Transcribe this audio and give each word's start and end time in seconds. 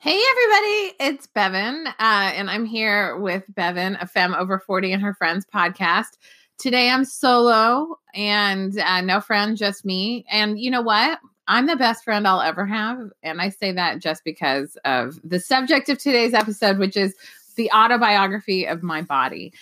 Hey, 0.00 0.16
everybody, 0.30 0.94
it's 1.00 1.26
Bevan, 1.26 1.88
uh, 1.88 1.92
and 1.98 2.48
I'm 2.48 2.64
here 2.64 3.16
with 3.16 3.42
Bevan, 3.48 3.96
a 4.00 4.06
femme 4.06 4.32
over 4.32 4.60
40 4.60 4.92
and 4.92 5.02
her 5.02 5.12
friends 5.12 5.44
podcast. 5.52 6.18
Today 6.56 6.88
I'm 6.88 7.04
solo 7.04 7.98
and 8.14 8.78
uh, 8.78 9.00
no 9.00 9.20
friend, 9.20 9.56
just 9.56 9.84
me. 9.84 10.24
And 10.30 10.60
you 10.60 10.70
know 10.70 10.82
what? 10.82 11.18
I'm 11.48 11.66
the 11.66 11.74
best 11.74 12.04
friend 12.04 12.28
I'll 12.28 12.40
ever 12.40 12.64
have. 12.64 13.10
And 13.24 13.40
I 13.40 13.48
say 13.48 13.72
that 13.72 13.98
just 13.98 14.22
because 14.22 14.78
of 14.84 15.18
the 15.24 15.40
subject 15.40 15.88
of 15.88 15.98
today's 15.98 16.32
episode, 16.32 16.78
which 16.78 16.96
is 16.96 17.16
the 17.56 17.68
autobiography 17.72 18.68
of 18.68 18.84
my 18.84 19.02
body. 19.02 19.52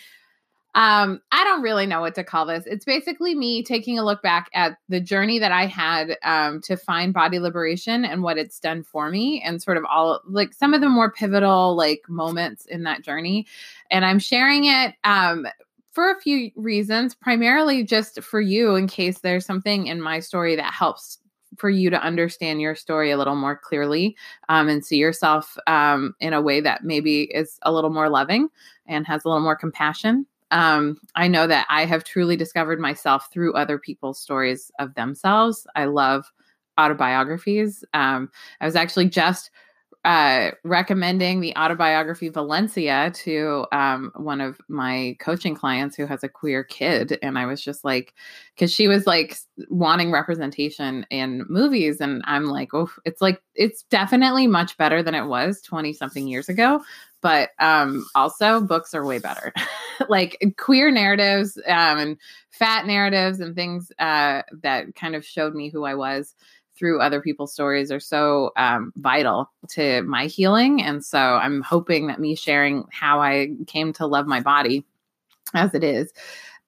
Um, 0.76 1.22
I 1.32 1.42
don't 1.42 1.62
really 1.62 1.86
know 1.86 2.02
what 2.02 2.14
to 2.16 2.22
call 2.22 2.44
this. 2.44 2.66
It's 2.66 2.84
basically 2.84 3.34
me 3.34 3.62
taking 3.62 3.98
a 3.98 4.04
look 4.04 4.20
back 4.22 4.50
at 4.52 4.76
the 4.90 5.00
journey 5.00 5.38
that 5.38 5.50
I 5.50 5.64
had 5.64 6.18
um, 6.22 6.60
to 6.62 6.76
find 6.76 7.14
body 7.14 7.38
liberation 7.38 8.04
and 8.04 8.22
what 8.22 8.36
it's 8.36 8.60
done 8.60 8.82
for 8.82 9.10
me, 9.10 9.42
and 9.42 9.62
sort 9.62 9.78
of 9.78 9.86
all 9.86 10.20
like 10.28 10.52
some 10.52 10.74
of 10.74 10.82
the 10.82 10.90
more 10.90 11.10
pivotal 11.10 11.74
like 11.74 12.02
moments 12.10 12.66
in 12.66 12.82
that 12.82 13.02
journey. 13.02 13.46
And 13.90 14.04
I'm 14.04 14.18
sharing 14.18 14.66
it 14.66 14.94
um, 15.02 15.46
for 15.92 16.10
a 16.10 16.20
few 16.20 16.50
reasons, 16.56 17.14
primarily 17.14 17.82
just 17.82 18.22
for 18.22 18.42
you, 18.42 18.76
in 18.76 18.86
case 18.86 19.20
there's 19.20 19.46
something 19.46 19.86
in 19.86 20.02
my 20.02 20.20
story 20.20 20.56
that 20.56 20.74
helps 20.74 21.18
for 21.56 21.70
you 21.70 21.88
to 21.88 22.02
understand 22.02 22.60
your 22.60 22.74
story 22.74 23.10
a 23.10 23.16
little 23.16 23.36
more 23.36 23.56
clearly 23.56 24.14
um, 24.50 24.68
and 24.68 24.84
see 24.84 24.98
yourself 24.98 25.56
um, 25.66 26.14
in 26.20 26.34
a 26.34 26.42
way 26.42 26.60
that 26.60 26.84
maybe 26.84 27.22
is 27.34 27.58
a 27.62 27.72
little 27.72 27.88
more 27.88 28.10
loving 28.10 28.50
and 28.86 29.06
has 29.06 29.24
a 29.24 29.28
little 29.28 29.42
more 29.42 29.56
compassion 29.56 30.26
um, 30.50 30.98
I 31.14 31.28
know 31.28 31.46
that 31.46 31.66
I 31.68 31.84
have 31.84 32.04
truly 32.04 32.36
discovered 32.36 32.80
myself 32.80 33.28
through 33.32 33.54
other 33.54 33.78
people's 33.78 34.20
stories 34.20 34.70
of 34.78 34.94
themselves. 34.94 35.66
I 35.74 35.86
love 35.86 36.30
autobiographies. 36.78 37.84
Um, 37.94 38.30
I 38.60 38.66
was 38.66 38.76
actually 38.76 39.08
just 39.08 39.50
uh, 40.06 40.52
recommending 40.62 41.40
the 41.40 41.52
autobiography 41.56 42.28
Valencia 42.28 43.10
to 43.12 43.66
um, 43.72 44.12
one 44.14 44.40
of 44.40 44.60
my 44.68 45.16
coaching 45.18 45.52
clients 45.52 45.96
who 45.96 46.06
has 46.06 46.22
a 46.22 46.28
queer 46.28 46.62
kid. 46.62 47.18
And 47.22 47.36
I 47.36 47.44
was 47.44 47.60
just 47.60 47.84
like, 47.84 48.14
because 48.54 48.72
she 48.72 48.86
was 48.86 49.04
like 49.04 49.36
wanting 49.68 50.12
representation 50.12 51.04
in 51.10 51.44
movies. 51.48 52.00
And 52.00 52.22
I'm 52.24 52.44
like, 52.44 52.72
oh, 52.72 52.88
it's 53.04 53.20
like, 53.20 53.42
it's 53.56 53.82
definitely 53.90 54.46
much 54.46 54.76
better 54.76 55.02
than 55.02 55.16
it 55.16 55.26
was 55.26 55.60
20 55.62 55.92
something 55.92 56.28
years 56.28 56.48
ago 56.48 56.80
but 57.22 57.50
um, 57.58 58.06
also 58.14 58.60
books 58.60 58.94
are 58.94 59.04
way 59.04 59.18
better. 59.18 59.52
like 60.08 60.38
queer 60.58 60.92
narratives 60.92 61.58
um, 61.66 61.98
and 61.98 62.16
fat 62.50 62.86
narratives 62.86 63.40
and 63.40 63.56
things 63.56 63.90
uh, 63.98 64.42
that 64.62 64.94
kind 64.94 65.16
of 65.16 65.24
showed 65.24 65.52
me 65.52 65.68
who 65.68 65.84
I 65.84 65.96
was 65.96 66.36
through 66.76 67.00
other 67.00 67.20
people's 67.20 67.52
stories 67.52 67.90
are 67.90 68.00
so 68.00 68.52
um, 68.56 68.92
vital 68.96 69.50
to 69.70 70.02
my 70.02 70.26
healing. 70.26 70.82
And 70.82 71.04
so 71.04 71.18
I'm 71.18 71.62
hoping 71.62 72.06
that 72.08 72.20
me 72.20 72.34
sharing 72.34 72.84
how 72.90 73.20
I 73.20 73.50
came 73.66 73.92
to 73.94 74.06
love 74.06 74.26
my 74.26 74.40
body 74.40 74.84
as 75.54 75.74
it 75.74 75.84
is 75.84 76.12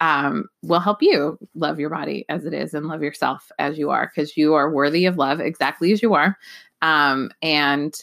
um, 0.00 0.48
will 0.62 0.80
help 0.80 1.02
you 1.02 1.38
love 1.54 1.80
your 1.80 1.90
body 1.90 2.24
as 2.28 2.44
it 2.44 2.54
is 2.54 2.74
and 2.74 2.86
love 2.86 3.02
yourself 3.02 3.50
as 3.58 3.78
you 3.78 3.90
are 3.90 4.10
because 4.14 4.36
you 4.36 4.54
are 4.54 4.70
worthy 4.70 5.06
of 5.06 5.16
love 5.16 5.40
exactly 5.40 5.92
as 5.92 6.02
you 6.02 6.14
are. 6.14 6.38
Um, 6.82 7.30
and 7.42 7.94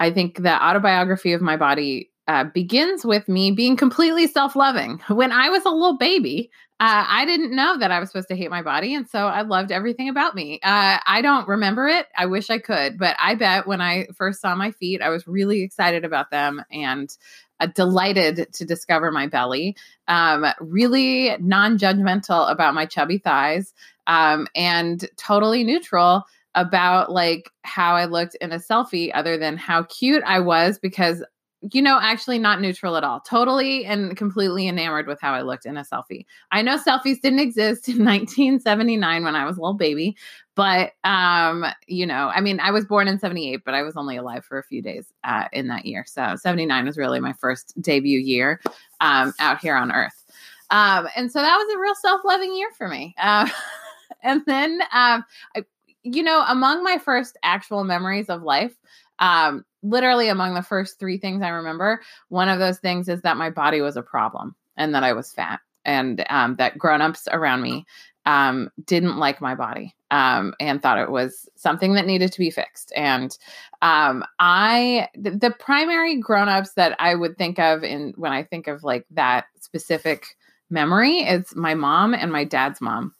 I 0.00 0.10
think 0.10 0.42
the 0.42 0.62
autobiography 0.62 1.32
of 1.32 1.40
my 1.40 1.56
body 1.56 2.10
uh, 2.28 2.44
begins 2.44 3.04
with 3.04 3.28
me 3.28 3.50
being 3.50 3.76
completely 3.76 4.26
self 4.26 4.56
loving. 4.56 5.00
When 5.08 5.32
I 5.32 5.48
was 5.48 5.64
a 5.64 5.70
little 5.70 5.96
baby, 5.96 6.50
uh, 6.82 7.04
I 7.06 7.26
didn't 7.26 7.54
know 7.54 7.78
that 7.78 7.92
I 7.92 8.00
was 8.00 8.08
supposed 8.08 8.26
to 8.26 8.34
hate 8.34 8.50
my 8.50 8.62
body. 8.62 8.92
And 8.96 9.08
so 9.08 9.28
I 9.28 9.42
loved 9.42 9.70
everything 9.70 10.08
about 10.08 10.34
me. 10.34 10.58
Uh, 10.64 10.98
I 11.06 11.22
don't 11.22 11.46
remember 11.46 11.86
it. 11.86 12.06
I 12.16 12.26
wish 12.26 12.50
I 12.50 12.58
could, 12.58 12.98
but 12.98 13.14
I 13.20 13.36
bet 13.36 13.68
when 13.68 13.80
I 13.80 14.08
first 14.16 14.40
saw 14.40 14.56
my 14.56 14.72
feet, 14.72 15.00
I 15.00 15.10
was 15.10 15.28
really 15.28 15.62
excited 15.62 16.04
about 16.04 16.32
them 16.32 16.60
and 16.72 17.16
uh, 17.60 17.66
delighted 17.66 18.52
to 18.54 18.64
discover 18.64 19.12
my 19.12 19.28
belly. 19.28 19.76
Um, 20.08 20.44
really 20.58 21.36
non 21.38 21.78
judgmental 21.78 22.50
about 22.50 22.74
my 22.74 22.86
chubby 22.86 23.18
thighs 23.18 23.72
um, 24.08 24.48
and 24.56 25.08
totally 25.16 25.62
neutral 25.62 26.24
about 26.56 27.12
like 27.12 27.48
how 27.62 27.94
I 27.94 28.06
looked 28.06 28.34
in 28.40 28.50
a 28.50 28.58
selfie 28.58 29.12
other 29.14 29.38
than 29.38 29.56
how 29.56 29.84
cute 29.84 30.24
I 30.26 30.40
was 30.40 30.80
because 30.80 31.22
you 31.70 31.80
know 31.80 31.98
actually 32.00 32.38
not 32.38 32.60
neutral 32.60 32.96
at 32.96 33.04
all 33.04 33.20
totally 33.20 33.84
and 33.84 34.16
completely 34.16 34.66
enamored 34.66 35.06
with 35.06 35.20
how 35.20 35.32
I 35.32 35.42
looked 35.42 35.64
in 35.64 35.76
a 35.76 35.82
selfie. 35.82 36.26
I 36.50 36.62
know 36.62 36.76
selfies 36.76 37.20
didn't 37.20 37.38
exist 37.38 37.88
in 37.88 37.94
1979 38.04 39.24
when 39.24 39.36
I 39.36 39.44
was 39.44 39.56
a 39.56 39.60
little 39.60 39.74
baby 39.74 40.16
but 40.54 40.92
um 41.04 41.64
you 41.86 42.04
know 42.04 42.30
I 42.34 42.40
mean 42.40 42.58
I 42.58 42.70
was 42.72 42.84
born 42.84 43.06
in 43.06 43.18
78 43.18 43.64
but 43.64 43.74
I 43.74 43.82
was 43.82 43.96
only 43.96 44.16
alive 44.16 44.44
for 44.44 44.58
a 44.58 44.64
few 44.64 44.82
days 44.82 45.06
uh, 45.24 45.44
in 45.52 45.68
that 45.68 45.86
year 45.86 46.04
so 46.06 46.34
79 46.36 46.84
was 46.84 46.98
really 46.98 47.20
my 47.20 47.32
first 47.32 47.80
debut 47.80 48.18
year 48.18 48.60
um 49.00 49.32
out 49.38 49.58
here 49.58 49.76
on 49.76 49.92
earth. 49.92 50.24
Um 50.70 51.06
and 51.14 51.30
so 51.30 51.40
that 51.40 51.56
was 51.56 51.74
a 51.74 51.78
real 51.78 51.94
self-loving 51.94 52.56
year 52.56 52.70
for 52.76 52.88
me. 52.88 53.14
Uh, 53.18 53.48
and 54.22 54.42
then 54.46 54.80
um, 54.92 55.24
I, 55.56 55.64
you 56.02 56.22
know, 56.22 56.44
among 56.48 56.82
my 56.82 56.98
first 56.98 57.36
actual 57.42 57.84
memories 57.84 58.28
of 58.28 58.42
life, 58.42 58.74
um, 59.18 59.64
literally 59.82 60.28
among 60.28 60.54
the 60.54 60.62
first 60.62 60.98
three 60.98 61.18
things 61.18 61.42
I 61.42 61.48
remember, 61.48 62.00
one 62.28 62.48
of 62.48 62.58
those 62.58 62.78
things 62.78 63.08
is 63.08 63.22
that 63.22 63.36
my 63.36 63.50
body 63.50 63.80
was 63.80 63.96
a 63.96 64.02
problem 64.02 64.54
and 64.76 64.94
that 64.94 65.04
I 65.04 65.12
was 65.12 65.32
fat 65.32 65.60
and 65.84 66.24
um, 66.30 66.56
that 66.56 66.78
grown-ups 66.78 67.28
around 67.30 67.62
me 67.62 67.84
um, 68.24 68.70
didn't 68.86 69.16
like 69.16 69.40
my 69.40 69.54
body 69.54 69.94
um, 70.12 70.54
and 70.60 70.80
thought 70.80 70.98
it 70.98 71.10
was 71.10 71.48
something 71.56 71.94
that 71.94 72.06
needed 72.06 72.32
to 72.32 72.38
be 72.38 72.50
fixed. 72.50 72.92
And 72.94 73.36
um, 73.82 74.24
I, 74.38 75.08
th- 75.22 75.40
the 75.40 75.50
primary 75.50 76.16
grown-ups 76.20 76.74
that 76.74 76.94
I 77.00 77.14
would 77.16 77.36
think 77.36 77.58
of 77.58 77.82
in 77.82 78.14
when 78.16 78.32
I 78.32 78.44
think 78.44 78.68
of 78.68 78.84
like 78.84 79.04
that 79.10 79.46
specific 79.58 80.36
memory 80.70 81.18
is 81.18 81.54
my 81.56 81.74
mom 81.74 82.14
and 82.14 82.30
my 82.32 82.44
dad's 82.44 82.80
mom. 82.80 83.14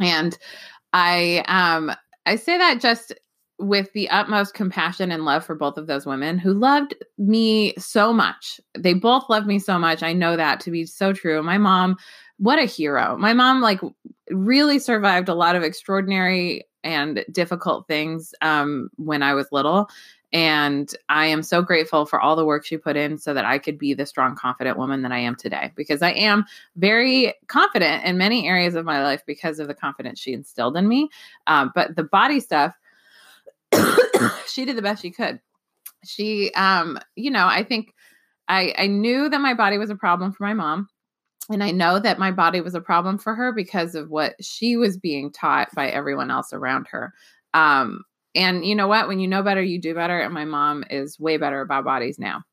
And 0.00 0.36
I 0.92 1.44
um 1.48 1.92
I 2.24 2.36
say 2.36 2.56
that 2.56 2.80
just 2.80 3.12
with 3.64 3.92
the 3.92 4.08
utmost 4.10 4.54
compassion 4.54 5.10
and 5.10 5.24
love 5.24 5.44
for 5.44 5.54
both 5.54 5.76
of 5.76 5.86
those 5.86 6.06
women 6.06 6.38
who 6.38 6.52
loved 6.52 6.94
me 7.18 7.74
so 7.78 8.12
much. 8.12 8.60
They 8.76 8.94
both 8.94 9.28
loved 9.28 9.46
me 9.46 9.58
so 9.58 9.78
much. 9.78 10.02
I 10.02 10.12
know 10.12 10.36
that 10.36 10.60
to 10.60 10.70
be 10.70 10.86
so 10.86 11.12
true. 11.12 11.42
My 11.42 11.58
mom, 11.58 11.96
what 12.38 12.58
a 12.58 12.64
hero. 12.64 13.16
My 13.16 13.32
mom, 13.32 13.60
like, 13.60 13.80
really 14.30 14.78
survived 14.78 15.28
a 15.28 15.34
lot 15.34 15.56
of 15.56 15.62
extraordinary 15.62 16.66
and 16.82 17.24
difficult 17.30 17.86
things 17.88 18.34
um, 18.42 18.90
when 18.96 19.22
I 19.22 19.34
was 19.34 19.46
little. 19.50 19.88
And 20.32 20.92
I 21.08 21.26
am 21.26 21.44
so 21.44 21.62
grateful 21.62 22.06
for 22.06 22.20
all 22.20 22.34
the 22.34 22.44
work 22.44 22.66
she 22.66 22.76
put 22.76 22.96
in 22.96 23.18
so 23.18 23.32
that 23.34 23.44
I 23.44 23.58
could 23.58 23.78
be 23.78 23.94
the 23.94 24.04
strong, 24.04 24.34
confident 24.34 24.76
woman 24.76 25.02
that 25.02 25.12
I 25.12 25.18
am 25.18 25.36
today. 25.36 25.70
Because 25.76 26.02
I 26.02 26.10
am 26.10 26.44
very 26.74 27.34
confident 27.46 28.04
in 28.04 28.18
many 28.18 28.48
areas 28.48 28.74
of 28.74 28.84
my 28.84 29.00
life 29.02 29.22
because 29.26 29.60
of 29.60 29.68
the 29.68 29.74
confidence 29.74 30.18
she 30.18 30.32
instilled 30.32 30.76
in 30.76 30.88
me. 30.88 31.08
Um, 31.46 31.70
but 31.72 31.94
the 31.94 32.02
body 32.02 32.40
stuff, 32.40 32.74
she 34.48 34.64
did 34.64 34.76
the 34.76 34.82
best 34.82 35.02
she 35.02 35.10
could. 35.10 35.40
She, 36.04 36.52
um, 36.54 36.98
you 37.16 37.30
know, 37.30 37.46
I 37.46 37.64
think 37.64 37.94
I, 38.48 38.74
I 38.76 38.86
knew 38.86 39.28
that 39.28 39.40
my 39.40 39.54
body 39.54 39.78
was 39.78 39.90
a 39.90 39.96
problem 39.96 40.32
for 40.32 40.44
my 40.44 40.54
mom. 40.54 40.88
And 41.50 41.62
I 41.62 41.72
know 41.72 41.98
that 41.98 42.18
my 42.18 42.30
body 42.30 42.62
was 42.62 42.74
a 42.74 42.80
problem 42.80 43.18
for 43.18 43.34
her 43.34 43.52
because 43.52 43.94
of 43.94 44.08
what 44.08 44.34
she 44.40 44.76
was 44.76 44.96
being 44.96 45.30
taught 45.30 45.68
by 45.74 45.90
everyone 45.90 46.30
else 46.30 46.54
around 46.54 46.86
her. 46.90 47.12
Um, 47.52 48.04
and 48.34 48.64
you 48.64 48.74
know 48.74 48.88
what? 48.88 49.08
When 49.08 49.20
you 49.20 49.28
know 49.28 49.42
better, 49.42 49.62
you 49.62 49.78
do 49.78 49.94
better. 49.94 50.18
And 50.18 50.32
my 50.32 50.46
mom 50.46 50.84
is 50.88 51.20
way 51.20 51.36
better 51.36 51.60
about 51.60 51.84
bodies 51.84 52.18
now 52.18 52.44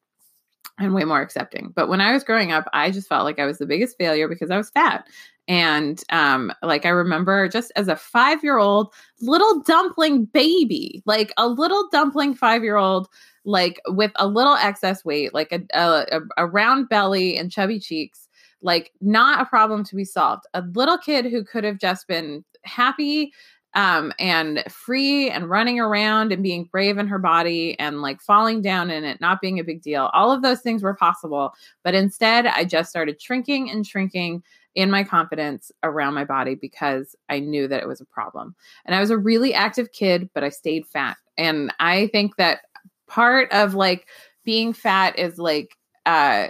and 0.77 0.93
way 0.93 1.05
more 1.05 1.21
accepting. 1.21 1.71
But 1.73 1.87
when 1.87 2.01
I 2.01 2.11
was 2.11 2.23
growing 2.23 2.51
up, 2.51 2.67
I 2.73 2.91
just 2.91 3.07
felt 3.07 3.23
like 3.23 3.39
I 3.39 3.45
was 3.45 3.57
the 3.57 3.65
biggest 3.65 3.97
failure 3.97 4.27
because 4.27 4.51
I 4.51 4.57
was 4.57 4.69
fat. 4.69 5.07
And 5.47 6.01
um, 6.09 6.53
like 6.61 6.85
I 6.85 6.89
remember 6.89 7.47
just 7.49 7.71
as 7.75 7.87
a 7.87 7.95
five 7.95 8.43
year 8.43 8.57
old 8.57 8.93
little 9.21 9.61
dumpling 9.61 10.25
baby, 10.25 11.01
like 11.05 11.33
a 11.37 11.47
little 11.47 11.89
dumpling 11.91 12.35
five 12.35 12.63
year 12.63 12.77
old, 12.77 13.07
like 13.43 13.81
with 13.87 14.11
a 14.15 14.27
little 14.27 14.55
excess 14.55 15.03
weight, 15.03 15.33
like 15.33 15.51
a, 15.51 15.61
a, 15.73 16.19
a 16.37 16.45
round 16.45 16.89
belly 16.89 17.37
and 17.37 17.51
chubby 17.51 17.79
cheeks, 17.79 18.27
like 18.61 18.91
not 19.01 19.41
a 19.41 19.45
problem 19.45 19.83
to 19.85 19.95
be 19.95 20.05
solved. 20.05 20.43
A 20.53 20.63
little 20.73 20.97
kid 20.97 21.25
who 21.25 21.43
could 21.43 21.63
have 21.63 21.79
just 21.79 22.07
been 22.07 22.45
happy 22.63 23.33
um, 23.73 24.11
and 24.19 24.63
free 24.69 25.29
and 25.29 25.49
running 25.49 25.79
around 25.79 26.31
and 26.31 26.43
being 26.43 26.65
brave 26.65 26.97
in 26.97 27.07
her 27.07 27.19
body 27.19 27.79
and 27.79 28.01
like 28.01 28.21
falling 28.21 28.61
down 28.61 28.91
in 28.91 29.03
it, 29.03 29.21
not 29.21 29.41
being 29.41 29.59
a 29.59 29.63
big 29.63 29.81
deal. 29.81 30.09
All 30.13 30.31
of 30.31 30.41
those 30.41 30.61
things 30.61 30.83
were 30.83 30.93
possible. 30.93 31.53
But 31.83 31.95
instead, 31.95 32.45
I 32.45 32.65
just 32.65 32.89
started 32.89 33.21
shrinking 33.21 33.69
and 33.71 33.87
shrinking 33.87 34.43
in 34.75 34.89
my 34.89 35.03
confidence 35.03 35.71
around 35.83 36.13
my 36.13 36.23
body 36.23 36.55
because 36.55 37.15
I 37.29 37.39
knew 37.39 37.67
that 37.67 37.81
it 37.81 37.87
was 37.87 38.01
a 38.01 38.05
problem. 38.05 38.55
And 38.85 38.95
I 38.95 38.99
was 38.99 39.09
a 39.09 39.17
really 39.17 39.53
active 39.53 39.91
kid, 39.91 40.29
but 40.33 40.43
I 40.43 40.49
stayed 40.49 40.87
fat. 40.87 41.17
And 41.37 41.73
I 41.79 42.07
think 42.07 42.37
that 42.37 42.61
part 43.07 43.51
of 43.51 43.73
like 43.73 44.07
being 44.45 44.73
fat 44.73 45.19
is 45.19 45.37
like, 45.37 45.75
uh, 46.05 46.47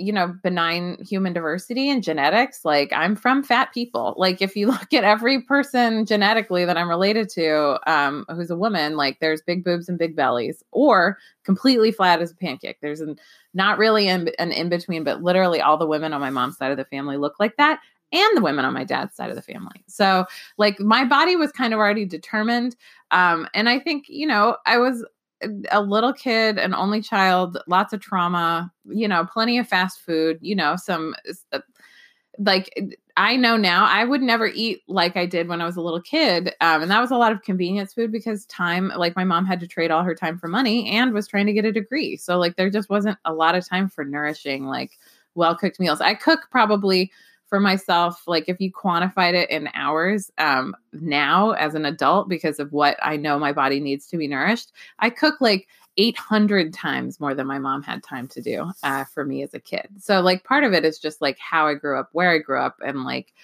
you 0.00 0.12
know, 0.12 0.34
benign 0.42 0.96
human 1.02 1.32
diversity 1.32 1.90
and 1.90 2.02
genetics. 2.02 2.64
Like 2.64 2.92
I'm 2.92 3.14
from 3.14 3.42
fat 3.42 3.72
people. 3.72 4.14
Like 4.16 4.40
if 4.40 4.56
you 4.56 4.66
look 4.70 4.92
at 4.92 5.04
every 5.04 5.42
person 5.42 6.06
genetically 6.06 6.64
that 6.64 6.76
I'm 6.76 6.88
related 6.88 7.28
to, 7.30 7.78
um, 7.86 8.24
who's 8.28 8.50
a 8.50 8.56
woman, 8.56 8.96
like 8.96 9.20
there's 9.20 9.42
big 9.42 9.62
boobs 9.62 9.88
and 9.88 9.98
big 9.98 10.16
bellies, 10.16 10.64
or 10.72 11.18
completely 11.44 11.92
flat 11.92 12.22
as 12.22 12.32
a 12.32 12.36
pancake. 12.36 12.78
There's 12.80 13.00
an, 13.00 13.16
not 13.54 13.78
really 13.78 14.08
an, 14.08 14.30
an 14.38 14.52
in 14.52 14.68
between, 14.68 15.04
but 15.04 15.22
literally 15.22 15.60
all 15.60 15.76
the 15.76 15.86
women 15.86 16.12
on 16.12 16.20
my 16.20 16.30
mom's 16.30 16.56
side 16.56 16.70
of 16.70 16.76
the 16.76 16.84
family 16.84 17.16
look 17.16 17.38
like 17.38 17.56
that 17.56 17.80
and 18.12 18.36
the 18.36 18.42
women 18.42 18.64
on 18.64 18.74
my 18.74 18.84
dad's 18.84 19.14
side 19.14 19.30
of 19.30 19.36
the 19.36 19.42
family. 19.42 19.84
So, 19.86 20.26
like, 20.58 20.80
my 20.80 21.04
body 21.04 21.36
was 21.36 21.52
kind 21.52 21.72
of 21.72 21.78
already 21.78 22.04
determined. 22.04 22.74
Um, 23.12 23.46
and 23.54 23.68
I 23.68 23.78
think, 23.78 24.06
you 24.08 24.26
know, 24.26 24.56
I 24.66 24.78
was 24.78 25.04
a 25.70 25.80
little 25.80 26.12
kid, 26.12 26.58
an 26.58 26.74
only 26.74 27.00
child, 27.02 27.58
lots 27.66 27.92
of 27.92 28.00
trauma, 28.00 28.72
you 28.84 29.08
know, 29.08 29.24
plenty 29.24 29.58
of 29.58 29.68
fast 29.68 30.00
food, 30.00 30.38
you 30.40 30.54
know, 30.54 30.76
some 30.76 31.14
uh, 31.52 31.60
like 32.38 32.72
I 33.16 33.36
know 33.36 33.56
now 33.56 33.84
I 33.86 34.04
would 34.04 34.22
never 34.22 34.46
eat 34.46 34.82
like 34.88 35.16
I 35.16 35.26
did 35.26 35.48
when 35.48 35.60
I 35.60 35.66
was 35.66 35.76
a 35.76 35.82
little 35.82 36.00
kid. 36.00 36.54
Um, 36.60 36.82
and 36.82 36.90
that 36.90 37.00
was 37.00 37.10
a 37.10 37.16
lot 37.16 37.32
of 37.32 37.42
convenience 37.42 37.92
food 37.92 38.12
because 38.12 38.46
time, 38.46 38.92
like 38.96 39.16
my 39.16 39.24
mom 39.24 39.44
had 39.44 39.60
to 39.60 39.66
trade 39.66 39.90
all 39.90 40.02
her 40.02 40.14
time 40.14 40.38
for 40.38 40.48
money 40.48 40.90
and 40.90 41.12
was 41.12 41.28
trying 41.28 41.46
to 41.46 41.52
get 41.52 41.64
a 41.64 41.72
degree. 41.72 42.16
So, 42.16 42.38
like, 42.38 42.56
there 42.56 42.70
just 42.70 42.88
wasn't 42.88 43.18
a 43.24 43.34
lot 43.34 43.54
of 43.54 43.68
time 43.68 43.88
for 43.88 44.04
nourishing, 44.04 44.64
like, 44.66 44.98
well 45.34 45.54
cooked 45.56 45.78
meals. 45.80 46.00
I 46.00 46.14
cook 46.14 46.48
probably 46.50 47.12
for 47.50 47.60
myself 47.60 48.22
like 48.26 48.48
if 48.48 48.58
you 48.60 48.72
quantified 48.72 49.34
it 49.34 49.50
in 49.50 49.68
hours 49.74 50.30
um 50.38 50.74
now 50.92 51.50
as 51.52 51.74
an 51.74 51.84
adult 51.84 52.28
because 52.28 52.58
of 52.58 52.72
what 52.72 52.96
i 53.02 53.16
know 53.16 53.38
my 53.38 53.52
body 53.52 53.80
needs 53.80 54.06
to 54.06 54.16
be 54.16 54.26
nourished 54.26 54.72
i 55.00 55.10
cook 55.10 55.40
like 55.40 55.68
800 55.96 56.72
times 56.72 57.20
more 57.20 57.34
than 57.34 57.46
my 57.46 57.58
mom 57.58 57.82
had 57.82 58.02
time 58.02 58.28
to 58.28 58.40
do 58.40 58.70
uh, 58.82 59.04
for 59.04 59.24
me 59.24 59.42
as 59.42 59.52
a 59.54 59.60
kid. 59.60 59.86
So 59.98 60.20
like 60.20 60.44
part 60.44 60.64
of 60.64 60.72
it 60.72 60.84
is 60.84 60.98
just 60.98 61.20
like 61.20 61.38
how 61.38 61.66
i 61.66 61.74
grew 61.74 61.98
up 61.98 62.08
where 62.12 62.30
i 62.30 62.38
grew 62.38 62.58
up 62.58 62.76
and 62.84 63.04
like 63.04 63.34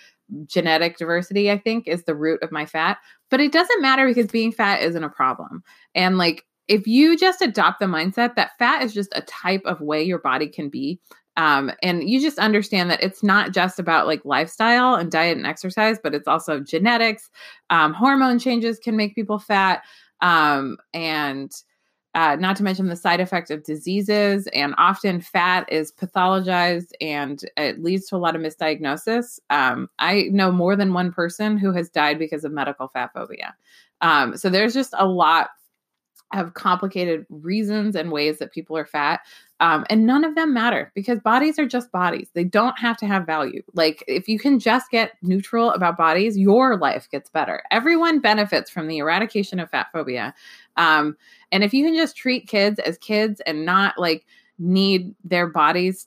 genetic 0.47 0.97
diversity 0.97 1.51
i 1.51 1.59
think 1.59 1.87
is 1.87 2.05
the 2.05 2.15
root 2.15 2.43
of 2.43 2.53
my 2.53 2.65
fat. 2.65 2.99
But 3.31 3.41
it 3.41 3.53
doesn't 3.53 3.83
matter 3.83 4.07
because 4.07 4.31
being 4.31 4.53
fat 4.53 4.83
isn't 4.83 5.05
a 5.05 5.09
problem. 5.09 5.65
And 5.95 6.19
like 6.19 6.45
if 6.69 6.87
you 6.87 7.17
just 7.17 7.43
adopt 7.43 7.81
the 7.81 7.87
mindset 7.87 8.35
that 8.35 8.57
fat 8.59 8.83
is 8.83 8.95
just 8.95 9.13
a 9.15 9.21
type 9.23 9.63
of 9.65 9.81
way 9.81 10.03
your 10.03 10.19
body 10.19 10.49
can 10.49 10.69
be 10.69 11.01
um, 11.37 11.71
and 11.83 12.09
you 12.09 12.21
just 12.21 12.39
understand 12.39 12.91
that 12.91 13.03
it's 13.03 13.23
not 13.23 13.53
just 13.53 13.79
about 13.79 14.07
like 14.07 14.25
lifestyle 14.25 14.95
and 14.95 15.11
diet 15.11 15.37
and 15.37 15.47
exercise, 15.47 15.99
but 16.03 16.15
it's 16.15 16.29
also 16.29 16.61
genetics. 16.61 17.31
Um, 17.71 17.93
hormone 17.93 18.39
changes 18.39 18.79
can 18.79 18.97
make 18.97 19.15
people 19.15 19.39
fat. 19.39 19.83
Um, 20.23 20.79
and 20.95 21.53
uh, 22.15 22.35
not 22.37 22.57
to 22.57 22.63
mention 22.63 22.87
the 22.87 22.97
side 22.97 23.21
effect 23.21 23.51
of 23.51 23.63
diseases. 23.63 24.49
And 24.55 24.75
often 24.79 25.21
fat 25.21 25.71
is 25.71 25.93
pathologized 25.93 26.93
and 26.99 27.43
it 27.59 27.83
leads 27.83 28.07
to 28.07 28.17
a 28.17 28.19
lot 28.19 28.35
of 28.35 28.41
misdiagnosis. 28.41 29.39
Um, 29.51 29.91
I 29.99 30.29
know 30.31 30.51
more 30.51 30.77
than 30.77 30.95
one 30.95 31.13
person 31.13 31.59
who 31.59 31.73
has 31.73 31.91
died 31.91 32.19
because 32.19 32.45
of 32.45 32.53
medical 32.53 32.89
fat 32.89 33.11
phobia. 33.13 33.55
Um, 34.01 34.39
so 34.39 34.49
there's 34.49 34.73
just 34.73 34.95
a 34.97 35.07
lot 35.07 35.51
of 36.35 36.55
complicated 36.55 37.25
reasons 37.31 37.95
and 37.95 38.11
ways 38.11 38.39
that 38.39 38.53
people 38.53 38.77
are 38.77 38.87
fat. 38.87 39.21
Um, 39.61 39.87
and 39.89 40.07
none 40.07 40.25
of 40.25 40.35
them 40.35 40.53
matter 40.53 40.93
because 40.95 41.19
bodies 41.21 41.59
are 41.59 41.67
just 41.67 41.91
bodies. 41.91 42.29
They 42.35 42.45
don't 42.45 42.79
have 42.79 42.97
to 42.99 43.07
have 43.07 43.25
value. 43.25 43.63
Like, 43.75 44.05
if 44.07 44.29
you 44.29 44.39
can 44.39 44.59
just 44.59 44.91
get 44.91 45.13
neutral 45.23 45.71
about 45.71 45.97
bodies, 45.97 46.37
your 46.37 46.77
life 46.77 47.09
gets 47.11 47.31
better. 47.31 47.63
Everyone 47.71 48.21
benefits 48.21 48.71
from 48.71 48.89
the 48.89 48.99
eradication 48.99 49.59
of 49.61 49.71
fat 49.71 49.87
phobia. 49.93 50.35
Um, 50.77 51.17
and 51.53 51.65
if 51.65 51.73
you 51.73 51.85
can 51.85 51.95
just 51.95 52.17
treat 52.17 52.49
kids 52.49 52.79
as 52.81 52.99
kids 52.99 53.41
and 53.47 53.65
not 53.65 53.97
like 53.97 54.27
need 54.59 55.15
their 55.25 55.47
bodies 55.47 56.07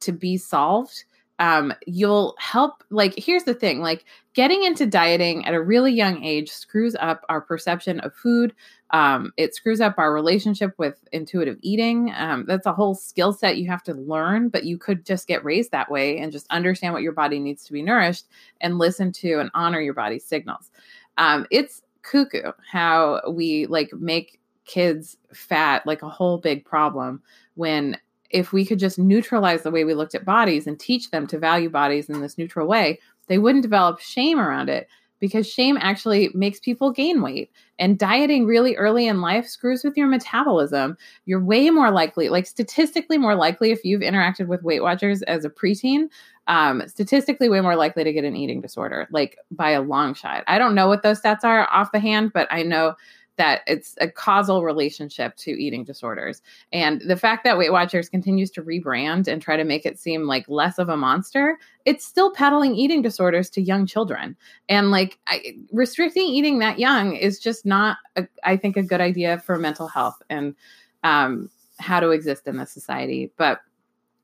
to 0.00 0.12
be 0.12 0.36
solved, 0.36 1.04
um, 1.38 1.72
you'll 1.86 2.34
help. 2.38 2.84
Like, 2.90 3.14
here's 3.16 3.44
the 3.44 3.54
thing 3.54 3.80
like, 3.80 4.04
getting 4.34 4.64
into 4.64 4.86
dieting 4.86 5.44
at 5.46 5.54
a 5.54 5.62
really 5.62 5.92
young 5.92 6.22
age 6.22 6.50
screws 6.50 6.96
up 6.98 7.24
our 7.28 7.40
perception 7.40 8.00
of 8.00 8.14
food, 8.14 8.54
um, 8.90 9.32
it 9.36 9.54
screws 9.54 9.80
up 9.80 9.94
our 9.98 10.12
relationship 10.12 10.72
with 10.78 10.98
intuitive 11.12 11.56
eating. 11.62 12.12
Um, 12.16 12.44
that's 12.46 12.66
a 12.66 12.72
whole 12.72 12.94
skill 12.94 13.32
set 13.32 13.58
you 13.58 13.68
have 13.68 13.82
to 13.84 13.94
learn, 13.94 14.48
but 14.48 14.64
you 14.64 14.78
could 14.78 15.04
just 15.04 15.26
get 15.26 15.44
raised 15.44 15.70
that 15.72 15.90
way 15.90 16.18
and 16.18 16.32
just 16.32 16.46
understand 16.50 16.94
what 16.94 17.02
your 17.02 17.12
body 17.12 17.38
needs 17.38 17.64
to 17.64 17.72
be 17.72 17.82
nourished 17.82 18.26
and 18.60 18.78
listen 18.78 19.12
to 19.12 19.40
and 19.40 19.50
honor 19.54 19.80
your 19.80 19.94
body's 19.94 20.24
signals. 20.24 20.70
Um, 21.16 21.46
it's 21.50 21.82
cuckoo 22.02 22.52
how 22.70 23.20
we 23.30 23.66
like 23.66 23.92
make 23.94 24.40
kids 24.64 25.16
fat 25.32 25.86
like 25.86 26.02
a 26.02 26.08
whole 26.08 26.38
big 26.38 26.64
problem 26.64 27.22
when 27.54 27.96
if 28.34 28.52
we 28.52 28.66
could 28.66 28.80
just 28.80 28.98
neutralize 28.98 29.62
the 29.62 29.70
way 29.70 29.84
we 29.84 29.94
looked 29.94 30.16
at 30.16 30.24
bodies 30.24 30.66
and 30.66 30.78
teach 30.78 31.12
them 31.12 31.24
to 31.28 31.38
value 31.38 31.70
bodies 31.70 32.10
in 32.10 32.20
this 32.20 32.36
neutral 32.36 32.66
way, 32.66 32.98
they 33.28 33.38
wouldn't 33.38 33.62
develop 33.62 34.00
shame 34.00 34.40
around 34.40 34.68
it 34.68 34.88
because 35.20 35.48
shame 35.48 35.78
actually 35.80 36.30
makes 36.34 36.58
people 36.58 36.90
gain 36.90 37.22
weight. 37.22 37.50
And 37.78 37.96
dieting 37.96 38.44
really 38.44 38.74
early 38.74 39.06
in 39.06 39.20
life 39.20 39.46
screws 39.46 39.84
with 39.84 39.96
your 39.96 40.08
metabolism. 40.08 40.98
You're 41.26 41.42
way 41.42 41.70
more 41.70 41.92
likely, 41.92 42.28
like 42.28 42.46
statistically 42.46 43.18
more 43.18 43.36
likely, 43.36 43.70
if 43.70 43.84
you've 43.84 44.02
interacted 44.02 44.48
with 44.48 44.64
Weight 44.64 44.82
Watchers 44.82 45.22
as 45.22 45.44
a 45.44 45.50
preteen, 45.50 46.08
um, 46.48 46.82
statistically 46.88 47.48
way 47.48 47.60
more 47.60 47.76
likely 47.76 48.02
to 48.02 48.12
get 48.12 48.24
an 48.24 48.34
eating 48.34 48.60
disorder, 48.60 49.06
like 49.12 49.38
by 49.52 49.70
a 49.70 49.80
long 49.80 50.12
shot. 50.12 50.42
I 50.48 50.58
don't 50.58 50.74
know 50.74 50.88
what 50.88 51.04
those 51.04 51.20
stats 51.20 51.44
are 51.44 51.68
off 51.72 51.92
the 51.92 52.00
hand, 52.00 52.32
but 52.32 52.48
I 52.50 52.64
know 52.64 52.96
that 53.36 53.62
it's 53.66 53.96
a 54.00 54.08
causal 54.08 54.62
relationship 54.62 55.36
to 55.36 55.50
eating 55.50 55.84
disorders. 55.84 56.42
And 56.72 57.00
the 57.00 57.16
fact 57.16 57.44
that 57.44 57.58
Weight 57.58 57.72
Watchers 57.72 58.08
continues 58.08 58.50
to 58.52 58.62
rebrand 58.62 59.26
and 59.26 59.42
try 59.42 59.56
to 59.56 59.64
make 59.64 59.84
it 59.84 59.98
seem 59.98 60.26
like 60.26 60.48
less 60.48 60.78
of 60.78 60.88
a 60.88 60.96
monster, 60.96 61.58
it's 61.84 62.04
still 62.04 62.32
peddling 62.32 62.74
eating 62.76 63.02
disorders 63.02 63.50
to 63.50 63.60
young 63.60 63.86
children. 63.86 64.36
And 64.68 64.90
like 64.90 65.18
I, 65.26 65.56
restricting 65.72 66.26
eating 66.26 66.60
that 66.60 66.78
young 66.78 67.16
is 67.16 67.38
just 67.38 67.66
not, 67.66 67.98
a, 68.16 68.26
I 68.44 68.56
think, 68.56 68.76
a 68.76 68.82
good 68.82 69.00
idea 69.00 69.38
for 69.40 69.58
mental 69.58 69.88
health 69.88 70.22
and 70.30 70.54
um, 71.02 71.50
how 71.78 72.00
to 72.00 72.10
exist 72.10 72.46
in 72.46 72.56
this 72.56 72.70
society. 72.70 73.32
But 73.36 73.60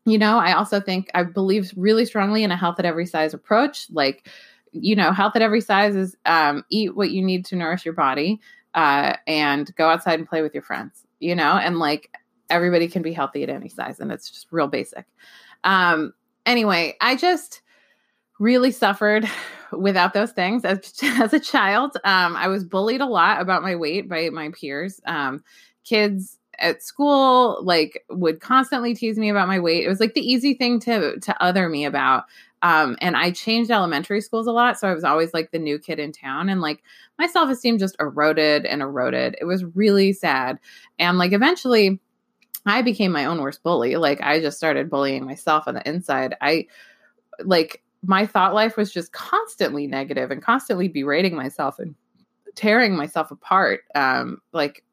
you 0.06 0.18
know, 0.18 0.38
I 0.38 0.54
also 0.54 0.80
think 0.80 1.10
I 1.14 1.22
believe 1.24 1.72
really 1.76 2.06
strongly 2.06 2.42
in 2.42 2.50
a 2.50 2.56
health 2.56 2.78
at 2.78 2.86
every 2.86 3.06
size 3.06 3.34
approach. 3.34 3.86
Like, 3.90 4.28
you 4.72 4.96
know, 4.96 5.12
health 5.12 5.36
at 5.36 5.42
every 5.42 5.60
size 5.60 5.94
is 5.94 6.16
um, 6.24 6.64
eat 6.70 6.96
what 6.96 7.10
you 7.10 7.22
need 7.22 7.44
to 7.46 7.56
nourish 7.56 7.84
your 7.84 7.94
body 7.94 8.40
uh, 8.74 9.14
and 9.26 9.74
go 9.76 9.88
outside 9.88 10.18
and 10.18 10.28
play 10.28 10.42
with 10.42 10.54
your 10.54 10.62
friends, 10.62 11.06
you 11.18 11.34
know, 11.34 11.52
and 11.52 11.78
like 11.78 12.16
everybody 12.48 12.88
can 12.88 13.02
be 13.02 13.12
healthy 13.12 13.42
at 13.42 13.50
any 13.50 13.68
size 13.68 14.00
and 14.00 14.10
it's 14.12 14.30
just 14.30 14.48
real 14.50 14.68
basic. 14.68 15.06
Um, 15.64 16.12
anyway, 16.46 16.96
I 17.00 17.16
just 17.16 17.62
really 18.38 18.70
suffered 18.70 19.28
without 19.72 20.14
those 20.14 20.32
things 20.32 20.64
as, 20.64 20.92
as 21.02 21.32
a 21.32 21.40
child. 21.40 21.96
Um, 22.04 22.36
I 22.36 22.48
was 22.48 22.64
bullied 22.64 23.00
a 23.00 23.06
lot 23.06 23.40
about 23.40 23.62
my 23.62 23.76
weight 23.76 24.08
by 24.08 24.30
my 24.30 24.50
peers. 24.50 25.00
Um, 25.06 25.44
kids 25.84 26.38
at 26.58 26.82
school 26.82 27.58
like 27.62 28.04
would 28.10 28.40
constantly 28.40 28.94
tease 28.94 29.16
me 29.16 29.30
about 29.30 29.48
my 29.48 29.58
weight. 29.58 29.84
It 29.84 29.88
was 29.88 30.00
like 30.00 30.14
the 30.14 30.20
easy 30.20 30.54
thing 30.54 30.78
to 30.80 31.18
to 31.18 31.42
other 31.42 31.68
me 31.68 31.84
about. 31.84 32.24
Um, 32.62 32.96
and 33.00 33.16
I 33.16 33.30
changed 33.30 33.70
elementary 33.70 34.20
schools 34.20 34.46
a 34.46 34.52
lot. 34.52 34.78
So 34.78 34.88
I 34.88 34.94
was 34.94 35.04
always 35.04 35.32
like 35.32 35.50
the 35.50 35.58
new 35.58 35.78
kid 35.78 35.98
in 35.98 36.12
town. 36.12 36.48
And 36.48 36.60
like 36.60 36.82
my 37.18 37.26
self 37.26 37.50
esteem 37.50 37.78
just 37.78 37.96
eroded 38.00 38.66
and 38.66 38.82
eroded. 38.82 39.36
It 39.40 39.44
was 39.44 39.64
really 39.74 40.12
sad. 40.12 40.58
And 40.98 41.18
like 41.18 41.32
eventually 41.32 42.00
I 42.66 42.82
became 42.82 43.12
my 43.12 43.24
own 43.24 43.40
worst 43.40 43.62
bully. 43.62 43.96
Like 43.96 44.20
I 44.20 44.40
just 44.40 44.58
started 44.58 44.90
bullying 44.90 45.24
myself 45.24 45.64
on 45.66 45.74
the 45.74 45.88
inside. 45.88 46.36
I 46.40 46.66
like 47.44 47.82
my 48.02 48.26
thought 48.26 48.54
life 48.54 48.76
was 48.76 48.92
just 48.92 49.12
constantly 49.12 49.86
negative 49.86 50.30
and 50.30 50.42
constantly 50.42 50.88
berating 50.88 51.34
myself 51.34 51.78
and 51.78 51.94
tearing 52.54 52.96
myself 52.96 53.30
apart. 53.30 53.82
Um, 53.94 54.38
like 54.52 54.84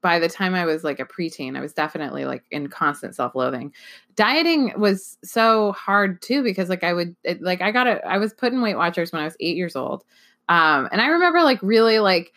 by 0.00 0.18
the 0.18 0.28
time 0.28 0.54
I 0.54 0.64
was 0.64 0.84
like 0.84 1.00
a 1.00 1.04
preteen, 1.04 1.56
I 1.56 1.60
was 1.60 1.72
definitely 1.72 2.24
like 2.24 2.44
in 2.50 2.68
constant 2.68 3.14
self 3.14 3.34
loathing. 3.34 3.72
Dieting 4.14 4.72
was 4.78 5.18
so 5.24 5.72
hard 5.72 6.20
too 6.22 6.42
because 6.42 6.68
like 6.68 6.84
I 6.84 6.92
would 6.92 7.16
it, 7.24 7.42
like 7.42 7.62
I 7.62 7.70
got 7.70 7.86
it. 7.86 8.00
I 8.06 8.18
was 8.18 8.32
put 8.32 8.52
in 8.52 8.62
Weight 8.62 8.76
Watchers 8.76 9.12
when 9.12 9.22
I 9.22 9.24
was 9.24 9.36
eight 9.40 9.56
years 9.56 9.76
old, 9.76 10.04
um, 10.48 10.88
and 10.92 11.00
I 11.00 11.08
remember 11.08 11.42
like 11.42 11.58
really 11.62 11.98
like 11.98 12.32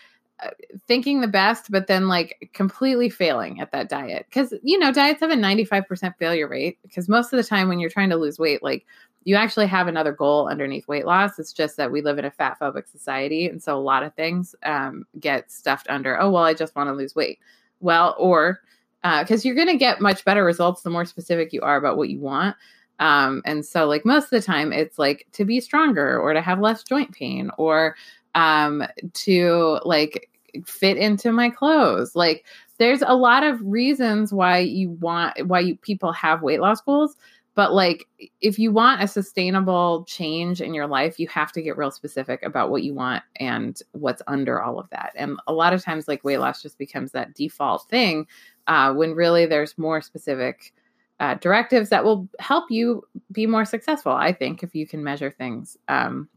thinking 0.88 1.22
the 1.22 1.28
best, 1.28 1.72
but 1.72 1.88
then 1.88 2.08
like 2.08 2.50
completely 2.54 3.10
failing 3.10 3.60
at 3.60 3.72
that 3.72 3.90
diet 3.90 4.26
because 4.30 4.54
you 4.64 4.78
know 4.78 4.92
diets 4.92 5.20
have 5.22 5.32
a 5.32 5.36
ninety 5.36 5.66
five 5.66 5.88
percent 5.88 6.16
failure 6.18 6.48
rate 6.48 6.78
because 6.82 7.10
most 7.10 7.34
of 7.34 7.38
the 7.38 7.44
time 7.44 7.68
when 7.68 7.80
you're 7.80 7.90
trying 7.90 8.10
to 8.10 8.18
lose 8.18 8.40
weight, 8.40 8.64
like 8.64 8.86
you 9.26 9.36
actually 9.36 9.68
have 9.68 9.88
another 9.88 10.12
goal 10.12 10.48
underneath 10.48 10.88
weight 10.88 11.06
loss. 11.06 11.40
It's 11.40 11.54
just 11.54 11.78
that 11.78 11.92
we 11.92 12.02
live 12.02 12.20
in 12.20 12.26
a 12.26 12.32
fat 12.32 12.58
phobic 12.60 12.90
society. 12.90 13.48
And 13.48 13.62
so 13.62 13.78
a 13.78 13.80
lot 13.80 14.04
of 14.04 14.14
things 14.16 14.56
um, 14.64 15.06
get 15.20 15.52
stuffed 15.52 15.88
under, 15.90 16.20
oh, 16.20 16.32
well, 16.32 16.44
I 16.44 16.54
just 16.54 16.76
want 16.76 16.90
to 16.90 16.94
lose 16.94 17.16
weight. 17.16 17.40
Well, 17.80 18.16
or 18.18 18.60
because 19.02 19.46
uh, 19.46 19.48
you're 19.48 19.56
going 19.56 19.68
to 19.68 19.78
get 19.78 20.02
much 20.02 20.24
better 20.26 20.44
results 20.44 20.82
the 20.82 20.90
more 20.90 21.06
specific 21.06 21.54
you 21.54 21.62
are 21.62 21.78
about 21.78 21.98
what 21.98 22.10
you 22.10 22.20
want. 22.20 22.56
Um, 23.00 23.42
and 23.46 23.66
so, 23.66 23.86
like, 23.86 24.06
most 24.06 24.26
of 24.26 24.30
the 24.30 24.42
time, 24.42 24.72
it's 24.72 24.98
like 25.00 25.28
to 25.34 25.46
be 25.46 25.60
stronger 25.60 26.20
or 26.20 26.34
to 26.34 26.42
have 26.42 26.60
less 26.60 26.84
joint 26.84 27.12
pain 27.12 27.50
or 27.58 27.96
um, 28.36 28.84
to 29.14 29.80
like 29.84 30.30
fit 30.66 30.98
into 30.98 31.32
my 31.32 31.50
clothes. 31.50 32.16
Like, 32.16 32.46
there's 32.78 33.02
a 33.02 33.16
lot 33.16 33.44
of 33.44 33.60
reasons 33.64 34.34
why 34.34 34.60
you 34.60 34.92
want, 34.92 35.48
why 35.48 35.60
you 35.60 35.76
people 35.78 36.12
have 36.12 36.42
weight 36.42 36.60
loss 36.60 36.82
goals 36.82 37.16
but 37.56 37.74
like 37.74 38.08
if 38.42 38.58
you 38.58 38.72
want 38.72 39.04
a 39.04 39.08
sustainable 39.08 40.06
change 40.08 40.62
in 40.62 40.74
your 40.74 40.88
life 40.88 41.20
you 41.20 41.28
have 41.28 41.52
to 41.52 41.62
get 41.62 41.78
real 41.78 41.92
specific 41.92 42.42
about 42.44 42.70
what 42.70 42.84
you 42.84 42.94
want 42.94 43.24
and 43.38 43.82
what's 43.92 44.22
under 44.28 44.62
all 44.62 44.80
of 44.80 44.90
that 44.90 45.12
and 45.16 45.40
a 45.48 45.54
lot 45.54 45.74
of 45.74 45.84
times 45.84 46.08
like 46.08 46.24
weight 46.24 46.38
loss 46.38 46.62
just 46.62 46.78
becomes 46.78 47.12
that 47.12 47.34
default 47.34 47.88
thing 47.90 48.26
uh, 48.68 48.94
when 48.94 49.14
really 49.14 49.46
there's 49.46 49.78
more 49.78 50.02
specific 50.02 50.74
uh, 51.20 51.36
directives 51.36 51.90
that 51.90 52.04
will 52.04 52.28
help 52.40 52.70
you 52.70 53.04
be 53.32 53.46
more 53.46 53.66
successful 53.66 54.12
i 54.12 54.32
think 54.32 54.64
if 54.64 54.74
you 54.74 54.88
can 54.88 55.04
measure 55.04 55.32
things 55.32 55.78
um, 55.88 56.28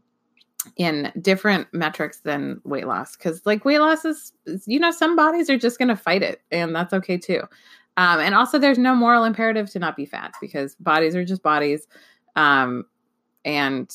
in 0.75 1.11
different 1.21 1.67
metrics 1.73 2.19
than 2.19 2.59
weight 2.63 2.87
loss 2.87 3.15
because 3.15 3.45
like 3.45 3.65
weight 3.65 3.79
loss 3.79 4.05
is 4.05 4.33
you 4.65 4.79
know 4.79 4.91
some 4.91 5.15
bodies 5.15 5.49
are 5.49 5.57
just 5.57 5.79
going 5.79 5.87
to 5.87 5.95
fight 5.95 6.21
it 6.21 6.41
and 6.51 6.75
that's 6.75 6.93
okay 6.93 7.17
too 7.17 7.41
um, 7.97 8.19
and 8.19 8.35
also, 8.35 8.59
there's 8.59 8.77
no 8.77 8.95
moral 8.95 9.23
imperative 9.23 9.69
to 9.71 9.79
not 9.79 9.97
be 9.97 10.05
fat 10.05 10.33
because 10.39 10.75
bodies 10.75 11.15
are 11.15 11.25
just 11.25 11.41
bodies. 11.41 11.87
Um, 12.35 12.85
and 13.43 13.91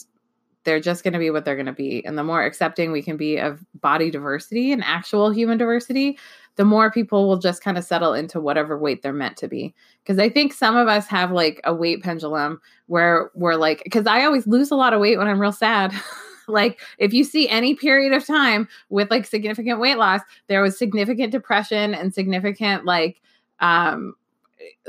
they're 0.64 0.80
just 0.80 1.04
going 1.04 1.12
to 1.12 1.18
be 1.20 1.30
what 1.30 1.44
they're 1.44 1.56
going 1.56 1.66
to 1.66 1.72
be. 1.72 2.04
And 2.04 2.18
the 2.18 2.24
more 2.24 2.42
accepting 2.42 2.90
we 2.90 3.02
can 3.02 3.16
be 3.16 3.38
of 3.38 3.64
body 3.80 4.10
diversity 4.10 4.72
and 4.72 4.82
actual 4.84 5.30
human 5.30 5.56
diversity, 5.56 6.18
the 6.56 6.64
more 6.64 6.90
people 6.90 7.28
will 7.28 7.38
just 7.38 7.62
kind 7.62 7.78
of 7.78 7.84
settle 7.84 8.12
into 8.12 8.40
whatever 8.40 8.76
weight 8.76 9.02
they're 9.02 9.12
meant 9.12 9.36
to 9.38 9.48
be. 9.48 9.72
Because 10.02 10.18
I 10.18 10.28
think 10.28 10.52
some 10.52 10.76
of 10.76 10.88
us 10.88 11.06
have 11.06 11.30
like 11.30 11.60
a 11.64 11.72
weight 11.72 12.02
pendulum 12.02 12.60
where 12.86 13.30
we're 13.34 13.54
like, 13.54 13.82
because 13.84 14.06
I 14.06 14.24
always 14.24 14.46
lose 14.48 14.72
a 14.72 14.76
lot 14.76 14.92
of 14.92 15.00
weight 15.00 15.16
when 15.16 15.28
I'm 15.28 15.40
real 15.40 15.52
sad. 15.52 15.94
like 16.48 16.80
if 16.98 17.12
you 17.12 17.24
see 17.24 17.48
any 17.48 17.74
period 17.74 18.12
of 18.12 18.26
time 18.26 18.68
with 18.88 19.10
like 19.10 19.26
significant 19.26 19.80
weight 19.80 19.98
loss, 19.98 20.20
there 20.48 20.62
was 20.62 20.78
significant 20.78 21.32
depression 21.32 21.94
and 21.94 22.14
significant 22.14 22.84
like 22.84 23.20
um, 23.60 24.14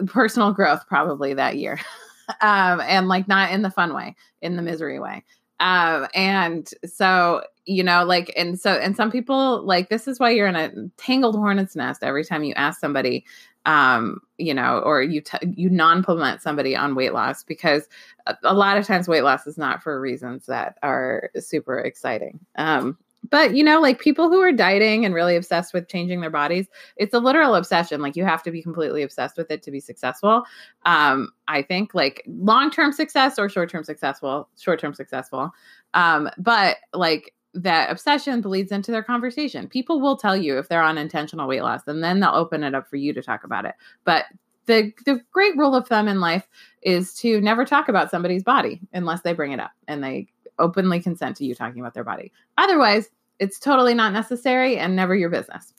personal 0.07 0.51
growth 0.51 0.85
probably 0.87 1.33
that 1.33 1.57
year. 1.57 1.79
um, 2.41 2.81
and 2.81 3.07
like 3.07 3.27
not 3.27 3.51
in 3.51 3.61
the 3.61 3.71
fun 3.71 3.93
way, 3.93 4.15
in 4.41 4.55
the 4.55 4.61
misery 4.61 4.99
way. 4.99 5.23
Um, 5.59 6.07
and 6.13 6.69
so, 6.85 7.43
you 7.65 7.83
know, 7.83 8.03
like, 8.03 8.33
and 8.35 8.59
so, 8.59 8.73
and 8.73 8.95
some 8.95 9.11
people 9.11 9.63
like 9.63 9.89
this 9.89 10.07
is 10.07 10.19
why 10.19 10.31
you're 10.31 10.47
in 10.47 10.55
a 10.55 10.71
tangled 10.97 11.35
hornet's 11.35 11.75
nest 11.75 12.03
every 12.03 12.25
time 12.25 12.43
you 12.43 12.53
ask 12.55 12.79
somebody, 12.79 13.25
um, 13.65 14.19
you 14.37 14.53
know, 14.53 14.79
or 14.79 15.01
you 15.01 15.21
t- 15.21 15.37
you 15.55 15.69
non-implement 15.69 16.41
somebody 16.41 16.75
on 16.75 16.95
weight 16.95 17.13
loss 17.13 17.43
because 17.43 17.87
a, 18.25 18.35
a, 18.43 18.53
lot 18.53 18.77
of 18.77 18.85
times 18.85 19.07
weight 19.07 19.23
loss 19.23 19.47
is 19.47 19.57
not 19.57 19.81
for 19.81 19.99
reasons 20.01 20.45
that 20.47 20.77
are 20.83 21.29
super 21.39 21.79
exciting. 21.79 22.39
Um, 22.55 22.97
but 23.29 23.55
you 23.55 23.63
know 23.63 23.79
like 23.79 23.99
people 23.99 24.29
who 24.29 24.41
are 24.41 24.51
dieting 24.51 25.05
and 25.05 25.15
really 25.15 25.35
obsessed 25.35 25.73
with 25.73 25.87
changing 25.87 26.21
their 26.21 26.29
bodies 26.29 26.67
it's 26.97 27.13
a 27.13 27.19
literal 27.19 27.55
obsession. 27.55 28.01
Like 28.01 28.15
you 28.15 28.25
have 28.25 28.43
to 28.43 28.51
be 28.51 28.61
completely 28.61 29.01
obsessed 29.01 29.37
with 29.37 29.49
it 29.49 29.63
to 29.63 29.71
be 29.71 29.79
successful. 29.79 30.43
Um 30.85 31.31
i 31.47 31.61
think 31.61 31.93
like 31.93 32.23
long-term 32.27 32.91
success 32.91 33.39
or 33.39 33.49
short-term 33.49 33.83
successful 33.83 34.49
short-term 34.59 34.93
successful. 34.93 35.51
Um 35.93 36.29
but 36.37 36.77
like 36.93 37.33
that 37.53 37.91
obsession 37.91 38.41
bleeds 38.41 38.71
into 38.71 38.91
their 38.91 39.03
conversation 39.03 39.67
people 39.67 40.01
will 40.01 40.17
tell 40.17 40.35
you 40.35 40.57
if 40.57 40.69
they're 40.69 40.81
on 40.81 40.97
intentional 40.97 41.47
weight 41.47 41.61
loss 41.61 41.81
and 41.87 42.03
then 42.03 42.19
they'll 42.19 42.31
open 42.31 42.63
it 42.63 42.73
up 42.73 42.87
for 42.87 42.95
you 42.95 43.13
to 43.13 43.21
talk 43.21 43.43
about 43.43 43.65
it 43.65 43.75
but 44.05 44.25
the 44.65 44.91
the 45.05 45.19
great 45.31 45.55
rule 45.57 45.75
of 45.75 45.87
thumb 45.87 46.07
in 46.07 46.19
life 46.19 46.47
is 46.81 47.13
to 47.15 47.41
never 47.41 47.65
talk 47.65 47.89
about 47.89 48.09
somebody's 48.09 48.43
body 48.43 48.79
unless 48.93 49.21
they 49.21 49.33
bring 49.33 49.51
it 49.51 49.59
up 49.59 49.71
and 49.87 50.03
they 50.03 50.27
openly 50.59 51.01
consent 51.01 51.37
to 51.37 51.45
you 51.45 51.55
talking 51.55 51.79
about 51.79 51.93
their 51.93 52.03
body. 52.03 52.31
Otherwise, 52.57 53.09
it's 53.39 53.59
totally 53.59 53.93
not 53.93 54.13
necessary 54.13 54.77
and 54.77 54.95
never 54.95 55.15
your 55.15 55.29
business. 55.29 55.73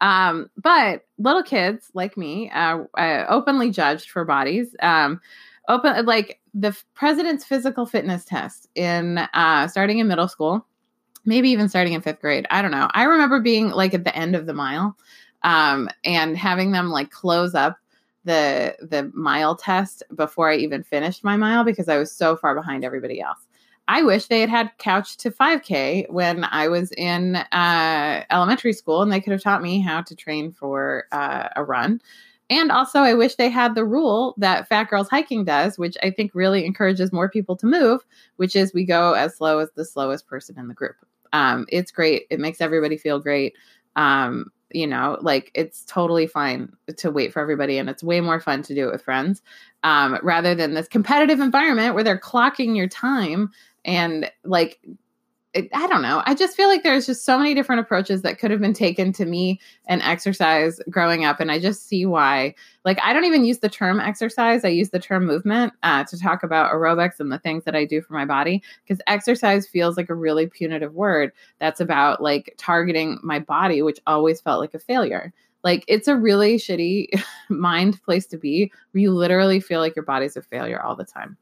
Um, 0.00 0.50
but 0.56 1.04
little 1.18 1.42
kids 1.42 1.90
like 1.94 2.16
me, 2.16 2.50
uh, 2.50 2.84
openly 3.28 3.70
judged 3.70 4.10
for 4.10 4.24
bodies. 4.24 4.74
Um, 4.80 5.20
open 5.68 6.06
like 6.06 6.40
the 6.54 6.76
president's 6.94 7.44
physical 7.44 7.86
fitness 7.86 8.24
test 8.24 8.68
in 8.74 9.18
uh, 9.34 9.68
starting 9.68 9.98
in 9.98 10.08
middle 10.08 10.28
school, 10.28 10.66
maybe 11.24 11.50
even 11.50 11.68
starting 11.68 11.92
in 11.92 12.00
fifth 12.00 12.20
grade. 12.20 12.46
I 12.50 12.62
don't 12.62 12.70
know. 12.70 12.88
I 12.92 13.04
remember 13.04 13.40
being 13.40 13.70
like 13.70 13.94
at 13.94 14.04
the 14.04 14.16
end 14.16 14.34
of 14.34 14.46
the 14.46 14.54
mile 14.54 14.96
um, 15.42 15.88
and 16.04 16.36
having 16.36 16.72
them 16.72 16.90
like 16.90 17.10
close 17.10 17.54
up 17.54 17.78
the 18.24 18.76
the 18.82 19.10
mile 19.14 19.56
test 19.56 20.02
before 20.14 20.50
I 20.50 20.56
even 20.56 20.82
finished 20.82 21.24
my 21.24 21.36
mile 21.36 21.64
because 21.64 21.88
I 21.88 21.96
was 21.96 22.12
so 22.12 22.36
far 22.36 22.54
behind 22.54 22.84
everybody 22.84 23.20
else. 23.20 23.46
I 23.88 24.02
wish 24.02 24.26
they 24.26 24.40
had 24.40 24.50
had 24.50 24.70
couch 24.78 25.16
to 25.16 25.32
5K 25.32 26.10
when 26.10 26.44
I 26.44 26.68
was 26.68 26.92
in 26.92 27.36
uh, 27.36 28.24
elementary 28.30 28.72
school 28.72 29.02
and 29.02 29.10
they 29.10 29.20
could 29.20 29.32
have 29.32 29.42
taught 29.42 29.62
me 29.62 29.80
how 29.80 30.02
to 30.02 30.14
train 30.14 30.52
for 30.52 31.06
uh, 31.10 31.48
a 31.56 31.64
run. 31.64 32.00
And 32.50 32.70
also, 32.72 33.00
I 33.00 33.14
wish 33.14 33.36
they 33.36 33.48
had 33.48 33.74
the 33.74 33.84
rule 33.84 34.34
that 34.38 34.68
Fat 34.68 34.90
Girls 34.90 35.08
Hiking 35.08 35.44
does, 35.44 35.78
which 35.78 35.96
I 36.02 36.10
think 36.10 36.34
really 36.34 36.66
encourages 36.66 37.12
more 37.12 37.28
people 37.28 37.56
to 37.56 37.66
move, 37.66 38.04
which 38.36 38.56
is 38.56 38.74
we 38.74 38.84
go 38.84 39.14
as 39.14 39.36
slow 39.36 39.60
as 39.60 39.70
the 39.76 39.84
slowest 39.84 40.26
person 40.26 40.58
in 40.58 40.66
the 40.66 40.74
group. 40.74 40.96
Um, 41.32 41.66
it's 41.68 41.90
great. 41.90 42.26
It 42.30 42.40
makes 42.40 42.60
everybody 42.60 42.96
feel 42.96 43.20
great. 43.20 43.54
Um, 43.96 44.50
you 44.72 44.86
know, 44.86 45.18
like 45.20 45.50
it's 45.54 45.84
totally 45.84 46.26
fine 46.26 46.72
to 46.96 47.10
wait 47.10 47.32
for 47.32 47.40
everybody, 47.40 47.78
and 47.78 47.90
it's 47.90 48.02
way 48.02 48.20
more 48.20 48.40
fun 48.40 48.62
to 48.62 48.74
do 48.74 48.88
it 48.88 48.92
with 48.92 49.02
friends 49.02 49.42
um, 49.82 50.18
rather 50.22 50.54
than 50.54 50.74
this 50.74 50.88
competitive 50.88 51.40
environment 51.40 51.94
where 51.94 52.04
they're 52.04 52.18
clocking 52.18 52.76
your 52.76 52.88
time 52.88 53.50
and 53.84 54.30
like 54.44 54.80
I 55.56 55.88
don't 55.88 56.02
know. 56.02 56.22
I 56.26 56.34
just 56.34 56.56
feel 56.56 56.68
like 56.68 56.84
there's 56.84 57.06
just 57.06 57.24
so 57.24 57.36
many 57.36 57.54
different 57.54 57.80
approaches 57.80 58.22
that 58.22 58.38
could 58.38 58.52
have 58.52 58.60
been 58.60 58.72
taken 58.72 59.12
to 59.14 59.24
me 59.24 59.58
and 59.86 60.00
exercise 60.02 60.78
growing 60.88 61.24
up. 61.24 61.40
And 61.40 61.50
I 61.50 61.58
just 61.58 61.88
see 61.88 62.06
why. 62.06 62.54
Like, 62.84 63.00
I 63.02 63.12
don't 63.12 63.24
even 63.24 63.44
use 63.44 63.58
the 63.58 63.68
term 63.68 63.98
exercise, 63.98 64.64
I 64.64 64.68
use 64.68 64.90
the 64.90 65.00
term 65.00 65.26
movement 65.26 65.72
uh, 65.82 66.04
to 66.04 66.18
talk 66.18 66.44
about 66.44 66.72
aerobics 66.72 67.18
and 67.18 67.32
the 67.32 67.38
things 67.38 67.64
that 67.64 67.74
I 67.74 67.84
do 67.84 68.00
for 68.00 68.12
my 68.12 68.24
body. 68.24 68.62
Because 68.84 69.02
exercise 69.08 69.66
feels 69.66 69.96
like 69.96 70.08
a 70.08 70.14
really 70.14 70.46
punitive 70.46 70.94
word 70.94 71.32
that's 71.58 71.80
about 71.80 72.22
like 72.22 72.54
targeting 72.56 73.18
my 73.24 73.40
body, 73.40 73.82
which 73.82 73.98
always 74.06 74.40
felt 74.40 74.60
like 74.60 74.74
a 74.74 74.78
failure. 74.78 75.32
Like, 75.64 75.84
it's 75.88 76.06
a 76.06 76.16
really 76.16 76.58
shitty 76.58 77.08
mind 77.48 78.00
place 78.04 78.26
to 78.26 78.38
be 78.38 78.70
where 78.92 79.02
you 79.02 79.10
literally 79.10 79.58
feel 79.58 79.80
like 79.80 79.96
your 79.96 80.04
body's 80.04 80.36
a 80.36 80.42
failure 80.42 80.80
all 80.80 80.94
the 80.94 81.04
time. 81.04 81.36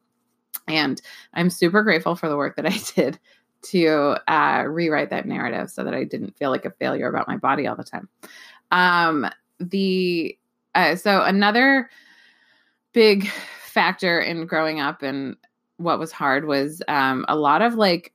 And 0.67 1.01
I'm 1.35 1.51
super 1.51 1.83
grateful 1.83 2.15
for 2.15 2.29
the 2.29 2.37
work 2.37 2.57
that 2.57 2.67
I 2.67 2.79
did 2.95 3.19
to 3.63 4.17
uh, 4.29 4.65
rewrite 4.67 5.11
that 5.11 5.27
narrative 5.27 5.71
so 5.71 5.85
that 5.85 5.95
I 5.95 6.05
didn't 6.05 6.37
feel 6.37 6.51
like 6.51 6.65
a 6.65 6.71
failure 6.71 7.09
about 7.09 7.29
my 7.29 7.37
body 7.37 7.67
all 7.67 7.77
the 7.77 7.85
time. 7.85 8.09
Um, 8.71 9.27
the 9.59 10.37
uh, 10.75 10.97
so 10.97 11.23
another 11.23 11.91
big 12.93 13.29
factor 13.29 14.21
in 14.21 14.47
growing 14.47 14.81
up 14.81 15.03
and 15.03 15.37
what 15.79 15.99
was 15.99 16.13
hard 16.13 16.47
was 16.47 16.83
um, 16.89 17.25
a 17.29 17.37
lot 17.37 17.63
of 17.63 17.75
like 17.75 18.13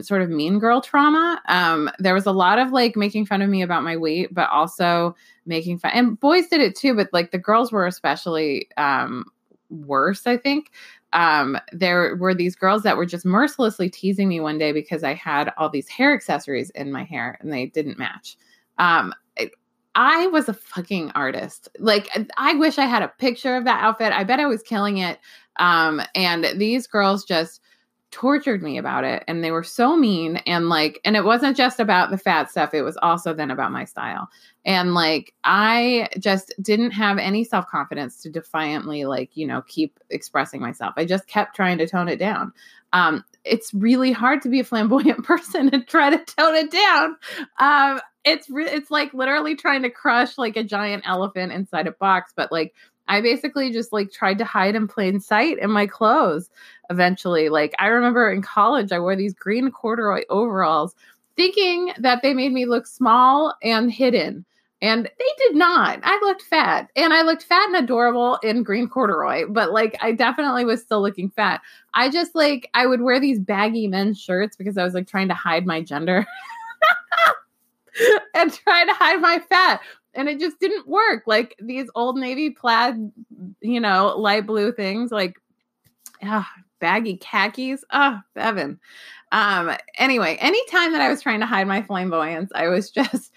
sort 0.00 0.22
of 0.22 0.30
mean 0.30 0.58
girl 0.58 0.80
trauma. 0.80 1.40
Um, 1.48 1.90
there 1.98 2.14
was 2.14 2.26
a 2.26 2.32
lot 2.32 2.58
of 2.58 2.72
like 2.72 2.96
making 2.96 3.26
fun 3.26 3.42
of 3.42 3.50
me 3.50 3.62
about 3.62 3.82
my 3.82 3.96
weight, 3.96 4.32
but 4.32 4.48
also 4.50 5.14
making 5.46 5.78
fun, 5.78 5.92
and 5.94 6.18
boys 6.18 6.46
did 6.48 6.60
it 6.60 6.76
too, 6.76 6.94
but 6.94 7.08
like 7.12 7.30
the 7.30 7.38
girls 7.38 7.72
were 7.72 7.86
especially 7.86 8.68
um, 8.76 9.26
worse, 9.70 10.26
I 10.26 10.36
think 10.36 10.70
um, 11.12 11.58
there 11.72 12.16
were 12.16 12.34
these 12.34 12.56
girls 12.56 12.82
that 12.82 12.96
were 12.96 13.06
just 13.06 13.24
mercilessly 13.24 13.90
teasing 13.90 14.28
me 14.28 14.40
one 14.40 14.58
day 14.58 14.72
because 14.72 15.04
I 15.04 15.14
had 15.14 15.52
all 15.56 15.68
these 15.68 15.88
hair 15.88 16.14
accessories 16.14 16.70
in 16.70 16.90
my 16.92 17.04
hair 17.04 17.38
and 17.40 17.52
they 17.52 17.66
didn't 17.66 17.98
match. 17.98 18.36
Um, 18.78 19.14
I 19.94 20.26
was 20.28 20.48
a 20.48 20.54
fucking 20.54 21.10
artist. 21.14 21.68
Like, 21.78 22.08
I 22.38 22.54
wish 22.54 22.78
I 22.78 22.86
had 22.86 23.02
a 23.02 23.12
picture 23.18 23.56
of 23.56 23.64
that 23.64 23.82
outfit. 23.82 24.12
I 24.12 24.24
bet 24.24 24.40
I 24.40 24.46
was 24.46 24.62
killing 24.62 24.98
it. 24.98 25.18
Um, 25.56 26.00
and 26.14 26.46
these 26.56 26.86
girls 26.86 27.24
just 27.24 27.60
tortured 28.12 28.62
me 28.62 28.76
about 28.76 29.04
it 29.04 29.24
and 29.26 29.42
they 29.42 29.50
were 29.50 29.64
so 29.64 29.96
mean 29.96 30.36
and 30.46 30.68
like 30.68 31.00
and 31.04 31.16
it 31.16 31.24
wasn't 31.24 31.56
just 31.56 31.80
about 31.80 32.10
the 32.10 32.18
fat 32.18 32.50
stuff 32.50 32.74
it 32.74 32.82
was 32.82 32.98
also 33.02 33.32
then 33.32 33.50
about 33.50 33.72
my 33.72 33.84
style. 33.84 34.28
And 34.64 34.94
like 34.94 35.34
i 35.44 36.08
just 36.18 36.52
didn't 36.60 36.92
have 36.92 37.18
any 37.18 37.42
self-confidence 37.42 38.22
to 38.22 38.30
defiantly 38.30 39.06
like 39.06 39.30
you 39.34 39.46
know 39.46 39.62
keep 39.62 39.98
expressing 40.10 40.60
myself. 40.60 40.94
I 40.96 41.06
just 41.06 41.26
kept 41.26 41.56
trying 41.56 41.78
to 41.78 41.88
tone 41.88 42.08
it 42.08 42.18
down. 42.18 42.52
Um 42.92 43.24
it's 43.44 43.74
really 43.74 44.12
hard 44.12 44.40
to 44.42 44.48
be 44.48 44.60
a 44.60 44.64
flamboyant 44.64 45.24
person 45.24 45.70
and 45.72 45.88
try 45.88 46.10
to 46.10 46.18
tone 46.18 46.54
it 46.54 46.70
down. 46.70 47.16
Um 47.58 48.00
it's 48.24 48.48
re- 48.50 48.70
it's 48.70 48.90
like 48.90 49.12
literally 49.14 49.56
trying 49.56 49.82
to 49.82 49.90
crush 49.90 50.38
like 50.38 50.56
a 50.56 50.62
giant 50.62 51.02
elephant 51.06 51.50
inside 51.50 51.86
a 51.86 51.92
box 51.92 52.32
but 52.36 52.52
like 52.52 52.74
I 53.08 53.20
basically 53.20 53.72
just 53.72 53.92
like 53.92 54.10
tried 54.10 54.38
to 54.38 54.44
hide 54.44 54.74
in 54.74 54.88
plain 54.88 55.20
sight 55.20 55.58
in 55.58 55.70
my 55.70 55.86
clothes 55.86 56.50
eventually. 56.90 57.48
Like 57.48 57.74
I 57.78 57.86
remember 57.88 58.30
in 58.30 58.42
college 58.42 58.92
I 58.92 59.00
wore 59.00 59.16
these 59.16 59.34
green 59.34 59.70
corduroy 59.70 60.22
overalls 60.30 60.94
thinking 61.36 61.92
that 61.98 62.22
they 62.22 62.34
made 62.34 62.52
me 62.52 62.66
look 62.66 62.86
small 62.86 63.54
and 63.62 63.90
hidden. 63.90 64.44
And 64.80 65.04
they 65.04 65.24
did 65.38 65.54
not. 65.54 66.00
I 66.02 66.18
looked 66.24 66.42
fat 66.42 66.88
and 66.96 67.12
I 67.12 67.22
looked 67.22 67.44
fat 67.44 67.66
and 67.68 67.76
adorable 67.76 68.36
in 68.42 68.64
green 68.64 68.88
corduroy, 68.88 69.44
but 69.48 69.72
like 69.72 69.96
I 70.00 70.10
definitely 70.10 70.64
was 70.64 70.82
still 70.82 71.00
looking 71.00 71.30
fat. 71.30 71.60
I 71.94 72.10
just 72.10 72.34
like, 72.34 72.68
I 72.74 72.86
would 72.86 73.00
wear 73.00 73.20
these 73.20 73.38
baggy 73.38 73.86
men's 73.86 74.20
shirts 74.20 74.56
because 74.56 74.76
I 74.76 74.82
was 74.84 74.92
like 74.92 75.06
trying 75.06 75.28
to 75.28 75.34
hide 75.34 75.66
my 75.66 75.82
gender 75.82 76.26
and 78.34 78.52
try 78.52 78.84
to 78.84 78.92
hide 78.92 79.20
my 79.20 79.38
fat 79.48 79.80
and 80.14 80.28
it 80.28 80.38
just 80.40 80.58
didn't 80.60 80.88
work. 80.88 81.24
Like 81.26 81.56
these 81.60 81.88
old 81.94 82.18
navy 82.18 82.50
plaid, 82.50 83.12
you 83.60 83.80
know, 83.80 84.14
light 84.16 84.46
blue 84.46 84.72
things, 84.72 85.10
like 85.10 85.36
oh, 86.24 86.46
baggy 86.80 87.16
khakis. 87.16 87.84
Oh, 87.92 88.20
Bevan. 88.34 88.78
Um, 89.32 89.72
anyway, 89.96 90.36
anytime 90.40 90.92
that 90.92 91.00
I 91.00 91.08
was 91.08 91.22
trying 91.22 91.40
to 91.40 91.46
hide 91.46 91.66
my 91.66 91.82
flamboyance, 91.82 92.50
I 92.54 92.68
was 92.68 92.90
just 92.92 93.32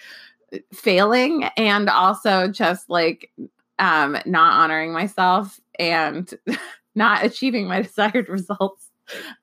failing 0.73 1.45
and 1.57 1.89
also 1.89 2.47
just 2.47 2.89
like 2.89 3.31
um 3.79 4.17
not 4.25 4.53
honoring 4.53 4.93
myself 4.93 5.59
and 5.79 6.33
not 6.95 7.25
achieving 7.25 7.67
my 7.67 7.81
desired 7.81 8.29
results 8.29 8.89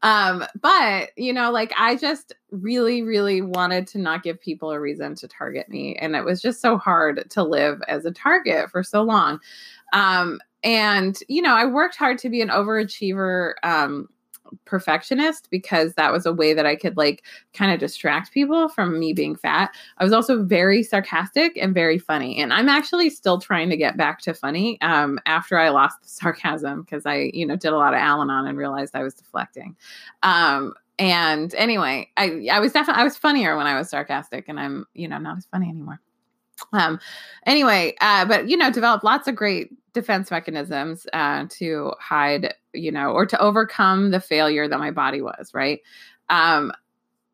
um 0.02 0.44
but 0.60 1.10
you 1.16 1.32
know 1.32 1.50
like 1.50 1.72
i 1.78 1.96
just 1.96 2.32
really 2.50 3.02
really 3.02 3.40
wanted 3.40 3.86
to 3.86 3.98
not 3.98 4.22
give 4.22 4.40
people 4.40 4.70
a 4.70 4.80
reason 4.80 5.14
to 5.14 5.28
target 5.28 5.68
me 5.68 5.96
and 5.96 6.16
it 6.16 6.24
was 6.24 6.40
just 6.40 6.60
so 6.60 6.76
hard 6.76 7.28
to 7.30 7.42
live 7.42 7.80
as 7.88 8.04
a 8.04 8.10
target 8.10 8.70
for 8.70 8.82
so 8.82 9.02
long. 9.02 9.38
Um 9.92 10.40
and 10.64 11.18
you 11.28 11.42
know 11.42 11.54
i 11.54 11.64
worked 11.64 11.96
hard 11.96 12.18
to 12.18 12.28
be 12.28 12.40
an 12.40 12.48
overachiever 12.48 13.54
um 13.62 14.08
perfectionist 14.64 15.48
because 15.50 15.94
that 15.94 16.12
was 16.12 16.26
a 16.26 16.32
way 16.32 16.54
that 16.54 16.66
I 16.66 16.76
could 16.76 16.96
like 16.96 17.24
kind 17.54 17.72
of 17.72 17.80
distract 17.80 18.32
people 18.32 18.68
from 18.68 18.98
me 18.98 19.12
being 19.12 19.36
fat. 19.36 19.74
I 19.98 20.04
was 20.04 20.12
also 20.12 20.42
very 20.44 20.82
sarcastic 20.82 21.56
and 21.56 21.74
very 21.74 21.98
funny. 21.98 22.38
And 22.38 22.52
I'm 22.52 22.68
actually 22.68 23.10
still 23.10 23.38
trying 23.38 23.70
to 23.70 23.76
get 23.76 23.96
back 23.96 24.20
to 24.22 24.34
funny 24.34 24.80
um, 24.80 25.18
after 25.26 25.58
I 25.58 25.70
lost 25.70 26.02
the 26.02 26.08
sarcasm 26.08 26.82
because 26.82 27.06
I, 27.06 27.30
you 27.34 27.46
know, 27.46 27.56
did 27.56 27.72
a 27.72 27.78
lot 27.78 27.94
of 27.94 27.98
Al 27.98 28.22
Anon 28.22 28.46
and 28.46 28.58
realized 28.58 28.94
I 28.94 29.02
was 29.02 29.14
deflecting. 29.14 29.76
Um, 30.22 30.74
and 30.98 31.54
anyway, 31.54 32.10
I 32.16 32.46
I 32.52 32.60
was 32.60 32.72
definitely 32.72 33.00
I 33.00 33.04
was 33.04 33.16
funnier 33.16 33.56
when 33.56 33.66
I 33.66 33.76
was 33.76 33.88
sarcastic 33.88 34.48
and 34.48 34.60
I'm, 34.60 34.86
you 34.94 35.08
know, 35.08 35.18
not 35.18 35.38
as 35.38 35.46
funny 35.46 35.68
anymore. 35.68 36.00
Um 36.72 37.00
anyway, 37.46 37.94
uh, 38.00 38.24
but 38.24 38.48
you 38.48 38.56
know, 38.56 38.70
developed 38.70 39.04
lots 39.04 39.28
of 39.28 39.36
great 39.36 39.70
defense 39.92 40.30
mechanisms 40.30 41.06
uh, 41.12 41.46
to 41.50 41.92
hide, 42.00 42.54
you 42.72 42.90
know, 42.90 43.12
or 43.12 43.26
to 43.26 43.38
overcome 43.40 44.10
the 44.10 44.20
failure 44.20 44.68
that 44.68 44.78
my 44.78 44.90
body 44.90 45.20
was, 45.20 45.52
right? 45.52 45.80
Um, 46.28 46.72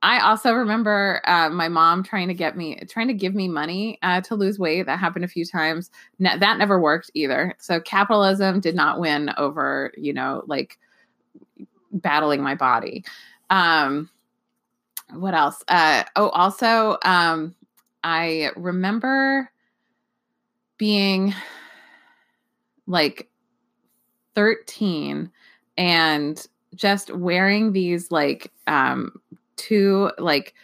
I 0.00 0.20
also 0.20 0.52
remember 0.52 1.20
uh, 1.25 1.50
my 1.50 1.68
mom 1.68 2.04
trying 2.04 2.28
to 2.28 2.35
get 2.35 2.56
me, 2.56 2.80
trying 2.88 3.08
to 3.08 3.14
give 3.14 3.35
me 3.35 3.49
money 3.49 3.99
uh, 4.02 4.20
to 4.23 4.37
lose 4.37 4.58
weight. 4.58 4.87
That 4.87 4.99
happened 4.99 5.25
a 5.25 5.28
few 5.28 5.44
times. 5.44 5.90
Ne- 6.20 6.38
that 6.38 6.58
never 6.58 6.80
worked 6.80 7.11
either. 7.14 7.56
So 7.58 7.80
capitalism 7.80 8.61
did 8.61 8.76
not 8.76 9.00
win 9.00 9.32
over, 9.37 9.92
you 9.97 10.12
know, 10.12 10.44
like 10.47 10.78
battling 11.92 12.42
my 12.42 12.54
body. 12.54 13.04
Um, 13.50 14.08
what 15.14 15.35
else? 15.35 15.64
Uh, 15.66 16.04
oh, 16.14 16.28
also, 16.28 16.99
um, 17.04 17.56
I 18.05 18.50
remember 18.57 19.50
being 20.78 21.35
like 22.87 23.28
13 24.35 25.31
and 25.76 26.47
just 26.75 27.12
wearing 27.14 27.73
these 27.73 28.11
like 28.11 28.52
um 28.67 29.12
two 29.57 30.11
like 30.19 30.55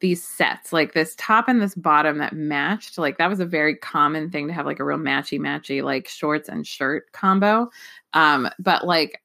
these 0.00 0.22
sets 0.22 0.72
like 0.72 0.92
this 0.92 1.14
top 1.16 1.48
and 1.48 1.62
this 1.62 1.74
bottom 1.74 2.18
that 2.18 2.32
matched 2.32 2.98
like 2.98 3.18
that 3.18 3.30
was 3.30 3.40
a 3.40 3.46
very 3.46 3.76
common 3.76 4.30
thing 4.30 4.48
to 4.48 4.52
have 4.52 4.66
like 4.66 4.80
a 4.80 4.84
real 4.84 4.98
matchy 4.98 5.38
matchy 5.38 5.82
like 5.82 6.08
shorts 6.08 6.48
and 6.48 6.66
shirt 6.66 7.10
combo 7.12 7.70
um 8.12 8.48
but 8.58 8.86
like 8.86 9.22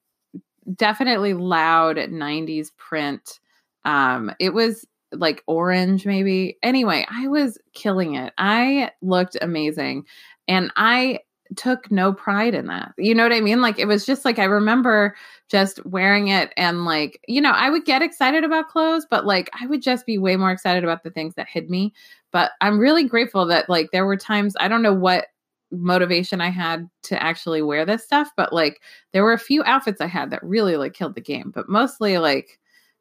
definitely 0.75 1.33
loud 1.33 1.97
90s 1.97 2.69
print 2.77 3.39
um 3.85 4.31
it 4.39 4.53
was 4.53 4.85
like 5.13 5.43
orange 5.47 6.05
maybe 6.05 6.57
anyway 6.63 7.05
i 7.09 7.27
was 7.27 7.57
killing 7.73 8.15
it 8.15 8.33
i 8.37 8.91
looked 9.01 9.37
amazing 9.41 10.03
and 10.47 10.71
i 10.75 11.19
took 11.55 11.89
no 11.91 12.13
pride 12.13 12.53
in 12.53 12.67
that. 12.67 12.93
You 12.97 13.15
know 13.15 13.23
what 13.23 13.33
I 13.33 13.41
mean? 13.41 13.61
Like 13.61 13.79
it 13.79 13.87
was 13.87 14.05
just 14.05 14.25
like 14.25 14.39
I 14.39 14.45
remember 14.45 15.15
just 15.49 15.83
wearing 15.85 16.27
it 16.27 16.53
and 16.57 16.85
like, 16.85 17.21
you 17.27 17.39
know, 17.41 17.51
I 17.51 17.69
would 17.69 17.85
get 17.85 18.01
excited 18.01 18.43
about 18.43 18.67
clothes, 18.67 19.05
but 19.09 19.25
like 19.25 19.49
I 19.59 19.67
would 19.67 19.81
just 19.81 20.05
be 20.05 20.17
way 20.17 20.35
more 20.35 20.51
excited 20.51 20.83
about 20.83 21.03
the 21.03 21.09
things 21.09 21.35
that 21.35 21.47
hid 21.47 21.69
me. 21.69 21.93
But 22.31 22.51
I'm 22.61 22.79
really 22.79 23.05
grateful 23.05 23.45
that 23.47 23.69
like 23.69 23.91
there 23.91 24.05
were 24.05 24.17
times 24.17 24.55
I 24.59 24.67
don't 24.67 24.81
know 24.81 24.93
what 24.93 25.27
motivation 25.71 26.41
I 26.41 26.49
had 26.49 26.89
to 27.03 27.21
actually 27.21 27.61
wear 27.61 27.85
this 27.85 28.03
stuff, 28.03 28.29
but 28.37 28.53
like 28.53 28.81
there 29.13 29.23
were 29.23 29.33
a 29.33 29.39
few 29.39 29.63
outfits 29.63 30.01
I 30.01 30.07
had 30.07 30.31
that 30.31 30.43
really 30.43 30.77
like 30.77 30.93
killed 30.93 31.15
the 31.15 31.21
game, 31.21 31.51
but 31.53 31.69
mostly 31.69 32.17
like 32.17 32.59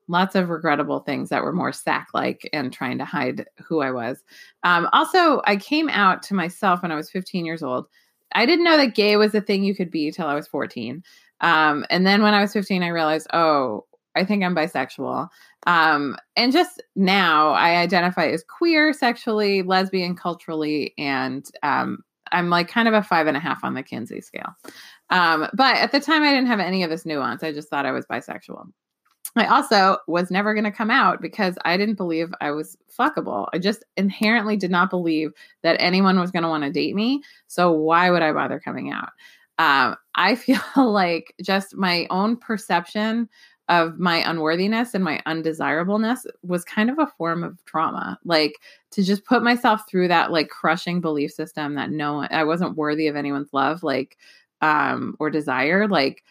lots 0.08 0.34
of 0.34 0.48
regrettable 0.48 1.00
things 1.00 1.28
that 1.30 1.42
were 1.42 1.52
more 1.52 1.72
sack 1.72 2.08
like 2.14 2.48
and 2.52 2.72
trying 2.72 2.98
to 2.98 3.04
hide 3.04 3.46
who 3.64 3.80
I 3.80 3.90
was. 3.90 4.22
Um, 4.62 4.88
also, 4.92 5.42
I 5.44 5.56
came 5.56 5.88
out 5.88 6.22
to 6.24 6.34
myself 6.34 6.82
when 6.82 6.92
I 6.92 6.96
was 6.96 7.10
15 7.10 7.44
years 7.44 7.62
old 7.62 7.86
I 8.36 8.46
didn't 8.46 8.64
know 8.64 8.76
that 8.76 8.94
gay 8.94 9.16
was 9.16 9.34
a 9.34 9.40
thing 9.40 9.64
you 9.64 9.74
could 9.74 9.90
be 9.90 10.10
till 10.10 10.26
I 10.26 10.34
was 10.34 10.46
14. 10.48 11.02
Um, 11.40 11.84
and 11.90 12.06
then 12.06 12.22
when 12.22 12.34
I 12.34 12.40
was 12.40 12.52
15, 12.52 12.82
I 12.82 12.88
realized, 12.88 13.28
oh, 13.32 13.86
I 14.14 14.24
think 14.24 14.42
I'm 14.42 14.54
bisexual. 14.54 15.28
Um, 15.66 16.16
and 16.36 16.52
just 16.52 16.82
now, 16.94 17.50
I 17.50 17.76
identify 17.76 18.26
as 18.26 18.44
queer, 18.44 18.92
sexually, 18.92 19.62
lesbian, 19.62 20.16
culturally, 20.16 20.94
and 20.96 21.48
um, 21.62 21.98
I'm 22.32 22.50
like 22.50 22.68
kind 22.68 22.88
of 22.88 22.94
a 22.94 23.02
five 23.02 23.26
and 23.26 23.36
a 23.36 23.40
half 23.40 23.64
on 23.64 23.74
the 23.74 23.82
Kinsey 23.82 24.20
scale. 24.20 24.54
Um, 25.10 25.48
but 25.54 25.76
at 25.76 25.92
the 25.92 26.00
time, 26.00 26.22
I 26.22 26.30
didn't 26.30 26.48
have 26.48 26.60
any 26.60 26.82
of 26.82 26.90
this 26.90 27.06
nuance. 27.06 27.42
I 27.42 27.52
just 27.52 27.68
thought 27.68 27.86
I 27.86 27.92
was 27.92 28.06
bisexual. 28.06 28.66
I 29.36 29.46
also 29.46 29.98
was 30.06 30.30
never 30.30 30.54
going 30.54 30.64
to 30.64 30.70
come 30.70 30.90
out 30.90 31.20
because 31.20 31.56
I 31.64 31.76
didn't 31.76 31.96
believe 31.96 32.32
I 32.40 32.50
was 32.50 32.76
fuckable. 32.96 33.48
I 33.52 33.58
just 33.58 33.84
inherently 33.96 34.56
did 34.56 34.70
not 34.70 34.90
believe 34.90 35.32
that 35.62 35.76
anyone 35.78 36.18
was 36.18 36.30
going 36.30 36.42
to 36.42 36.48
want 36.48 36.64
to 36.64 36.70
date 36.70 36.94
me. 36.94 37.22
So 37.46 37.70
why 37.70 38.10
would 38.10 38.22
I 38.22 38.32
bother 38.32 38.58
coming 38.58 38.90
out? 38.90 39.10
Um, 39.58 39.96
I 40.14 40.34
feel 40.36 40.60
like 40.76 41.34
just 41.42 41.76
my 41.76 42.06
own 42.10 42.36
perception 42.36 43.28
of 43.68 43.98
my 43.98 44.18
unworthiness 44.28 44.94
and 44.94 45.02
my 45.02 45.20
undesirableness 45.26 46.24
was 46.42 46.64
kind 46.64 46.88
of 46.88 46.98
a 46.98 47.10
form 47.18 47.42
of 47.42 47.62
trauma. 47.64 48.18
Like 48.24 48.54
to 48.92 49.02
just 49.02 49.24
put 49.24 49.42
myself 49.42 49.82
through 49.88 50.08
that 50.08 50.30
like 50.30 50.48
crushing 50.48 51.00
belief 51.00 51.32
system 51.32 51.74
that 51.74 51.90
no 51.90 52.20
I 52.30 52.44
wasn't 52.44 52.76
worthy 52.76 53.08
of 53.08 53.16
anyone's 53.16 53.52
love, 53.52 53.82
like 53.82 54.16
um 54.62 55.16
or 55.18 55.30
desire, 55.30 55.88
like 55.88 56.22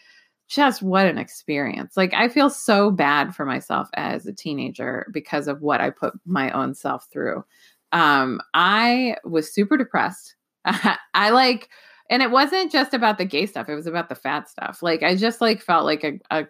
just 0.47 0.81
what 0.81 1.05
an 1.05 1.17
experience. 1.17 1.97
Like 1.97 2.13
I 2.13 2.29
feel 2.29 2.49
so 2.49 2.91
bad 2.91 3.36
for 3.36 3.45
myself 3.45 3.89
as 3.95 4.25
a 4.25 4.34
teenager 4.34 5.08
because 5.12 5.47
of 5.47 5.62
what 5.62 5.81
I 5.81 5.89
put 5.89 6.13
my 6.25 6.51
own 6.51 6.75
self 6.75 7.08
through. 7.12 7.43
Um 7.91 8.41
I 8.53 9.17
was 9.23 9.53
super 9.53 9.77
depressed. 9.77 10.36
I 10.65 11.29
like 11.31 11.69
and 12.10 12.21
it 12.21 12.29
wasn't 12.29 12.71
just 12.71 12.93
about 12.93 13.17
the 13.17 13.25
gay 13.25 13.45
stuff, 13.47 13.69
it 13.69 13.75
was 13.75 13.88
about 13.88 14.10
the 14.10 14.15
fat 14.15 14.49
stuff. 14.49 14.84
Like 14.84 15.01
I 15.01 15.15
just 15.15 15.41
like 15.41 15.62
felt 15.62 15.86
like 15.86 16.03
a, 16.03 16.19
a 16.29 16.45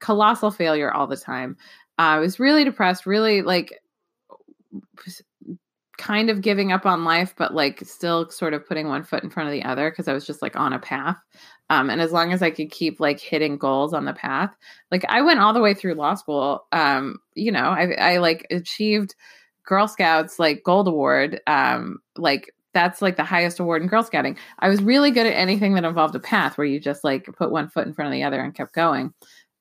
colossal 0.00 0.50
failure 0.50 0.92
all 0.92 1.06
the 1.06 1.16
time. 1.16 1.56
Uh, 1.98 2.02
I 2.02 2.18
was 2.18 2.38
really 2.38 2.64
depressed, 2.64 3.06
really 3.06 3.42
like 3.42 3.80
kind 5.98 6.30
of 6.30 6.40
giving 6.40 6.72
up 6.72 6.86
on 6.86 7.04
life, 7.04 7.34
but 7.36 7.54
like 7.54 7.80
still 7.84 8.30
sort 8.30 8.54
of 8.54 8.66
putting 8.66 8.88
one 8.88 9.04
foot 9.04 9.22
in 9.22 9.30
front 9.30 9.48
of 9.48 9.52
the 9.52 9.64
other 9.64 9.90
because 9.90 10.08
I 10.08 10.12
was 10.12 10.26
just 10.26 10.42
like 10.42 10.56
on 10.56 10.72
a 10.72 10.78
path. 10.78 11.16
Um, 11.70 11.90
and 11.90 12.00
as 12.00 12.12
long 12.12 12.32
as 12.32 12.42
I 12.42 12.50
could 12.50 12.70
keep 12.70 13.00
like 13.00 13.20
hitting 13.20 13.56
goals 13.56 13.94
on 13.94 14.04
the 14.04 14.12
path, 14.12 14.54
like 14.90 15.04
I 15.08 15.22
went 15.22 15.40
all 15.40 15.52
the 15.52 15.60
way 15.60 15.74
through 15.74 15.94
law 15.94 16.14
school. 16.14 16.66
Um, 16.72 17.18
you 17.34 17.52
know, 17.52 17.64
I, 17.64 17.92
I 17.92 18.16
like 18.18 18.46
achieved 18.50 19.14
Girl 19.64 19.88
Scouts 19.88 20.38
like 20.38 20.62
gold 20.64 20.88
award. 20.88 21.40
Um, 21.46 21.98
like 22.16 22.54
that's 22.74 23.02
like 23.02 23.16
the 23.16 23.24
highest 23.24 23.60
award 23.60 23.82
in 23.82 23.88
Girl 23.88 24.02
Scouting. 24.02 24.36
I 24.58 24.68
was 24.68 24.82
really 24.82 25.10
good 25.10 25.26
at 25.26 25.36
anything 25.36 25.74
that 25.74 25.84
involved 25.84 26.14
a 26.14 26.20
path 26.20 26.58
where 26.58 26.66
you 26.66 26.80
just 26.80 27.04
like 27.04 27.26
put 27.36 27.50
one 27.50 27.68
foot 27.68 27.86
in 27.86 27.94
front 27.94 28.08
of 28.08 28.12
the 28.12 28.24
other 28.24 28.40
and 28.40 28.54
kept 28.54 28.74
going. 28.74 29.12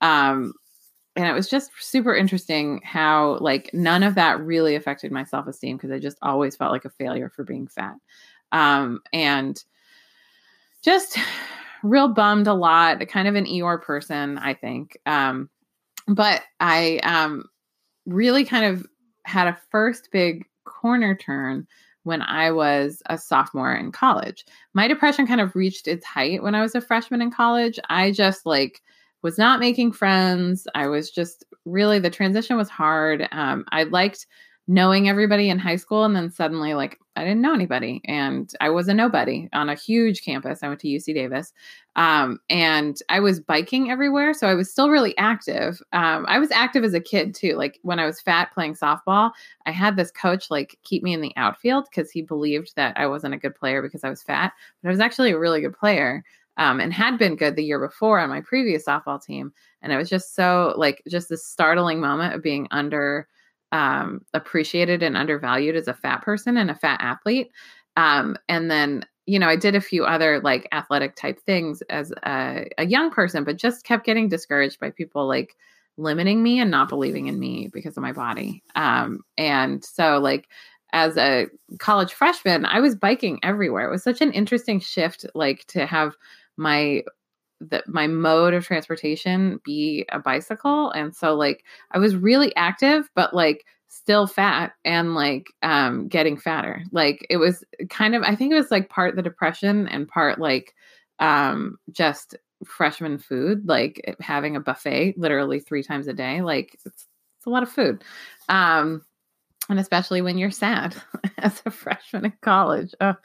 Um, 0.01 0.53
and 1.15 1.27
it 1.27 1.33
was 1.33 1.49
just 1.49 1.71
super 1.79 2.15
interesting 2.15 2.81
how 2.83 3.37
like 3.39 3.69
none 3.73 4.03
of 4.03 4.15
that 4.15 4.39
really 4.39 4.75
affected 4.75 5.11
my 5.11 5.23
self-esteem 5.23 5.77
because 5.77 5.91
I 5.91 5.99
just 5.99 6.17
always 6.21 6.55
felt 6.55 6.71
like 6.71 6.85
a 6.85 6.89
failure 6.89 7.29
for 7.29 7.43
being 7.43 7.67
fat. 7.67 7.95
Um, 8.51 9.01
and 9.11 9.61
just 10.81 11.17
real 11.83 12.07
bummed 12.07 12.47
a 12.47 12.53
lot, 12.53 13.05
kind 13.07 13.27
of 13.27 13.35
an 13.35 13.45
Eeyore 13.45 13.81
person, 13.81 14.37
I 14.37 14.53
think. 14.53 14.97
Um, 15.05 15.49
but 16.07 16.43
I 16.59 16.99
um, 17.03 17.45
really 18.05 18.45
kind 18.45 18.65
of 18.65 18.87
had 19.23 19.47
a 19.47 19.57
first 19.69 20.09
big 20.11 20.45
corner 20.65 21.15
turn 21.15 21.67
when 22.03 22.21
I 22.21 22.51
was 22.51 23.03
a 23.07 23.17
sophomore 23.17 23.73
in 23.73 23.91
college. 23.91 24.45
My 24.73 24.87
depression 24.87 25.27
kind 25.27 25.41
of 25.41 25.55
reached 25.55 25.87
its 25.87 26.05
height 26.05 26.41
when 26.41 26.55
I 26.55 26.61
was 26.61 26.73
a 26.73 26.81
freshman 26.81 27.21
in 27.21 27.31
college. 27.31 27.79
I 27.89 28.11
just 28.11 28.45
like 28.45 28.81
was 29.21 29.37
not 29.37 29.59
making 29.59 29.91
friends. 29.91 30.67
I 30.75 30.87
was 30.87 31.11
just 31.11 31.45
really 31.65 31.99
the 31.99 32.09
transition 32.09 32.57
was 32.57 32.69
hard. 32.69 33.27
Um, 33.31 33.65
I 33.71 33.83
liked 33.83 34.27
knowing 34.67 35.09
everybody 35.09 35.49
in 35.49 35.59
high 35.59 35.75
school 35.75 36.05
and 36.05 36.15
then 36.15 36.31
suddenly 36.31 36.73
like 36.73 36.97
I 37.17 37.25
didn't 37.25 37.41
know 37.41 37.53
anybody 37.53 38.01
and 38.05 38.49
I 38.61 38.69
was 38.69 38.87
a 38.87 38.93
nobody 38.93 39.49
on 39.51 39.69
a 39.69 39.75
huge 39.75 40.23
campus. 40.23 40.63
I 40.63 40.69
went 40.69 40.79
to 40.81 40.87
UC 40.87 41.13
Davis. 41.13 41.51
Um, 41.97 42.39
and 42.49 42.97
I 43.09 43.19
was 43.19 43.41
biking 43.41 43.91
everywhere. 43.91 44.33
So 44.33 44.47
I 44.47 44.53
was 44.53 44.71
still 44.71 44.89
really 44.89 45.17
active. 45.17 45.81
Um, 45.91 46.25
I 46.29 46.39
was 46.39 46.51
active 46.51 46.85
as 46.85 46.93
a 46.93 47.01
kid 47.01 47.35
too. 47.35 47.55
Like 47.55 47.79
when 47.81 47.99
I 47.99 48.05
was 48.05 48.21
fat 48.21 48.53
playing 48.53 48.75
softball, 48.75 49.31
I 49.65 49.71
had 49.71 49.97
this 49.97 50.11
coach 50.11 50.49
like 50.49 50.79
keep 50.83 51.03
me 51.03 51.13
in 51.13 51.19
the 51.19 51.33
outfield 51.35 51.87
because 51.89 52.09
he 52.09 52.21
believed 52.21 52.73
that 52.77 52.97
I 52.97 53.07
wasn't 53.07 53.33
a 53.33 53.39
good 53.39 53.55
player 53.55 53.81
because 53.81 54.05
I 54.05 54.09
was 54.09 54.23
fat, 54.23 54.53
but 54.81 54.87
I 54.87 54.91
was 54.91 55.01
actually 55.01 55.31
a 55.31 55.39
really 55.39 55.59
good 55.59 55.77
player. 55.77 56.23
Um, 56.57 56.79
and 56.79 56.93
had 56.93 57.17
been 57.17 57.35
good 57.35 57.55
the 57.55 57.63
year 57.63 57.79
before 57.79 58.19
on 58.19 58.29
my 58.29 58.41
previous 58.41 58.85
softball 58.85 59.21
team. 59.21 59.51
And 59.81 59.91
it 59.91 59.97
was 59.97 60.09
just 60.09 60.35
so 60.35 60.73
like 60.77 61.01
just 61.09 61.29
this 61.29 61.45
startling 61.45 61.99
moment 61.99 62.33
of 62.33 62.43
being 62.43 62.67
under 62.71 63.27
um, 63.71 64.21
appreciated 64.33 65.01
and 65.01 65.15
undervalued 65.15 65.75
as 65.75 65.87
a 65.87 65.93
fat 65.93 66.21
person 66.21 66.57
and 66.57 66.69
a 66.69 66.75
fat 66.75 66.99
athlete. 67.01 67.51
Um, 67.97 68.37
and 68.49 68.69
then 68.69 69.05
you 69.27 69.37
know, 69.39 69.47
I 69.47 69.55
did 69.55 69.75
a 69.75 69.81
few 69.81 70.03
other 70.03 70.41
like 70.41 70.67
athletic 70.71 71.15
type 71.15 71.39
things 71.45 71.81
as 71.83 72.11
a, 72.23 72.67
a, 72.77 72.85
young 72.85 73.11
person, 73.11 73.43
but 73.43 73.57
just 73.57 73.85
kept 73.85 74.05
getting 74.05 74.27
discouraged 74.27 74.79
by 74.79 74.89
people 74.89 75.27
like 75.27 75.55
limiting 75.97 76.41
me 76.41 76.59
and 76.59 76.71
not 76.71 76.89
believing 76.89 77.27
in 77.27 77.39
me 77.39 77.69
because 77.71 77.97
of 77.97 78.03
my 78.03 78.11
body. 78.11 78.63
Um, 78.75 79.21
and 79.37 79.83
so, 79.83 80.17
like, 80.17 80.47
as 80.93 81.15
a 81.17 81.47
college 81.79 82.13
freshman, 82.13 82.65
I 82.65 82.81
was 82.81 82.95
biking 82.95 83.39
everywhere. 83.43 83.87
It 83.87 83.91
was 83.91 84.03
such 84.03 84.21
an 84.21 84.33
interesting 84.33 84.79
shift, 84.79 85.25
like, 85.33 85.65
to 85.67 85.85
have 85.85 86.15
my 86.57 87.03
that 87.61 87.87
my 87.87 88.07
mode 88.07 88.53
of 88.53 88.65
transportation 88.65 89.59
be 89.63 90.05
a 90.11 90.19
bicycle. 90.19 90.91
And 90.91 91.15
so 91.15 91.35
like 91.35 91.63
i 91.91 91.99
was 91.99 92.15
really 92.15 92.55
active 92.55 93.09
but 93.15 93.33
like 93.33 93.65
still 93.87 94.25
fat 94.25 94.73
and 94.85 95.15
like 95.15 95.47
um 95.61 96.07
getting 96.07 96.37
fatter. 96.37 96.83
Like 96.91 97.25
it 97.29 97.37
was 97.37 97.63
kind 97.89 98.15
of 98.15 98.23
i 98.23 98.35
think 98.35 98.51
it 98.51 98.55
was 98.55 98.71
like 98.71 98.89
part 98.89 99.15
the 99.15 99.21
depression 99.21 99.87
and 99.87 100.07
part 100.07 100.39
like 100.39 100.73
um 101.19 101.77
just 101.91 102.35
freshman 102.65 103.17
food 103.17 103.67
like 103.67 104.15
having 104.19 104.55
a 104.55 104.59
buffet 104.59 105.15
literally 105.17 105.59
three 105.59 105.81
times 105.83 106.07
a 106.07 106.13
day 106.13 106.41
like 106.41 106.73
it's, 106.75 106.85
it's 106.85 107.45
a 107.45 107.49
lot 107.49 107.63
of 107.63 107.69
food. 107.69 108.03
Um 108.49 109.03
and 109.69 109.79
especially 109.79 110.21
when 110.21 110.37
you're 110.37 110.51
sad 110.51 110.95
as 111.37 111.61
a 111.65 111.71
freshman 111.71 112.25
in 112.25 112.33
college. 112.41 112.93
Oh. 113.01 113.15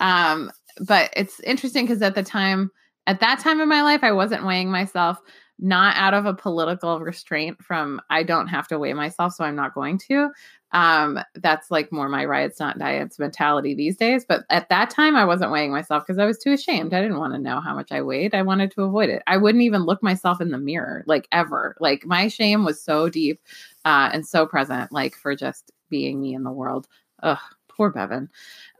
um 0.00 0.50
but 0.80 1.10
it's 1.16 1.40
interesting 1.40 1.84
because 1.84 2.02
at 2.02 2.14
the 2.14 2.22
time 2.22 2.70
at 3.06 3.20
that 3.20 3.38
time 3.38 3.60
in 3.60 3.68
my 3.68 3.82
life, 3.82 4.02
I 4.02 4.12
wasn't 4.12 4.46
weighing 4.46 4.70
myself, 4.70 5.20
not 5.58 5.96
out 5.96 6.14
of 6.14 6.26
a 6.26 6.34
political 6.34 7.00
restraint 7.00 7.62
from 7.62 8.00
I 8.10 8.22
don't 8.22 8.48
have 8.48 8.66
to 8.68 8.78
weigh 8.78 8.94
myself, 8.94 9.34
so 9.34 9.44
I'm 9.44 9.56
not 9.56 9.74
going 9.74 9.98
to. 10.08 10.30
Um, 10.72 11.20
that's 11.36 11.70
like 11.70 11.92
more 11.92 12.08
my 12.08 12.24
riots, 12.24 12.58
not 12.58 12.78
diets 12.78 13.18
mentality 13.18 13.74
these 13.74 13.96
days. 13.96 14.24
But 14.28 14.42
at 14.50 14.68
that 14.70 14.90
time, 14.90 15.14
I 15.14 15.24
wasn't 15.24 15.52
weighing 15.52 15.70
myself 15.70 16.02
because 16.04 16.18
I 16.18 16.26
was 16.26 16.38
too 16.38 16.52
ashamed. 16.52 16.92
I 16.92 17.00
didn't 17.00 17.20
want 17.20 17.32
to 17.34 17.38
know 17.38 17.60
how 17.60 17.74
much 17.74 17.92
I 17.92 18.02
weighed. 18.02 18.34
I 18.34 18.42
wanted 18.42 18.72
to 18.72 18.82
avoid 18.82 19.08
it. 19.08 19.22
I 19.28 19.36
wouldn't 19.36 19.62
even 19.62 19.82
look 19.82 20.02
myself 20.02 20.40
in 20.40 20.50
the 20.50 20.58
mirror, 20.58 21.04
like 21.06 21.28
ever. 21.30 21.76
Like 21.78 22.04
my 22.04 22.26
shame 22.26 22.64
was 22.64 22.82
so 22.82 23.08
deep 23.08 23.40
uh, 23.84 24.10
and 24.12 24.26
so 24.26 24.46
present, 24.46 24.90
like 24.90 25.14
for 25.14 25.36
just 25.36 25.70
being 25.90 26.20
me 26.20 26.34
in 26.34 26.42
the 26.42 26.50
world. 26.50 26.88
Ugh, 27.22 27.38
poor 27.76 27.90
Bevan. 27.90 28.28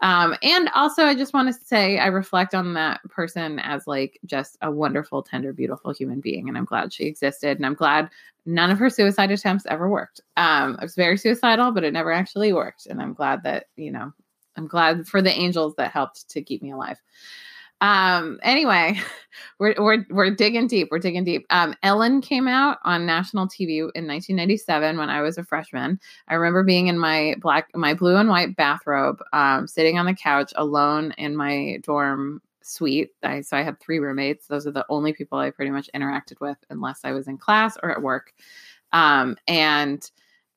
Um, 0.03 0.37
and 0.43 0.69
also, 0.75 1.05
I 1.05 1.15
just 1.15 1.35
want 1.35 1.49
to 1.49 1.67
say 1.67 1.99
I 1.99 2.07
reflect 2.07 2.55
on 2.55 2.75
that 2.75 3.01
person 3.09 3.59
as 3.61 3.87
like 3.87 4.19
just 4.27 4.57
a 4.63 4.71
wonderful, 4.71 5.23
tender, 5.23 5.53
beautiful 5.53 5.93
human 5.93 6.21
being. 6.21 6.49
And 6.49 6.59
I'm 6.59 6.65
glad 6.65 6.93
she 6.93 7.05
existed. 7.05 7.57
And 7.57 7.67
I'm 7.67 7.75
glad 7.75 8.11
none 8.47 8.71
of 8.71 8.79
her 8.79 8.91
suicide 8.91 9.31
attempts 9.31 9.67
ever 9.67 9.89
worked. 9.89 10.21
Um, 10.37 10.77
I 10.79 10.85
was 10.85 10.95
very 10.95 11.17
suicidal, 11.17 11.73
but 11.73 11.85
it 11.85 11.93
never 11.93 12.13
actually 12.13 12.53
worked. 12.53 12.87
And 12.87 13.01
I'm 13.01 13.15
glad 13.15 13.43
that, 13.45 13.67
you 13.77 13.91
know, 13.91 14.13
I'm 14.57 14.67
glad 14.67 15.07
for 15.07 15.23
the 15.23 15.33
angels 15.33 15.75
that 15.77 15.91
helped 15.91 16.29
to 16.31 16.43
keep 16.43 16.63
me 16.63 16.73
alive. 16.73 17.01
Um, 17.81 18.39
anyway, 18.43 18.99
we're 19.59 19.75
we're 19.79 20.07
we're 20.11 20.35
digging 20.35 20.67
deep. 20.67 20.89
We're 20.91 20.99
digging 20.99 21.25
deep. 21.25 21.47
Um, 21.51 21.75
Ellen 21.83 22.21
came 22.21 22.49
out 22.49 22.79
on 22.85 23.07
national 23.07 23.47
TV 23.47 23.79
in 23.79 24.07
1997 24.07 24.97
when 24.97 25.11
I 25.11 25.21
was 25.21 25.39
a 25.39 25.45
freshman. 25.45 26.01
I 26.29 26.35
remember 26.35 26.63
being 26.63 26.87
in 26.87 26.99
my 26.99 27.35
black, 27.41 27.69
my 27.75 27.95
blue 27.95 28.17
and 28.17 28.29
white 28.29 28.57
bathrobe, 28.57 29.23
um, 29.33 29.67
sitting 29.67 29.99
on 29.99 30.07
the 30.07 30.15
couch 30.15 30.53
alone 30.57 31.13
in 31.19 31.37
my 31.37 31.79
dorm 31.83 32.41
suite. 32.63 33.11
I, 33.23 33.43
so 33.43 33.57
I 33.57 33.63
had 33.63 33.79
three 33.81 33.99
roommates. 33.99 34.47
Those 34.47 34.67
are 34.67 34.73
the 34.73 34.87
only 34.89 35.13
people 35.13 35.39
I 35.39 35.51
pretty 35.51 35.71
much 35.71 35.91
interacted 35.95 36.41
with, 36.41 36.57
unless 36.71 37.01
I 37.05 37.13
was 37.13 37.29
in 37.29 37.39
class 37.39 37.77
or 37.83 37.91
at 37.91 38.03
work. 38.03 38.33
Um, 38.93 39.37
and 39.47 40.09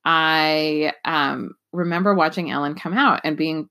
I 0.06 0.94
um, 1.04 1.56
remember 1.74 2.14
watching 2.14 2.50
Ellen 2.50 2.76
come 2.76 2.94
out 2.94 3.22
and 3.24 3.36
being 3.36 3.70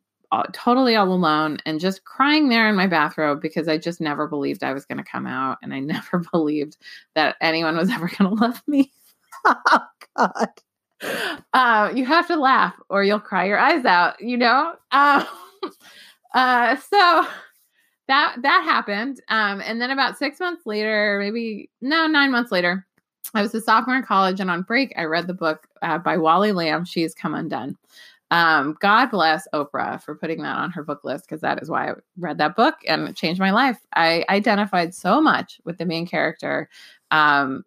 totally 0.53 0.97
all 0.97 1.13
alone 1.13 1.59
and 1.67 1.81
just 1.81 2.05
crying 2.05 2.49
there 2.49 2.69
in 2.69 2.77
my 2.77 2.87
bathrobe 2.87 3.41
because 3.41 3.69
I 3.69 3.79
just 3.79 4.01
never 4.01 4.27
believed 4.27 4.65
I 4.65 4.73
was 4.73 4.85
going 4.85 4.99
to 4.99 5.05
come 5.05 5.27
out 5.27 5.59
and 5.63 5.73
I 5.73 5.81
never 5.81 6.23
believed 6.33 6.77
that 7.15 7.37
anyone 7.41 7.77
was 7.77 7.91
ever 7.91 8.09
going 8.09 8.31
to 8.37 8.43
love 8.43 8.63
me. 8.67 8.93
oh 9.45 9.87
God. 10.17 10.49
Uh, 11.53 11.93
you 11.95 12.05
have 12.05 12.27
to 12.27 12.37
laugh 12.37 12.75
or 12.89 13.05
you'll 13.05 13.21
cry 13.21 13.45
your 13.45 13.59
eyes 13.59 13.85
out, 13.85 14.21
you 14.21 14.37
know? 14.37 14.75
Um, 14.93 15.27
uh, 16.35 16.77
so 16.77 17.27
that, 18.09 18.37
that 18.43 18.63
happened. 18.65 19.21
Um, 19.29 19.61
and 19.61 19.81
then 19.81 19.91
about 19.91 20.19
six 20.19 20.41
months 20.41 20.65
later, 20.65 21.19
maybe 21.21 21.71
no, 21.81 22.07
nine 22.07 22.31
months 22.31 22.51
later, 22.51 22.87
I 23.35 23.43
was 23.43 23.55
a 23.55 23.61
sophomore 23.61 23.97
in 23.97 24.05
college 24.05 24.41
and 24.41 24.51
on 24.51 24.63
break, 24.63 24.95
I 24.97 25.05
read 25.05 25.27
the 25.27 25.35
book 25.35 25.67
uh, 25.83 25.99
by 25.99 26.17
Wally 26.17 26.53
Lamb, 26.53 26.85
She's 26.85 27.15
Come 27.15 27.35
Undone. 27.35 27.77
Um, 28.31 28.77
God 28.81 29.11
bless 29.11 29.47
Oprah 29.55 30.03
for 30.03 30.17
putting 30.17 30.43
that 30.43 30.57
on 30.57 30.71
her 30.73 30.83
book 30.83 31.05
list 31.05 31.27
because 31.27 31.41
that 31.43 31.63
is 31.63 31.71
why 31.71 31.91
I 31.91 31.95
read 32.19 32.39
that 32.39 32.57
book 32.57 32.75
and 32.89 33.09
it 33.09 33.17
changed 33.17 33.41
my 33.41 33.53
life. 33.53 33.79
I 33.95 34.25
identified 34.29 34.95
so 34.95 35.21
much 35.21 35.61
with 35.65 35.79
the 35.79 35.87
main 35.87 36.07
character. 36.07 36.69
Um, 37.13 37.63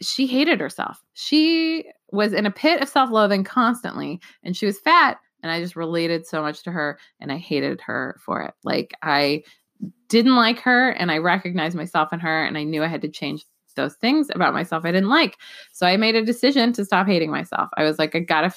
she 0.00 0.26
hated 0.26 0.60
herself. 0.60 1.00
She 1.14 1.84
was 2.10 2.32
in 2.32 2.46
a 2.46 2.50
pit 2.50 2.82
of 2.82 2.88
self 2.88 3.10
loathing 3.10 3.44
constantly, 3.44 4.20
and 4.42 4.56
she 4.56 4.66
was 4.66 4.78
fat. 4.78 5.18
And 5.42 5.50
I 5.50 5.60
just 5.60 5.74
related 5.74 6.26
so 6.26 6.40
much 6.42 6.62
to 6.64 6.72
her, 6.72 6.98
and 7.20 7.32
I 7.32 7.36
hated 7.36 7.80
her 7.82 8.16
for 8.24 8.42
it. 8.42 8.54
Like, 8.62 8.94
I 9.02 9.42
didn't 10.08 10.36
like 10.36 10.60
her, 10.60 10.90
and 10.90 11.10
I 11.10 11.18
recognized 11.18 11.76
myself 11.76 12.12
in 12.12 12.20
her, 12.20 12.44
and 12.44 12.56
I 12.56 12.62
knew 12.62 12.82
I 12.84 12.88
had 12.88 13.02
to 13.02 13.08
change 13.08 13.44
those 13.74 13.94
things 13.94 14.28
about 14.34 14.54
myself 14.54 14.84
I 14.84 14.92
didn't 14.92 15.08
like. 15.08 15.38
So 15.72 15.86
I 15.86 15.96
made 15.96 16.14
a 16.14 16.24
decision 16.24 16.72
to 16.74 16.84
stop 16.84 17.06
hating 17.06 17.30
myself. 17.30 17.68
I 17.76 17.84
was 17.84 17.98
like, 17.98 18.14
I 18.14 18.20
gotta, 18.20 18.54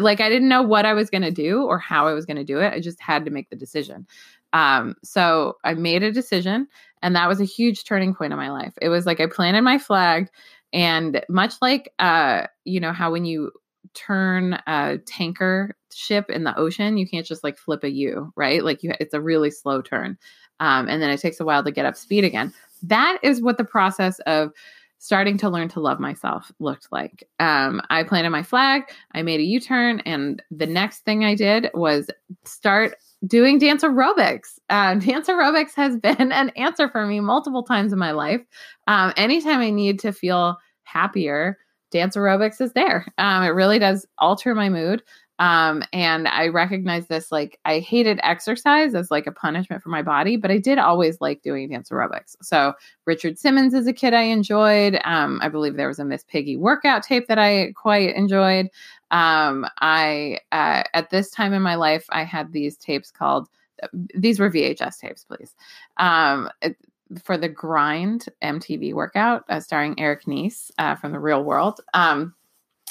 like, 0.00 0.20
I 0.20 0.28
didn't 0.28 0.48
know 0.48 0.62
what 0.62 0.86
I 0.86 0.92
was 0.92 1.10
gonna 1.10 1.30
do 1.30 1.62
or 1.64 1.78
how 1.78 2.06
I 2.06 2.12
was 2.12 2.26
gonna 2.26 2.44
do 2.44 2.60
it. 2.60 2.72
I 2.72 2.80
just 2.80 3.00
had 3.00 3.24
to 3.24 3.30
make 3.30 3.50
the 3.50 3.56
decision. 3.56 4.06
Um, 4.52 4.94
so 5.02 5.56
I 5.64 5.74
made 5.74 6.02
a 6.02 6.12
decision, 6.12 6.68
and 7.02 7.14
that 7.14 7.28
was 7.28 7.40
a 7.40 7.44
huge 7.44 7.84
turning 7.84 8.14
point 8.14 8.32
in 8.32 8.38
my 8.38 8.50
life. 8.50 8.72
It 8.80 8.88
was 8.88 9.04
like 9.06 9.20
I 9.20 9.26
planted 9.26 9.62
my 9.62 9.78
flag, 9.78 10.28
and 10.72 11.22
much 11.28 11.54
like, 11.60 11.92
uh, 11.98 12.46
you 12.64 12.80
know, 12.80 12.92
how 12.92 13.12
when 13.12 13.24
you 13.24 13.52
turn 13.94 14.54
a 14.66 14.98
tanker 15.06 15.76
ship 15.92 16.30
in 16.30 16.44
the 16.44 16.56
ocean, 16.58 16.98
you 16.98 17.06
can't 17.08 17.26
just 17.26 17.42
like 17.42 17.58
flip 17.58 17.82
a 17.84 17.90
U, 17.90 18.32
right? 18.36 18.62
Like 18.64 18.82
you, 18.82 18.92
it's 19.00 19.14
a 19.14 19.20
really 19.20 19.50
slow 19.50 19.80
turn. 19.82 20.18
Um, 20.60 20.88
and 20.88 21.02
then 21.02 21.10
it 21.10 21.20
takes 21.20 21.40
a 21.40 21.44
while 21.44 21.64
to 21.64 21.70
get 21.70 21.86
up 21.86 21.96
speed 21.96 22.24
again 22.24 22.52
that 22.82 23.18
is 23.22 23.42
what 23.42 23.58
the 23.58 23.64
process 23.64 24.18
of 24.20 24.52
starting 24.98 25.36
to 25.38 25.50
learn 25.50 25.68
to 25.68 25.80
love 25.80 26.00
myself 26.00 26.50
looked 26.58 26.88
like. 26.90 27.28
Um, 27.38 27.82
I 27.90 28.02
planted 28.02 28.30
my 28.30 28.42
flag, 28.42 28.82
I 29.12 29.22
made 29.22 29.40
a 29.40 29.44
U 29.44 29.60
turn, 29.60 30.00
and 30.00 30.42
the 30.50 30.66
next 30.66 31.00
thing 31.00 31.24
I 31.24 31.34
did 31.34 31.70
was 31.74 32.08
start 32.44 32.96
doing 33.26 33.58
dance 33.58 33.82
aerobics. 33.82 34.58
Uh, 34.70 34.94
dance 34.98 35.28
aerobics 35.28 35.74
has 35.74 35.96
been 35.96 36.32
an 36.32 36.50
answer 36.50 36.88
for 36.88 37.06
me 37.06 37.20
multiple 37.20 37.62
times 37.62 37.92
in 37.92 37.98
my 37.98 38.12
life. 38.12 38.40
Um, 38.86 39.12
anytime 39.16 39.60
I 39.60 39.70
need 39.70 40.00
to 40.00 40.12
feel 40.12 40.56
happier, 40.84 41.58
dance 41.90 42.16
aerobics 42.16 42.60
is 42.60 42.72
there. 42.72 43.06
Um, 43.18 43.42
it 43.42 43.48
really 43.48 43.78
does 43.78 44.06
alter 44.18 44.54
my 44.54 44.68
mood. 44.68 45.02
Um, 45.38 45.82
and 45.92 46.28
I 46.28 46.48
recognize 46.48 47.06
this 47.06 47.30
like 47.30 47.58
I 47.64 47.80
hated 47.80 48.20
exercise 48.22 48.94
as 48.94 49.10
like 49.10 49.26
a 49.26 49.32
punishment 49.32 49.82
for 49.82 49.90
my 49.90 50.02
body, 50.02 50.36
but 50.36 50.50
I 50.50 50.58
did 50.58 50.78
always 50.78 51.20
like 51.20 51.42
doing 51.42 51.68
dance 51.68 51.90
aerobics. 51.90 52.36
So 52.42 52.72
Richard 53.04 53.38
Simmons 53.38 53.74
as 53.74 53.86
a 53.86 53.92
kid, 53.92 54.14
I 54.14 54.22
enjoyed. 54.22 54.98
Um, 55.04 55.38
I 55.42 55.48
believe 55.48 55.76
there 55.76 55.88
was 55.88 55.98
a 55.98 56.04
Miss 56.04 56.24
Piggy 56.24 56.56
workout 56.56 57.02
tape 57.02 57.28
that 57.28 57.38
I 57.38 57.72
quite 57.72 58.14
enjoyed. 58.14 58.68
Um, 59.10 59.66
I 59.80 60.40
uh, 60.52 60.84
at 60.94 61.10
this 61.10 61.30
time 61.30 61.52
in 61.52 61.62
my 61.62 61.74
life, 61.74 62.06
I 62.10 62.24
had 62.24 62.52
these 62.52 62.76
tapes 62.76 63.10
called 63.10 63.48
these 63.92 64.40
were 64.40 64.50
VHS 64.50 64.98
tapes, 64.98 65.24
please. 65.24 65.54
Um, 65.98 66.48
it, 66.62 66.76
for 67.22 67.36
the 67.36 67.48
Grind 67.48 68.26
MTV 68.42 68.94
workout, 68.94 69.44
uh, 69.48 69.60
starring 69.60 69.98
Eric 69.98 70.26
Nies 70.26 70.70
uh, 70.78 70.96
from 70.96 71.12
the 71.12 71.20
Real 71.20 71.44
World. 71.44 71.80
Um, 71.94 72.34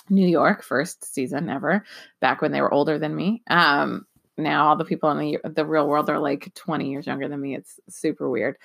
New 0.09 0.27
York, 0.27 0.63
first 0.63 1.13
season 1.13 1.49
ever, 1.49 1.83
back 2.21 2.41
when 2.41 2.51
they 2.51 2.61
were 2.61 2.73
older 2.73 2.99
than 2.99 3.15
me. 3.15 3.41
Um, 3.49 4.05
now 4.37 4.67
all 4.67 4.75
the 4.75 4.85
people 4.85 5.09
in 5.11 5.17
the 5.17 5.37
the 5.49 5.65
real 5.65 5.87
world 5.87 6.09
are 6.09 6.19
like 6.19 6.53
20 6.55 6.89
years 6.89 7.07
younger 7.07 7.27
than 7.27 7.41
me. 7.41 7.55
It's 7.55 7.79
super 7.89 8.29
weird. 8.29 8.57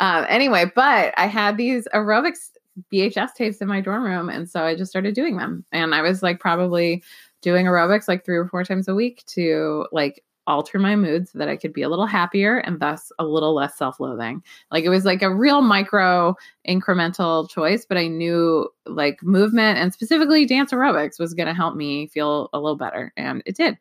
Um, 0.00 0.24
anyway, 0.28 0.70
but 0.74 1.14
I 1.16 1.26
had 1.26 1.56
these 1.56 1.88
aerobics 1.92 2.50
VHS 2.92 3.34
tapes 3.34 3.58
in 3.58 3.68
my 3.68 3.80
dorm 3.80 4.04
room, 4.04 4.28
and 4.28 4.48
so 4.48 4.62
I 4.62 4.76
just 4.76 4.90
started 4.90 5.14
doing 5.14 5.36
them. 5.36 5.64
And 5.72 5.94
I 5.94 6.02
was 6.02 6.22
like 6.22 6.40
probably 6.40 7.02
doing 7.42 7.66
aerobics 7.66 8.08
like 8.08 8.24
three 8.24 8.36
or 8.36 8.46
four 8.46 8.64
times 8.64 8.88
a 8.88 8.94
week 8.94 9.24
to 9.26 9.86
like 9.92 10.22
alter 10.46 10.78
my 10.78 10.96
mood 10.96 11.28
so 11.28 11.38
that 11.38 11.48
I 11.48 11.56
could 11.56 11.72
be 11.72 11.82
a 11.82 11.88
little 11.88 12.06
happier 12.06 12.58
and 12.58 12.80
thus 12.80 13.10
a 13.18 13.24
little 13.24 13.54
less 13.54 13.76
self 13.76 14.00
loathing. 14.00 14.42
Like 14.70 14.84
it 14.84 14.88
was 14.88 15.04
like 15.04 15.22
a 15.22 15.34
real 15.34 15.62
micro 15.62 16.34
incremental 16.68 17.48
choice, 17.48 17.84
but 17.84 17.98
I 17.98 18.08
knew 18.08 18.68
like 18.86 19.22
movement 19.22 19.78
and 19.78 19.92
specifically 19.92 20.46
dance 20.46 20.72
aerobics 20.72 21.18
was 21.18 21.34
going 21.34 21.48
to 21.48 21.54
help 21.54 21.76
me 21.76 22.06
feel 22.08 22.48
a 22.52 22.60
little 22.60 22.76
better. 22.76 23.12
And 23.16 23.42
it 23.46 23.56
did. 23.56 23.78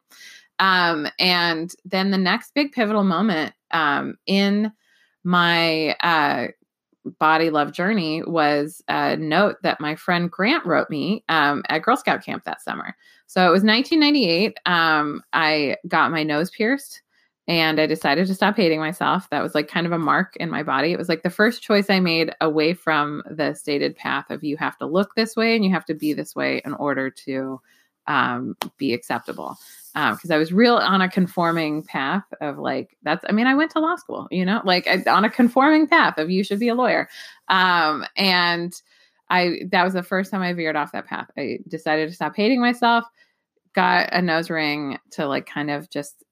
Um, 0.60 1.08
and 1.19 1.73
then 1.84 2.12
the 2.12 2.17
next 2.17 2.54
big 2.54 2.71
pivotal 2.71 3.04
moment 3.04 3.54
um, 3.71 4.17
in 4.25 4.71
my 5.23 5.95
uh, 6.01 6.47
body 7.20 7.50
love 7.50 7.72
journey 7.72 8.24
was 8.26 8.84
a 8.88 9.15
note 9.18 9.58
that 9.63 9.80
my 9.80 9.96
friend 9.96 10.30
Grant 10.30 10.65
wrote 10.65 10.89
me 10.89 11.24
um, 11.30 11.63
at 11.70 11.84
Girl 11.84 11.98
Scout 11.98 12.24
camp 12.24 12.44
that 12.46 12.62
summer. 12.62 12.96
So 13.28 13.41
it 13.41 13.52
was 13.52 13.63
1998. 13.63 14.60
Um, 14.65 15.22
I 15.34 15.78
got 15.88 16.12
my 16.12 16.24
nose 16.24 16.52
pierced 16.52 17.02
and 17.48 17.80
I 17.80 17.86
decided 17.86 18.28
to 18.28 18.36
stop 18.36 18.56
hating 18.56 18.80
myself. 18.80 19.30
That 19.30 19.44
was 19.44 19.54
like 19.54 19.68
kind 19.68 19.86
of 19.86 19.91
a 19.91 20.00
mark 20.00 20.36
in 20.38 20.50
my 20.50 20.63
body. 20.63 20.91
It 20.91 20.98
was 20.98 21.10
like 21.10 21.24
the 21.24 21.30
first 21.30 21.62
choice 21.62 21.89
I 21.89 22.00
made 22.00 22.34
away 22.41 22.74
from 22.74 23.22
the 23.30 23.54
stated 23.54 23.96
path 23.96 24.30
of 24.30 24.44
you 24.44 24.58
have 24.58 24.78
to 24.80 24.86
look 24.86 25.15
this 25.15 25.36
way 25.36 25.56
and 25.56 25.63
you 25.63 25.72
have 25.72 25.86
to 25.86 25.94
be 25.94 26.13
this 26.13 26.36
way 26.36 26.62
in 26.65 26.74
order 26.74 27.10
to 27.10 27.62
um, 28.08 28.58
be 28.78 28.94
acceptable. 28.94 29.58
Because 29.95 30.29
um, 30.29 30.36
I 30.36 30.38
was 30.38 30.51
real 30.51 30.75
on 30.75 30.99
a 30.99 31.10
conforming 31.10 31.81
path 31.81 32.25
of 32.41 32.58
like, 32.58 32.97
that's, 33.03 33.23
I 33.29 33.31
mean, 33.31 33.47
I 33.47 33.55
went 33.55 33.71
to 33.71 33.79
law 33.79 33.95
school, 33.95 34.27
you 34.29 34.43
know, 34.43 34.62
like 34.65 34.88
I, 34.88 35.01
on 35.10 35.23
a 35.23 35.29
conforming 35.29 35.88
path 35.88 36.17
of 36.17 36.29
you 36.29 36.43
should 36.43 36.60
be 36.60 36.67
a 36.67 36.75
lawyer. 36.75 37.08
Um, 37.47 38.05
and 38.17 38.73
I, 39.29 39.62
that 39.71 39.86
was 39.86 39.93
the 39.93 40.03
first 40.03 40.31
time 40.31 40.41
I 40.41 40.51
veered 40.51 40.75
off 40.75 40.91
that 40.91 41.08
path. 41.08 41.31
I 41.38 41.60
decided 41.67 42.10
to 42.10 42.15
stop 42.15 42.36
hating 42.36 42.60
myself, 42.60 43.05
got 43.73 44.10
a 44.12 44.21
nose 44.21 44.49
ring 44.49 44.99
to 45.12 45.27
like 45.27 45.45
kind 45.45 45.71
of 45.71 45.89
just 45.89 46.25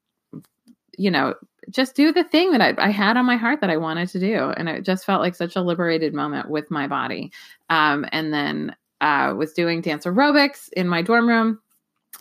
you 0.98 1.10
know, 1.10 1.34
just 1.70 1.96
do 1.96 2.12
the 2.12 2.24
thing 2.24 2.52
that 2.52 2.62
I, 2.62 2.76
I, 2.78 2.90
had 2.90 3.18
on 3.18 3.26
my 3.26 3.36
heart 3.36 3.62
that 3.62 3.70
I 3.70 3.78
wanted 3.78 4.10
to 4.10 4.20
do. 4.20 4.54
And 4.56 4.70
it 4.70 4.86
just 4.86 5.06
felt 5.06 5.22
like 5.22 5.36
such 5.36 5.56
a 5.56 5.62
liberated 5.62 6.14
moment 6.14 6.50
with 6.50 6.70
my 6.70 6.88
body. 6.88 7.32
Um, 7.70 8.06
and 8.12 8.34
then 8.34 8.76
uh, 9.02 9.34
was 9.36 9.54
doing 9.54 9.82
dance 9.82 10.06
aerobics 10.06 10.70
in 10.74 10.88
my 10.88 11.02
dorm 11.02 11.28
room. 11.28 11.60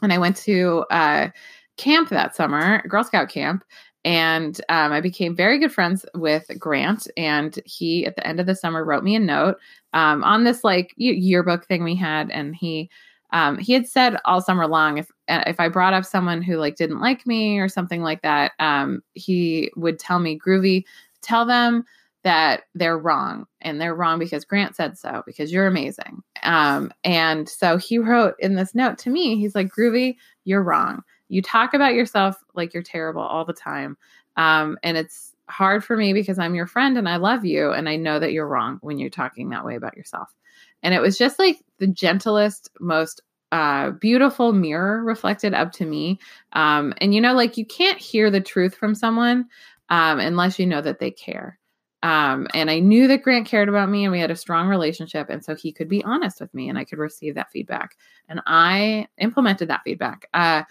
And 0.02 0.12
I 0.12 0.18
went 0.18 0.36
to 0.38 0.84
uh, 0.90 1.28
camp 1.76 2.08
that 2.10 2.34
summer, 2.34 2.86
Girl 2.88 3.04
Scout 3.04 3.28
camp. 3.28 3.64
And 4.04 4.60
um, 4.68 4.90
I 4.90 5.00
became 5.00 5.36
very 5.36 5.60
good 5.60 5.72
friends 5.72 6.04
with 6.14 6.50
Grant. 6.58 7.06
And 7.16 7.58
he, 7.64 8.04
at 8.04 8.16
the 8.16 8.26
end 8.26 8.40
of 8.40 8.46
the 8.46 8.56
summer, 8.56 8.84
wrote 8.84 9.04
me 9.04 9.14
a 9.14 9.20
note 9.20 9.58
um, 9.92 10.24
on 10.24 10.42
this 10.42 10.64
like 10.64 10.92
yearbook 10.96 11.66
thing 11.66 11.84
we 11.84 11.94
had. 11.94 12.28
And 12.30 12.56
he, 12.56 12.90
um, 13.32 13.58
he 13.58 13.72
had 13.72 13.86
said 13.86 14.16
all 14.24 14.40
summer 14.40 14.66
long 14.66 14.98
if 14.98 15.10
uh, 15.28 15.44
if 15.46 15.58
I 15.60 15.68
brought 15.68 15.94
up 15.94 16.04
someone 16.04 16.42
who 16.42 16.56
like 16.56 16.76
didn't 16.76 17.00
like 17.00 17.26
me 17.26 17.58
or 17.58 17.68
something 17.68 18.02
like 18.02 18.22
that, 18.22 18.52
um, 18.58 19.02
he 19.14 19.70
would 19.76 19.98
tell 19.98 20.18
me, 20.18 20.38
"Groovy, 20.38 20.84
tell 21.22 21.46
them 21.46 21.84
that 22.24 22.62
they're 22.74 22.98
wrong, 22.98 23.46
and 23.60 23.80
they're 23.80 23.94
wrong 23.94 24.18
because 24.18 24.44
Grant 24.44 24.76
said 24.76 24.98
so 24.98 25.22
because 25.26 25.52
you're 25.52 25.66
amazing." 25.66 26.22
Um, 26.42 26.92
and 27.04 27.48
so 27.48 27.76
he 27.76 27.98
wrote 27.98 28.34
in 28.38 28.54
this 28.54 28.74
note 28.74 28.98
to 28.98 29.10
me, 29.10 29.36
he's 29.38 29.54
like, 29.54 29.68
"Groovy, 29.68 30.16
you're 30.44 30.62
wrong. 30.62 31.02
You 31.28 31.42
talk 31.42 31.74
about 31.74 31.94
yourself 31.94 32.36
like 32.54 32.74
you're 32.74 32.82
terrible 32.82 33.22
all 33.22 33.44
the 33.44 33.52
time, 33.52 33.96
um, 34.36 34.78
and 34.82 34.96
it's." 34.96 35.32
hard 35.48 35.84
for 35.84 35.96
me 35.96 36.14
because 36.14 36.38
I'm 36.38 36.54
your 36.54 36.66
friend 36.66 36.96
and 36.96 37.06
I 37.06 37.16
love 37.16 37.44
you 37.44 37.72
and 37.72 37.86
I 37.88 37.96
know 37.96 38.18
that 38.18 38.32
you're 38.32 38.48
wrong 38.48 38.78
when 38.80 38.98
you're 38.98 39.10
talking 39.10 39.50
that 39.50 39.66
way 39.66 39.74
about 39.74 39.96
yourself. 39.96 40.34
And 40.82 40.94
it 40.94 41.00
was 41.00 41.18
just 41.18 41.38
like 41.38 41.58
the 41.78 41.86
gentlest, 41.86 42.70
most 42.80 43.20
uh, 43.52 43.90
beautiful 43.90 44.52
mirror 44.52 45.04
reflected 45.04 45.54
up 45.54 45.72
to 45.72 45.84
me. 45.84 46.18
Um, 46.54 46.94
and 46.98 47.14
you 47.14 47.20
know, 47.20 47.34
like 47.34 47.58
you 47.58 47.66
can't 47.66 47.98
hear 47.98 48.30
the 48.30 48.40
truth 48.40 48.74
from 48.74 48.94
someone 48.94 49.46
um, 49.90 50.18
unless 50.18 50.58
you 50.58 50.66
know 50.66 50.80
that 50.80 50.98
they 50.98 51.10
care. 51.10 51.58
Um, 52.02 52.48
and 52.54 52.70
I 52.70 52.80
knew 52.80 53.06
that 53.08 53.22
Grant 53.22 53.46
cared 53.46 53.68
about 53.68 53.88
me 53.88 54.04
and 54.04 54.12
we 54.12 54.18
had 54.18 54.30
a 54.30 54.36
strong 54.36 54.68
relationship. 54.68 55.30
And 55.30 55.44
so 55.44 55.54
he 55.54 55.72
could 55.72 55.88
be 55.88 56.02
honest 56.04 56.40
with 56.40 56.52
me 56.52 56.68
and 56.68 56.76
I 56.76 56.84
could 56.84 56.98
receive 56.98 57.34
that 57.36 57.52
feedback. 57.52 57.96
And 58.28 58.40
I 58.46 59.06
implemented 59.18 59.68
that 59.68 59.82
feedback. 59.84 60.26
Uh, 60.34 60.64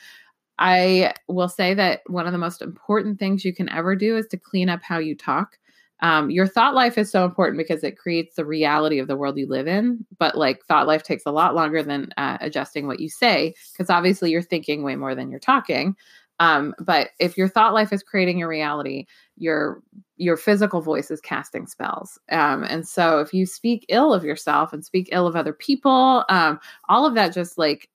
I 0.60 1.13
will 1.28 1.50
say 1.50 1.74
that 1.74 2.02
one 2.08 2.28
of 2.28 2.34
the 2.34 2.38
most 2.38 2.62
important 2.62 3.17
things 3.17 3.46
you 3.46 3.54
can 3.54 3.70
ever 3.70 3.96
do 3.96 4.17
is 4.17 4.28
to 4.28 4.38
clean 4.38 4.70
up 4.70 4.84
how 4.84 5.00
you 5.00 5.15
talk 5.15 5.58
um, 6.02 6.32
your 6.32 6.48
thought 6.48 6.74
life 6.74 6.98
is 6.98 7.12
so 7.12 7.26
important 7.26 7.58
because 7.58 7.84
it 7.84 7.98
creates 7.98 8.36
the 8.36 8.46
reality 8.46 9.00
of 9.00 9.08
the 9.08 9.15
world 9.15 9.38
you 9.38 9.48
live 9.48 9.67
in. 9.67 10.06
But 10.17 10.36
like 10.38 10.65
thought 10.65 10.88
life 10.88 11.04
takes 11.04 11.24
a 11.26 11.32
lot 11.32 11.56
longer 11.56 11.84
than 11.84 12.12
uh, 12.17 12.38
adjusting 12.41 12.88
what 12.88 13.00
you 13.00 13.10
say 13.10 13.54
because 13.72 13.89
obviously 13.89 14.32
you're 14.32 14.41
thinking 14.41 14.84
way 14.84 14.96
more 14.96 15.13
than 15.13 15.30
you're 15.30 15.39
talking. 15.39 15.96
Um, 16.39 16.74
but 16.80 17.10
if 17.20 17.38
your 17.38 17.48
thought 17.48 17.76
life 17.76 17.94
is 17.94 18.02
creating 18.02 18.39
your 18.39 18.48
reality, 18.48 19.06
your 19.41 19.82
your 20.17 20.38
physical 20.38 20.82
voice 20.82 21.10
is 21.10 21.19
casting 21.19 21.65
spells. 21.65 22.19
Um, 22.30 22.63
and 22.63 22.88
so 22.88 23.19
if 23.19 23.34
you 23.34 23.45
speak 23.45 23.86
ill 23.89 24.13
of 24.13 24.23
yourself 24.23 24.71
and 24.71 24.86
speak 24.86 25.10
ill 25.12 25.25
of 25.25 25.36
other 25.36 25.54
people, 25.54 26.23
um, 26.30 26.60
all 26.88 27.06
of 27.08 27.15
that 27.15 27.34
just 27.34 27.58
like 27.58 27.89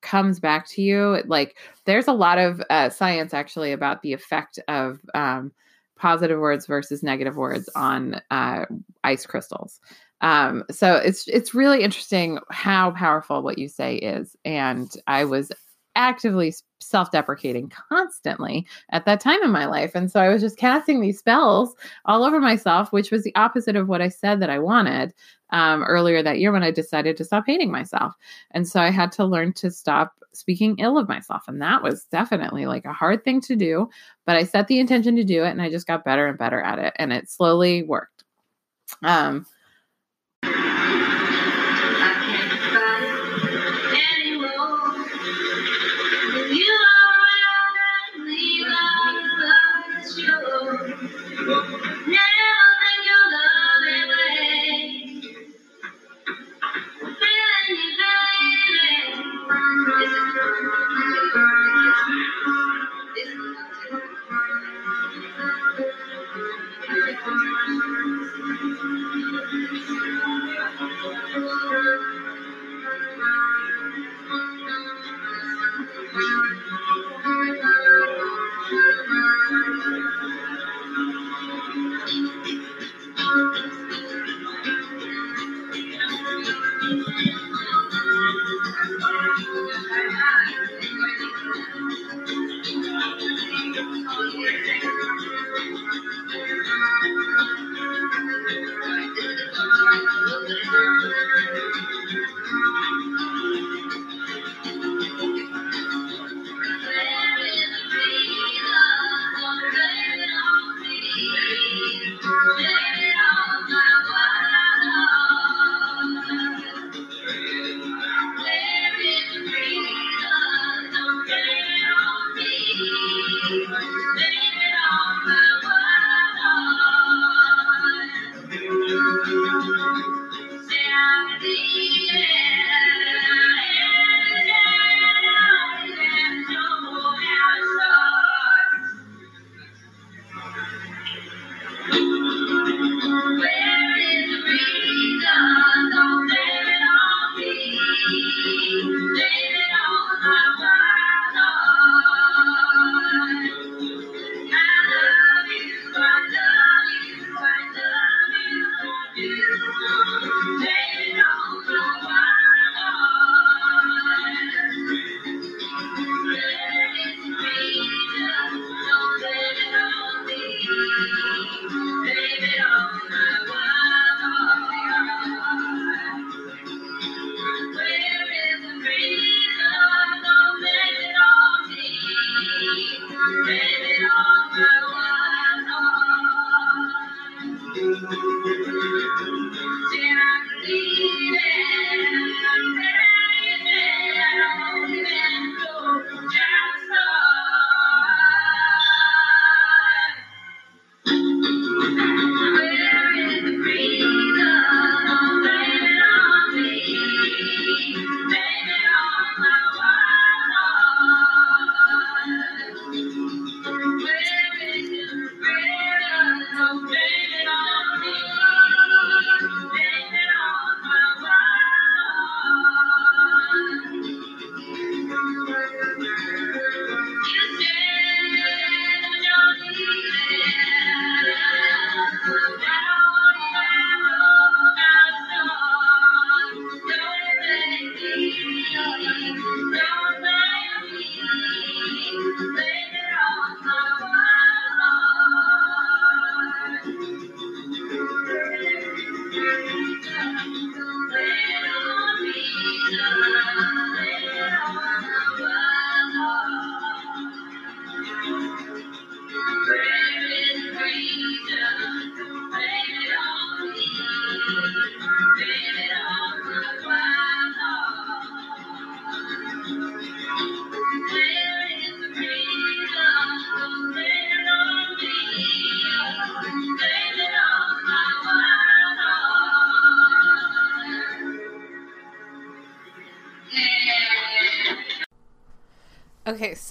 comes 0.00 0.40
back 0.40 0.66
to 0.70 0.82
you. 0.82 1.22
Like 1.24 1.56
there's 1.86 2.08
a 2.08 2.12
lot 2.12 2.38
of 2.38 2.60
uh, 2.68 2.90
science 2.90 3.32
actually 3.32 3.70
about 3.70 4.02
the 4.02 4.12
effect 4.12 4.58
of 4.66 4.98
um, 5.14 5.52
positive 5.96 6.40
words 6.40 6.66
versus 6.66 7.02
negative 7.02 7.36
words 7.36 7.68
on 7.76 8.20
uh, 8.32 8.64
ice 9.04 9.24
crystals. 9.24 9.80
Um, 10.20 10.64
so 10.70 10.96
it's 10.96 11.26
it's 11.28 11.54
really 11.54 11.82
interesting 11.82 12.38
how 12.50 12.90
powerful 12.92 13.42
what 13.42 13.58
you 13.58 13.68
say 13.68 13.96
is, 13.96 14.36
and 14.44 14.90
I 15.06 15.24
was 15.24 15.50
actively 15.94 16.54
self-deprecating 16.80 17.70
constantly 17.88 18.66
at 18.90 19.04
that 19.04 19.20
time 19.20 19.42
in 19.42 19.50
my 19.50 19.66
life 19.66 19.94
and 19.94 20.10
so 20.10 20.20
i 20.20 20.28
was 20.28 20.42
just 20.42 20.56
casting 20.56 21.00
these 21.00 21.18
spells 21.18 21.74
all 22.06 22.24
over 22.24 22.40
myself 22.40 22.92
which 22.92 23.10
was 23.10 23.22
the 23.24 23.34
opposite 23.34 23.76
of 23.76 23.88
what 23.88 24.02
i 24.02 24.08
said 24.08 24.40
that 24.40 24.50
i 24.50 24.58
wanted 24.58 25.12
um, 25.50 25.82
earlier 25.84 26.22
that 26.22 26.38
year 26.38 26.50
when 26.50 26.62
i 26.62 26.70
decided 26.70 27.16
to 27.16 27.24
stop 27.24 27.44
hating 27.46 27.70
myself. 27.70 28.14
And 28.52 28.66
so 28.66 28.80
i 28.80 28.90
had 28.90 29.12
to 29.12 29.24
learn 29.24 29.52
to 29.54 29.70
stop 29.70 30.14
speaking 30.32 30.76
ill 30.78 30.96
of 30.96 31.08
myself 31.08 31.42
and 31.46 31.60
that 31.60 31.82
was 31.82 32.04
definitely 32.04 32.64
like 32.64 32.86
a 32.86 32.92
hard 32.92 33.22
thing 33.22 33.38
to 33.42 33.54
do 33.54 33.86
but 34.24 34.34
i 34.34 34.44
set 34.44 34.66
the 34.66 34.80
intention 34.80 35.14
to 35.14 35.24
do 35.24 35.44
it 35.44 35.50
and 35.50 35.60
i 35.60 35.68
just 35.68 35.86
got 35.86 36.06
better 36.06 36.26
and 36.26 36.38
better 36.38 36.60
at 36.62 36.78
it 36.78 36.94
and 36.96 37.12
it 37.12 37.28
slowly 37.28 37.82
worked. 37.82 38.24
Um, 39.02 39.46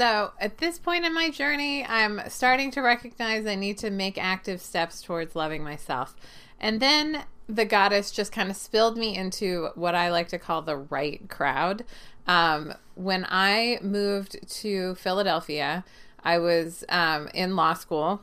so 0.01 0.31
at 0.39 0.57
this 0.57 0.79
point 0.79 1.05
in 1.05 1.13
my 1.13 1.29
journey, 1.29 1.85
I'm 1.85 2.21
starting 2.27 2.71
to 2.71 2.81
recognize 2.81 3.45
I 3.45 3.53
need 3.53 3.77
to 3.77 3.91
make 3.91 4.17
active 4.17 4.59
steps 4.59 5.03
towards 5.03 5.35
loving 5.35 5.63
myself. 5.63 6.15
And 6.59 6.79
then 6.79 7.25
the 7.47 7.65
goddess 7.65 8.09
just 8.09 8.31
kind 8.31 8.49
of 8.49 8.55
spilled 8.55 8.97
me 8.97 9.15
into 9.15 9.69
what 9.75 9.93
I 9.93 10.09
like 10.09 10.29
to 10.29 10.39
call 10.39 10.63
the 10.63 10.75
right 10.75 11.29
crowd. 11.29 11.85
Um, 12.25 12.73
when 12.95 13.27
I 13.29 13.77
moved 13.83 14.39
to 14.61 14.95
Philadelphia, 14.95 15.85
I 16.23 16.39
was 16.39 16.83
um, 16.89 17.29
in 17.35 17.55
law 17.55 17.75
school 17.75 18.21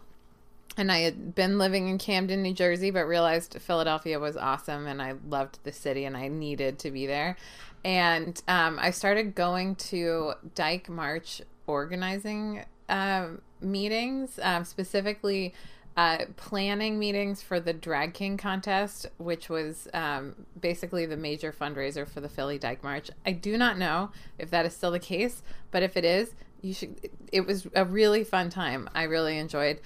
and 0.77 0.91
I 0.91 0.99
had 1.03 1.33
been 1.37 1.59
living 1.59 1.87
in 1.87 1.99
Camden, 1.99 2.43
New 2.43 2.55
Jersey, 2.55 2.91
but 2.91 3.05
realized 3.05 3.57
Philadelphia 3.61 4.19
was 4.19 4.37
awesome 4.37 4.89
and 4.89 5.01
I 5.01 5.15
loved 5.29 5.61
the 5.63 5.71
city 5.71 6.07
and 6.07 6.17
I 6.17 6.27
needed 6.27 6.81
to 6.81 6.91
be 6.91 7.07
there. 7.07 7.37
And 7.85 8.43
um, 8.49 8.81
I 8.81 8.91
started 8.91 9.37
going 9.37 9.77
to 9.77 10.33
Dyke 10.57 10.89
March 10.89 11.41
organizing 11.69 12.65
um, 12.89 13.41
meetings, 13.61 14.41
um, 14.43 14.65
specifically 14.65 15.55
uh, 15.97 16.25
planning 16.37 16.99
meetings 16.99 17.43
for 17.43 17.59
the 17.59 17.73
Drag 17.73 18.15
King 18.15 18.37
contest, 18.37 19.07
which 19.19 19.49
was 19.49 19.89
um, 19.93 20.35
basically 20.61 21.07
the 21.07 21.17
major 21.17 21.53
fundraiser 21.53 22.07
for 22.07 22.21
the 22.21 22.29
Philly 22.29 22.59
Dyke 22.59 22.83
March. 22.85 23.11
I 23.27 23.33
do 23.33 23.59
not 23.59 23.79
know 23.79 24.11
if 24.39 24.51
that 24.51 24.65
is 24.65 24.75
still 24.75 24.93
the 24.93 25.01
case, 25.01 25.43
but 25.71 25.83
if 25.83 25.97
it 25.97 26.05
is, 26.05 26.35
you 26.63 26.73
should. 26.73 27.11
It 27.33 27.47
was 27.47 27.67
a 27.75 27.85
really 27.85 28.25
fun 28.25 28.49
time. 28.49 28.89
I 28.95 29.05
really 29.05 29.39
enjoyed 29.39 29.81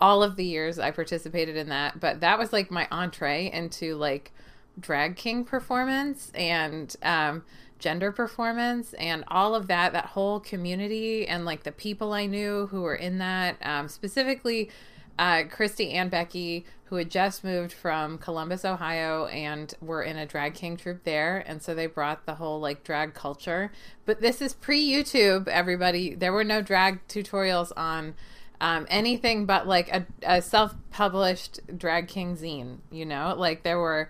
all 0.00 0.22
of 0.22 0.36
the 0.36 0.44
years 0.44 0.78
I 0.78 0.90
participated 0.90 1.56
in 1.56 1.68
that, 1.68 2.00
but 2.00 2.20
that 2.20 2.38
was 2.38 2.52
like 2.52 2.70
my 2.70 2.88
entree 2.90 3.50
into 3.52 3.94
like 3.96 4.32
drag 4.80 5.16
king 5.16 5.44
performance 5.44 6.30
and 6.34 6.94
um, 7.02 7.44
gender 7.78 8.12
performance 8.12 8.92
and 8.94 9.24
all 9.28 9.54
of 9.54 9.66
that. 9.68 9.92
That 9.92 10.06
whole 10.06 10.40
community 10.40 11.26
and 11.26 11.44
like 11.44 11.62
the 11.62 11.72
people 11.72 12.12
I 12.12 12.26
knew 12.26 12.66
who 12.68 12.82
were 12.82 12.94
in 12.94 13.18
that, 13.18 13.56
um, 13.62 13.88
specifically 13.88 14.70
uh, 15.18 15.44
Christy 15.50 15.90
and 15.90 16.10
Becky, 16.10 16.64
who 16.84 16.96
had 16.96 17.10
just 17.10 17.44
moved 17.44 17.72
from 17.72 18.18
Columbus, 18.18 18.64
Ohio, 18.64 19.26
and 19.26 19.74
were 19.80 20.02
in 20.02 20.16
a 20.16 20.24
drag 20.24 20.54
king 20.54 20.76
troupe 20.76 21.04
there. 21.04 21.42
And 21.46 21.60
so 21.62 21.74
they 21.74 21.86
brought 21.86 22.24
the 22.24 22.36
whole 22.36 22.60
like 22.60 22.84
drag 22.84 23.14
culture. 23.14 23.70
But 24.06 24.20
this 24.20 24.40
is 24.40 24.54
pre 24.54 24.86
YouTube, 24.86 25.48
everybody. 25.48 26.14
There 26.14 26.32
were 26.32 26.44
no 26.44 26.62
drag 26.62 27.06
tutorials 27.08 27.72
on 27.76 28.14
um, 28.60 28.86
anything 28.88 29.44
but 29.44 29.66
like 29.66 29.88
a, 29.92 30.06
a 30.22 30.40
self 30.40 30.74
published 30.90 31.60
drag 31.76 32.08
king 32.08 32.36
zine, 32.36 32.78
you 32.90 33.04
know? 33.04 33.34
Like 33.36 33.64
there 33.64 33.78
were 33.78 34.08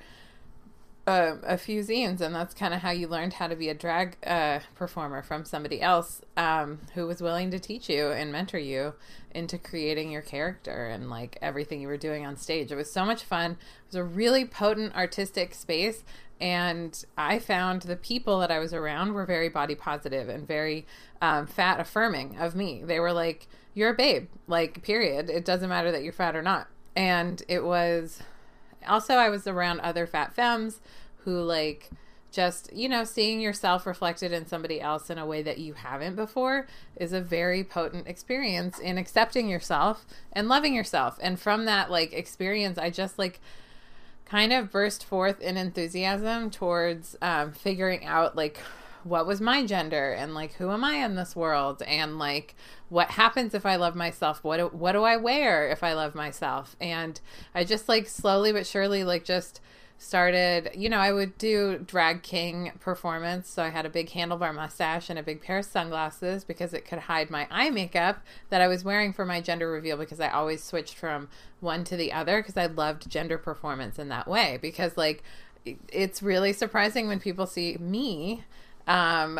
a 1.08 1.56
few 1.56 1.82
zines, 1.82 2.20
and 2.20 2.34
that's 2.34 2.54
kind 2.54 2.74
of 2.74 2.80
how 2.80 2.90
you 2.90 3.08
learned 3.08 3.34
how 3.34 3.46
to 3.46 3.56
be 3.56 3.68
a 3.68 3.74
drag 3.74 4.16
uh, 4.26 4.60
performer 4.74 5.22
from 5.22 5.44
somebody 5.44 5.80
else 5.80 6.20
um, 6.36 6.80
who 6.94 7.06
was 7.06 7.22
willing 7.22 7.50
to 7.50 7.58
teach 7.58 7.88
you 7.88 8.08
and 8.08 8.30
mentor 8.30 8.58
you 8.58 8.94
into 9.30 9.56
creating 9.58 10.10
your 10.10 10.22
character 10.22 10.86
and 10.86 11.08
like 11.08 11.38
everything 11.40 11.80
you 11.80 11.88
were 11.88 11.96
doing 11.96 12.26
on 12.26 12.36
stage. 12.36 12.70
It 12.70 12.76
was 12.76 12.92
so 12.92 13.04
much 13.04 13.24
fun. 13.24 13.52
It 13.52 13.86
was 13.86 13.94
a 13.94 14.04
really 14.04 14.44
potent 14.44 14.94
artistic 14.94 15.54
space, 15.54 16.04
and 16.40 17.02
I 17.16 17.38
found 17.38 17.82
the 17.82 17.96
people 17.96 18.40
that 18.40 18.50
I 18.50 18.58
was 18.58 18.74
around 18.74 19.14
were 19.14 19.24
very 19.24 19.48
body 19.48 19.74
positive 19.74 20.28
and 20.28 20.46
very 20.46 20.86
um, 21.22 21.46
fat 21.46 21.80
affirming 21.80 22.36
of 22.38 22.54
me. 22.54 22.82
They 22.84 23.00
were 23.00 23.12
like, 23.12 23.48
"You're 23.72 23.90
a 23.90 23.94
babe," 23.94 24.28
like 24.46 24.82
period. 24.82 25.30
It 25.30 25.44
doesn't 25.44 25.68
matter 25.68 25.90
that 25.90 26.02
you're 26.02 26.12
fat 26.12 26.36
or 26.36 26.42
not. 26.42 26.68
And 26.94 27.42
it 27.48 27.64
was 27.64 28.22
also 28.88 29.14
I 29.14 29.28
was 29.28 29.46
around 29.46 29.80
other 29.80 30.06
fat 30.06 30.34
femmes 30.34 30.80
who 31.24 31.40
like 31.40 31.90
just 32.30 32.70
you 32.74 32.88
know 32.88 33.04
seeing 33.04 33.40
yourself 33.40 33.86
reflected 33.86 34.32
in 34.32 34.46
somebody 34.46 34.80
else 34.80 35.08
in 35.08 35.16
a 35.18 35.26
way 35.26 35.42
that 35.42 35.58
you 35.58 35.72
haven't 35.72 36.14
before 36.14 36.66
is 36.96 37.12
a 37.12 37.20
very 37.20 37.64
potent 37.64 38.06
experience 38.06 38.78
in 38.78 38.98
accepting 38.98 39.48
yourself 39.48 40.04
and 40.32 40.48
loving 40.48 40.74
yourself. 40.74 41.18
And 41.22 41.40
from 41.40 41.64
that 41.64 41.90
like 41.90 42.12
experience 42.12 42.78
i 42.78 42.90
just 42.90 43.18
like 43.18 43.40
kind 44.24 44.52
of 44.52 44.70
burst 44.70 45.04
forth 45.04 45.40
in 45.40 45.56
enthusiasm 45.56 46.50
towards 46.50 47.16
um, 47.22 47.52
figuring 47.52 48.04
out 48.04 48.36
like 48.36 48.60
what 49.04 49.26
was 49.26 49.40
my 49.40 49.64
gender 49.64 50.12
and 50.12 50.34
like 50.34 50.54
who 50.54 50.70
am 50.70 50.84
I 50.84 50.96
in 50.96 51.14
this 51.14 51.36
world? 51.36 51.82
And 51.82 52.18
like 52.18 52.54
what 52.88 53.10
happens 53.12 53.54
if 53.54 53.66
I 53.66 53.76
love 53.76 53.94
myself? 53.94 54.42
What 54.42 54.56
do, 54.58 54.66
what 54.68 54.92
do 54.92 55.04
I 55.04 55.16
wear 55.16 55.68
if 55.68 55.82
I 55.82 55.92
love 55.92 56.14
myself? 56.14 56.76
And 56.80 57.20
I 57.54 57.64
just 57.64 57.88
like 57.88 58.08
slowly 58.08 58.52
but 58.52 58.66
surely 58.66 59.04
like 59.04 59.24
just 59.24 59.60
started 60.00 60.70
you 60.76 60.88
know 60.88 60.98
I 60.98 61.10
would 61.10 61.36
do 61.38 61.78
drag 61.78 62.22
king 62.22 62.72
performance. 62.80 63.48
So 63.48 63.62
I 63.62 63.70
had 63.70 63.84
a 63.84 63.90
big 63.90 64.10
handlebar 64.10 64.54
mustache 64.54 65.10
and 65.10 65.18
a 65.18 65.22
big 65.22 65.42
pair 65.42 65.58
of 65.58 65.64
sunglasses 65.64 66.44
because 66.44 66.72
it 66.72 66.84
could 66.84 67.00
hide 67.00 67.30
my 67.30 67.48
eye 67.50 67.70
makeup 67.70 68.22
that 68.50 68.60
I 68.60 68.68
was 68.68 68.84
wearing 68.84 69.12
for 69.12 69.24
my 69.24 69.40
gender 69.40 69.70
reveal 69.70 69.96
because 69.96 70.20
I 70.20 70.28
always 70.28 70.62
switched 70.62 70.94
from 70.94 71.28
one 71.60 71.82
to 71.84 71.96
the 71.96 72.12
other 72.12 72.40
because 72.40 72.56
I 72.56 72.66
loved 72.66 73.10
gender 73.10 73.38
performance 73.38 73.98
in 73.98 74.08
that 74.08 74.28
way. 74.28 74.58
Because 74.62 74.96
like 74.96 75.24
it's 75.88 76.22
really 76.22 76.52
surprising 76.52 77.08
when 77.08 77.20
people 77.20 77.46
see 77.46 77.76
me 77.78 78.44
um, 78.88 79.38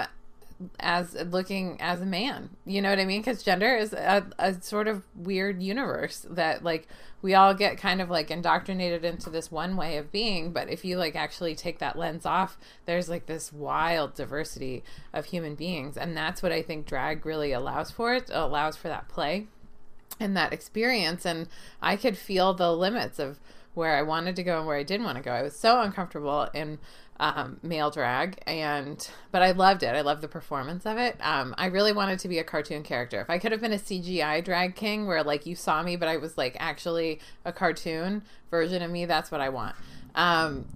as 0.79 1.15
looking 1.15 1.81
as 1.81 2.01
a 2.01 2.07
man. 2.07 2.51
You 2.67 2.83
know 2.83 2.91
what 2.91 2.99
I 2.99 3.05
mean? 3.05 3.21
Because 3.21 3.43
gender 3.43 3.75
is 3.77 3.93
a, 3.93 4.27
a, 4.39 4.61
sort 4.61 4.89
of 4.89 5.05
weird 5.17 5.63
universe 5.63 6.27
that 6.31 6.63
like 6.63 6.89
we 7.23 7.35
all 7.35 7.55
get 7.55 7.79
kind 7.79 8.01
of 8.01 8.11
like 8.11 8.31
indoctrinated 8.31 9.05
into 9.05 9.31
this 9.31 9.51
one 9.51 9.77
way 9.77 9.97
of 9.97 10.13
being. 10.13 10.53
But 10.53 10.69
if 10.69 10.85
you 10.85 10.99
like 10.99 11.17
actually 11.17 11.55
take 11.55 11.79
that 11.79 11.99
lens 11.99 12.27
off, 12.27 12.59
there's 12.87 13.09
like 13.09 13.27
this 13.27 13.53
wild 13.53 14.15
diversity 14.15 14.85
of 15.13 15.27
human 15.27 15.55
beings, 15.55 15.97
and 15.97 16.17
that's 16.17 16.43
what 16.43 16.53
I 16.53 16.63
think 16.63 16.87
drag 16.87 17.25
really 17.25 17.53
allows 17.53 17.91
for. 17.91 18.15
It, 18.15 18.31
allows 18.33 18.77
for 18.77 18.89
that 18.89 19.09
play 19.09 19.47
and 20.21 20.37
that 20.37 20.53
experience, 20.53 21.25
and 21.25 21.49
I 21.81 21.97
could 21.97 22.19
feel 22.19 22.53
the 22.53 22.75
limits 22.75 23.19
of 23.19 23.39
where 23.75 23.97
I 23.97 24.03
wanted 24.03 24.35
to 24.37 24.43
go 24.43 24.59
and 24.59 24.67
where 24.67 24.77
I 24.77 24.83
didn't 24.83 25.07
want 25.07 25.19
to 25.19 25.25
go. 25.25 25.31
I 25.31 25.43
was 25.43 25.57
so 25.57 25.81
uncomfortable 25.81 26.49
in 26.53 26.79
um, 27.21 27.59
male 27.63 27.91
drag, 27.91 28.41
and 28.47 29.09
but 29.33 29.43
I 29.43 29.51
loved 29.51 29.83
it. 29.83 29.95
I 29.95 30.03
loved 30.03 30.23
the 30.23 30.29
performance 30.29 30.87
of 30.87 30.99
it. 30.99 31.17
Um, 31.21 31.55
I 31.59 31.67
really 31.67 31.93
wanted 31.93 32.21
to 32.21 32.29
be 32.29 32.39
a 32.39 32.45
cartoon 32.45 32.83
character. 32.83 33.21
If 33.21 33.29
I 33.29 33.39
could 33.39 33.53
have 33.53 33.61
been 33.61 33.73
a 33.73 33.79
CGI 33.79 34.45
drag 34.45 34.77
king, 34.77 35.07
where 35.07 35.23
like 35.25 35.45
you 35.45 35.57
saw 35.57 35.83
me, 35.83 35.97
but 35.97 36.09
I 36.09 36.17
was 36.17 36.39
like 36.39 36.57
actually 36.61 37.21
a 37.45 37.53
cartoon 37.53 38.23
version 38.51 38.83
of 38.83 38.91
me, 38.91 39.05
that's 39.05 39.31
what 39.31 39.41
I 39.41 39.49
want. 39.49 39.75
Um, 40.15 40.67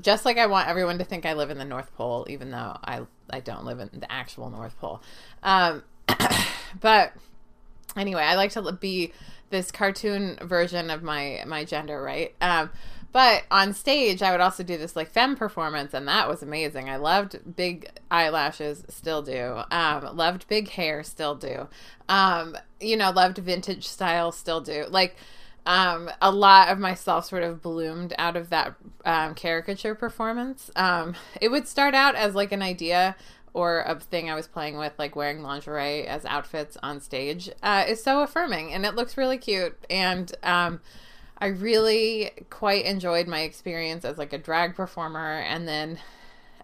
just 0.00 0.24
like 0.24 0.38
I 0.38 0.46
want 0.46 0.68
everyone 0.68 0.98
to 0.98 1.04
think 1.04 1.26
I 1.26 1.34
live 1.34 1.50
in 1.50 1.58
the 1.58 1.64
North 1.64 1.94
Pole, 1.94 2.26
even 2.30 2.50
though 2.50 2.76
I 2.82 3.02
I 3.28 3.40
don't 3.40 3.64
live 3.64 3.80
in 3.80 3.90
the 3.92 4.10
actual 4.10 4.50
North 4.50 4.78
Pole. 4.78 5.02
Um, 5.42 5.82
but 6.80 7.12
anyway, 7.96 8.22
I 8.22 8.36
like 8.36 8.52
to 8.52 8.72
be 8.72 9.12
this 9.50 9.70
cartoon 9.70 10.38
version 10.42 10.90
of 10.90 11.02
my 11.02 11.42
my 11.46 11.64
gender, 11.64 12.02
right? 12.02 12.34
But 13.12 13.44
on 13.50 13.72
stage, 13.72 14.22
I 14.22 14.30
would 14.30 14.40
also 14.40 14.62
do 14.62 14.78
this 14.78 14.94
like 14.94 15.10
femme 15.10 15.34
performance, 15.34 15.94
and 15.94 16.06
that 16.06 16.28
was 16.28 16.42
amazing. 16.42 16.88
I 16.88 16.96
loved 16.96 17.56
big 17.56 17.90
eyelashes, 18.10 18.84
still 18.88 19.22
do. 19.22 19.62
Um, 19.70 20.16
loved 20.16 20.46
big 20.46 20.68
hair, 20.68 21.02
still 21.02 21.34
do. 21.34 21.68
Um, 22.08 22.56
you 22.80 22.96
know, 22.96 23.10
loved 23.10 23.38
vintage 23.38 23.88
style, 23.88 24.30
still 24.30 24.60
do. 24.60 24.86
Like, 24.88 25.16
um, 25.66 26.10
a 26.22 26.30
lot 26.30 26.68
of 26.68 26.78
myself 26.78 27.26
sort 27.26 27.42
of 27.42 27.60
bloomed 27.60 28.14
out 28.18 28.36
of 28.36 28.50
that 28.50 28.74
um, 29.04 29.34
caricature 29.34 29.94
performance. 29.94 30.70
Um, 30.76 31.14
it 31.40 31.48
would 31.48 31.68
start 31.68 31.94
out 31.94 32.14
as 32.14 32.34
like 32.34 32.52
an 32.52 32.62
idea 32.62 33.16
or 33.52 33.80
a 33.80 33.98
thing 33.98 34.30
I 34.30 34.34
was 34.34 34.46
playing 34.46 34.78
with, 34.78 34.92
like 34.98 35.16
wearing 35.16 35.42
lingerie 35.42 36.06
as 36.06 36.24
outfits 36.24 36.76
on 36.82 37.00
stage, 37.00 37.50
uh, 37.62 37.84
is 37.88 38.02
so 38.02 38.22
affirming 38.22 38.72
and 38.72 38.86
it 38.86 38.94
looks 38.94 39.16
really 39.16 39.38
cute. 39.38 39.76
And 39.90 40.32
um, 40.42 40.80
I 41.40 41.46
really 41.46 42.30
quite 42.50 42.84
enjoyed 42.84 43.26
my 43.26 43.40
experience 43.40 44.04
as 44.04 44.18
like 44.18 44.32
a 44.32 44.38
drag 44.38 44.74
performer, 44.74 45.38
and 45.38 45.66
then 45.66 45.98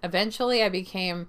eventually 0.02 0.62
I 0.62 0.68
became. 0.68 1.28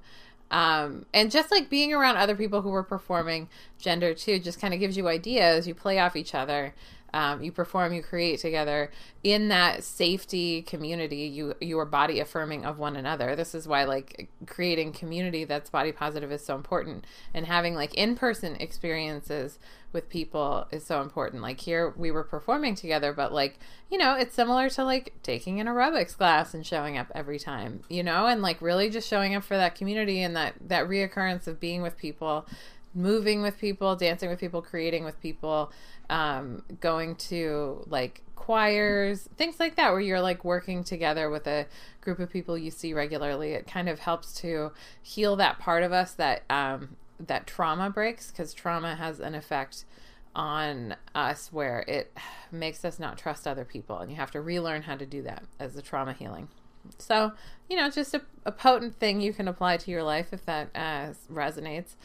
Um, 0.49 1.05
and 1.13 1.29
just 1.29 1.51
like 1.51 1.69
being 1.69 1.93
around 1.93 2.15
other 2.15 2.35
people 2.35 2.61
who 2.61 2.69
were 2.69 2.83
performing 2.83 3.49
gender 3.79 4.13
too, 4.13 4.39
just 4.39 4.61
kind 4.61 4.73
of 4.73 4.79
gives 4.79 4.95
you 4.95 5.07
ideas. 5.07 5.67
You 5.67 5.75
play 5.75 5.99
off 5.99 6.15
each 6.15 6.33
other 6.33 6.73
um, 7.13 7.41
you 7.41 7.51
perform, 7.51 7.93
you 7.93 8.01
create 8.01 8.39
together 8.39 8.91
in 9.23 9.47
that 9.47 9.83
safety 9.83 10.61
community. 10.61 11.21
You 11.21 11.55
you 11.61 11.79
are 11.79 11.85
body 11.85 12.19
affirming 12.19 12.65
of 12.65 12.79
one 12.79 12.95
another. 12.95 13.35
This 13.35 13.55
is 13.55 13.67
why 13.67 13.85
like 13.85 14.29
creating 14.45 14.93
community 14.93 15.45
that's 15.45 15.69
body 15.69 15.91
positive 15.91 16.31
is 16.31 16.43
so 16.43 16.55
important, 16.55 17.05
and 17.33 17.45
having 17.45 17.75
like 17.75 17.93
in 17.93 18.15
person 18.15 18.55
experiences 18.57 19.59
with 19.93 20.09
people 20.09 20.67
is 20.69 20.85
so 20.85 21.01
important. 21.01 21.41
Like 21.41 21.61
here, 21.61 21.93
we 21.95 22.11
were 22.11 22.23
performing 22.23 22.75
together, 22.75 23.13
but 23.13 23.31
like 23.31 23.57
you 23.89 23.97
know, 23.97 24.15
it's 24.15 24.35
similar 24.35 24.69
to 24.71 24.83
like 24.83 25.13
taking 25.23 25.61
an 25.61 25.67
aerobics 25.67 26.15
class 26.15 26.53
and 26.53 26.65
showing 26.65 26.97
up 26.97 27.09
every 27.15 27.39
time, 27.39 27.81
you 27.89 28.03
know, 28.03 28.27
and 28.27 28.41
like 28.41 28.61
really 28.61 28.89
just 28.89 29.07
showing 29.07 29.33
up 29.33 29.43
for 29.43 29.55
that 29.55 29.75
community 29.75 30.21
and 30.21 30.35
that 30.35 30.55
that 30.67 30.87
reoccurrence 30.87 31.47
of 31.47 31.59
being 31.59 31.81
with 31.81 31.97
people 31.97 32.45
moving 32.97 33.41
with 33.41 33.57
people, 33.59 33.95
dancing 33.95 34.29
with 34.29 34.39
people, 34.39 34.61
creating 34.61 35.05
with 35.05 35.21
people, 35.21 35.71
um, 36.09 36.63
going 36.81 37.15
to 37.15 37.85
like 37.87 38.23
choirs, 38.35 39.29
things 39.37 39.59
like 39.59 39.75
that, 39.75 39.91
where 39.91 40.01
you're 40.01 40.21
like 40.21 40.43
working 40.43 40.83
together 40.83 41.29
with 41.29 41.47
a 41.47 41.67
group 42.01 42.19
of 42.19 42.29
people 42.29 42.57
you 42.57 42.71
see 42.71 42.93
regularly. 42.93 43.51
It 43.53 43.67
kind 43.67 43.87
of 43.87 43.99
helps 43.99 44.33
to 44.41 44.71
heal 45.01 45.35
that 45.35 45.59
part 45.59 45.83
of 45.83 45.93
us 45.93 46.13
that 46.13 46.43
um, 46.49 46.97
that 47.19 47.47
trauma 47.47 47.89
breaks 47.89 48.31
because 48.31 48.53
trauma 48.53 48.95
has 48.95 49.19
an 49.19 49.35
effect 49.35 49.85
on 50.35 50.95
us 51.15 51.51
where 51.51 51.83
it 51.87 52.15
makes 52.51 52.85
us 52.85 52.99
not 52.99 53.17
trust 53.17 53.47
other 53.47 53.65
people 53.65 53.97
and 53.97 54.11
you 54.11 54.17
have 54.17 54.29
to 54.29 54.39
relearn 54.39 54.83
how 54.83 54.95
to 54.95 55.05
do 55.05 55.23
that 55.23 55.43
as 55.59 55.73
the 55.73 55.81
trauma 55.81 56.13
healing 56.13 56.47
so 56.99 57.31
you 57.67 57.75
know 57.75 57.89
just 57.89 58.13
a, 58.13 58.21
a 58.45 58.51
potent 58.51 58.95
thing 58.99 59.19
you 59.19 59.33
can 59.33 59.47
apply 59.47 59.75
to 59.77 59.89
your 59.89 60.03
life 60.03 60.27
if 60.31 60.45
that 60.45 60.69
uh, 60.75 61.07
resonates 61.31 61.95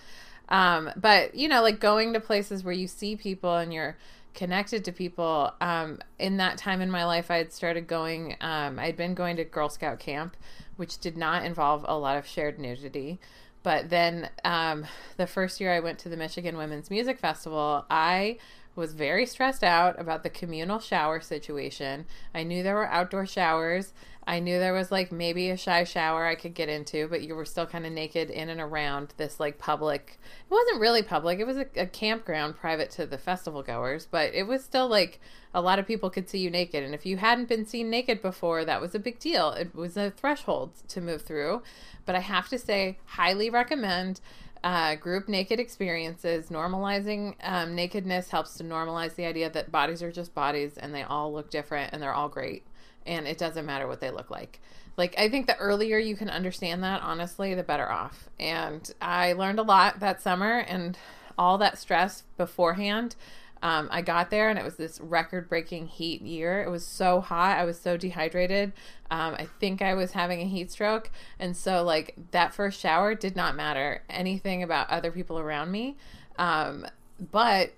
um, 0.53 0.89
but 0.97 1.35
you 1.35 1.49
know 1.49 1.63
like 1.63 1.81
going 1.81 2.13
to 2.13 2.21
places 2.21 2.63
where 2.63 2.75
you 2.75 2.87
see 2.87 3.17
people 3.17 3.57
and 3.57 3.75
you're 3.75 3.97
connected 4.35 4.85
to 4.85 4.93
people 4.93 5.53
um, 5.61 5.99
in 6.21 6.37
that 6.37 6.57
time 6.57 6.81
in 6.81 6.91
my 6.91 7.05
life 7.05 7.31
i 7.31 7.37
had 7.37 7.53
started 7.53 7.87
going 7.87 8.37
um, 8.41 8.79
i'd 8.79 8.97
been 8.97 9.15
going 9.15 9.37
to 9.37 9.45
girl 9.45 9.69
scout 9.69 9.99
camp 9.99 10.37
which 10.77 10.99
did 10.99 11.17
not 11.17 11.45
involve 11.45 11.85
a 11.87 11.97
lot 11.97 12.17
of 12.17 12.27
shared 12.27 12.59
nudity. 12.59 13.21
But 13.63 13.91
then 13.91 14.29
um, 14.45 14.87
the 15.17 15.27
first 15.27 15.61
year 15.61 15.73
I 15.73 15.81
went 15.81 15.99
to 16.01 16.09
the 16.09 16.17
Michigan 16.17 16.57
Womyn's 16.57 16.91
Music 16.91 17.19
Festival, 17.19 17.87
I 17.89 18.39
was 18.75 18.95
very 18.95 19.27
stressed 19.27 19.63
out 19.63 20.01
about 20.01 20.23
the 20.23 20.31
communal 20.31 20.79
shower 20.79 21.21
situation. 21.21 22.07
I 22.35 22.43
knew 22.43 22.63
there 22.63 22.75
were 22.75 22.89
outdoor 22.89 23.27
showers. 23.27 23.93
I 24.25 24.39
knew 24.39 24.59
there 24.59 24.73
was 24.73 24.93
like 24.93 25.11
maybe 25.11 25.51
a 25.51 25.57
shy 25.57 25.83
shower 25.85 26.25
I 26.27 26.37
could 26.37 26.55
get 26.55 26.69
into, 26.69 27.09
but 27.09 27.23
you 27.23 27.35
were 27.35 27.45
still 27.45 27.67
kind 27.67 27.85
of 27.85 27.93
naked 27.93 28.31
in 28.31 28.49
and 28.49 28.61
around 28.61 29.15
this 29.17 29.41
like 29.41 29.59
public. 29.59 30.21
It 30.49 30.55
wasn't 30.55 30.81
really 30.81 31.03
public. 31.03 31.41
It 31.41 31.47
was 31.47 31.57
a, 31.57 31.67
a, 31.77 31.87
campground 31.87 32.57
private 32.57 32.91
to 32.93 33.07
the 33.07 33.19
festival 33.19 33.63
goers, 33.63 34.07
but 34.09 34.33
it 34.33 34.47
was 34.47 34.63
still 34.63 34.87
like 34.87 35.21
a 35.53 35.61
lot 35.61 35.81
of 35.81 35.87
people 35.87 36.09
could 36.09 36.29
see 36.29 36.39
you 36.39 36.51
naked. 36.51 36.85
And 36.85 36.95
if 36.95 37.05
you 37.05 37.17
hadn't 37.17 37.49
been 37.49 37.67
seen 37.67 37.91
naked 37.91 38.23
before, 38.23 38.65
that 38.65 38.81
was 38.81 38.95
a 38.95 39.01
big 39.01 39.19
deal. 39.19 39.51
It 39.51 39.75
was 39.75 39.97
a 39.97 40.13
threshold 40.13 40.71
to 40.89 41.01
move 41.01 41.23
through. 41.23 41.63
But 42.07 42.15
I 42.15 42.21
have 42.21 42.49
to 42.51 42.59
say, 42.59 42.99
highly 43.05 43.51
recommend 43.51 44.21
uh, 44.65 44.95
group 44.97 45.29
naked 45.29 45.59
experiences. 45.59 46.49
Normalizing 46.49 47.35
um, 47.43 47.75
nakedness 47.75 48.29
helps 48.29 48.55
to 48.55 48.65
normalize 48.65 49.15
the 49.15 49.25
idea 49.25 49.51
that 49.51 49.73
bodies 49.73 50.03
are 50.03 50.13
just 50.13 50.35
bodies 50.35 50.79
and 50.79 50.95
they 50.95 51.03
all 51.03 51.33
look 51.33 51.51
different 51.51 51.93
and 51.93 52.03
they're 52.03 52.15
all 52.15 52.29
great 52.29 52.65
and 53.07 53.27
it 53.27 53.39
doesn't 53.39 53.67
matter 53.67 53.87
what 53.87 54.01
they 54.01 54.11
look 54.11 54.31
like. 54.31 54.61
Like, 54.97 55.15
I 55.19 55.29
think 55.29 55.47
the 55.47 55.57
earlier 55.57 55.99
you 55.99 56.17
can 56.17 56.29
understand 56.29 56.85
that, 56.85 57.03
honestly, 57.03 57.55
the 57.55 57.63
better 57.63 57.91
off. 57.91 58.29
And 58.39 58.91
I 59.01 59.33
learned 59.33 59.59
a 59.59 59.63
lot 59.63 60.01
that 60.01 60.21
summer 60.21 60.59
and 60.59 60.99
all 61.39 61.59
that 61.59 61.79
stress 61.79 62.25
beforehand. 62.37 63.17
Um, 63.63 63.89
I 63.93 64.03
got 64.03 64.31
there 64.31 64.51
and 64.51 64.59
it 64.59 64.65
was 64.65 64.77
this 64.77 65.01
record 65.01 65.49
breaking 65.49 65.87
heat 65.87 66.21
year. 66.23 66.63
It 66.63 66.71
was 66.71 66.85
so 66.85 67.21
hot. 67.21 67.57
I 67.59 67.65
was 67.65 67.81
so 67.81 67.97
dehydrated. 67.97 68.73
Um, 69.11 69.35
I 69.39 69.47
think 69.61 69.81
I 69.81 69.95
was 69.95 70.13
having 70.13 70.41
a 70.41 70.47
heat 70.47 70.73
stroke. 70.73 71.11
And 71.39 71.57
so, 71.57 71.83
like, 71.85 72.17
that 72.33 72.55
first 72.55 72.81
shower 72.81 73.15
did 73.15 73.37
not 73.37 73.55
matter 73.55 74.03
anything 74.11 74.63
about 74.63 74.91
other 74.91 75.13
people 75.13 75.39
around 75.39 75.71
me. 75.71 75.97
Um, 76.39 76.87
but 77.31 77.73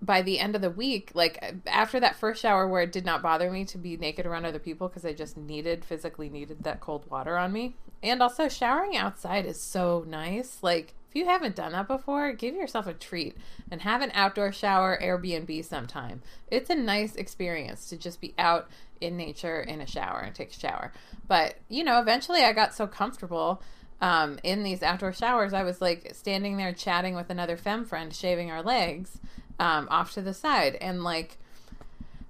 by 0.00 0.22
the 0.22 0.38
end 0.38 0.54
of 0.54 0.62
the 0.62 0.70
week, 0.70 1.10
like 1.14 1.54
after 1.66 1.98
that 2.00 2.16
first 2.16 2.42
shower 2.42 2.68
where 2.68 2.82
it 2.82 2.92
did 2.92 3.04
not 3.04 3.22
bother 3.22 3.50
me 3.50 3.64
to 3.64 3.78
be 3.78 3.96
naked 3.96 4.26
around 4.26 4.44
other 4.44 4.58
people 4.58 4.88
because 4.88 5.04
I 5.04 5.12
just 5.12 5.36
needed 5.36 5.84
physically 5.84 6.28
needed 6.28 6.62
that 6.64 6.80
cold 6.80 7.10
water 7.10 7.36
on 7.36 7.52
me. 7.52 7.74
And 8.02 8.22
also 8.22 8.48
showering 8.48 8.96
outside 8.96 9.44
is 9.44 9.60
so 9.60 10.04
nice. 10.06 10.58
Like 10.62 10.94
if 11.08 11.16
you 11.16 11.24
haven't 11.24 11.56
done 11.56 11.72
that 11.72 11.88
before, 11.88 12.32
give 12.32 12.54
yourself 12.54 12.86
a 12.86 12.92
treat 12.92 13.36
and 13.70 13.80
have 13.82 14.02
an 14.02 14.10
outdoor 14.14 14.52
shower 14.52 14.98
Airbnb 15.02 15.64
sometime. 15.64 16.22
It's 16.50 16.68
a 16.68 16.74
nice 16.74 17.14
experience 17.16 17.88
to 17.88 17.96
just 17.96 18.20
be 18.20 18.34
out 18.38 18.68
in 19.00 19.16
nature 19.16 19.60
in 19.60 19.80
a 19.80 19.86
shower 19.86 20.20
and 20.20 20.34
take 20.34 20.50
a 20.50 20.58
shower. 20.58 20.92
But, 21.26 21.54
you 21.68 21.82
know, 21.82 22.00
eventually 22.00 22.42
I 22.42 22.52
got 22.52 22.74
so 22.74 22.86
comfortable 22.86 23.62
um, 24.00 24.38
in 24.42 24.62
these 24.62 24.82
outdoor 24.82 25.12
showers, 25.12 25.52
I 25.52 25.64
was 25.64 25.80
like 25.80 26.14
standing 26.14 26.56
there 26.56 26.72
chatting 26.72 27.14
with 27.14 27.30
another 27.30 27.56
femme 27.56 27.84
friend, 27.84 28.14
shaving 28.14 28.50
our 28.50 28.62
legs 28.62 29.18
um, 29.58 29.88
off 29.90 30.12
to 30.14 30.22
the 30.22 30.34
side. 30.34 30.76
And 30.76 31.02
like 31.02 31.38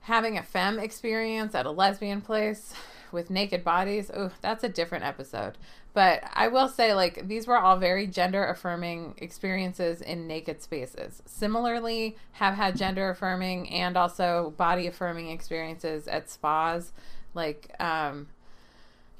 having 0.03 0.39
a 0.39 0.43
femme 0.43 0.79
experience 0.79 1.55
at 1.55 1.67
a 1.67 1.71
lesbian 1.71 2.21
place 2.21 2.73
with 3.13 3.31
naked 3.31 3.65
bodies, 3.65 4.11
oh, 4.15 4.31
that's 4.41 4.65
a 4.65 4.69
different 4.69 5.05
episode. 5.05 5.59
But 5.95 6.23
I 6.33 6.49
will 6.49 6.69
say, 6.69 6.95
like, 6.95 7.27
these 7.27 7.47
were 7.47 7.59
all 7.59 7.77
very 7.77 8.07
gender 8.07 8.45
affirming 8.45 9.15
experiences 9.19 10.01
in 10.01 10.27
naked 10.27 10.63
spaces. 10.63 11.23
Similarly, 11.27 12.17
have 12.33 12.55
had 12.55 12.77
gender 12.77 13.11
affirming 13.11 13.69
and 13.71 13.97
also 13.97 14.55
body 14.57 14.87
affirming 14.87 15.31
experiences 15.31 16.07
at 16.07 16.31
spas, 16.31 16.93
like, 17.35 17.75
um, 17.81 18.29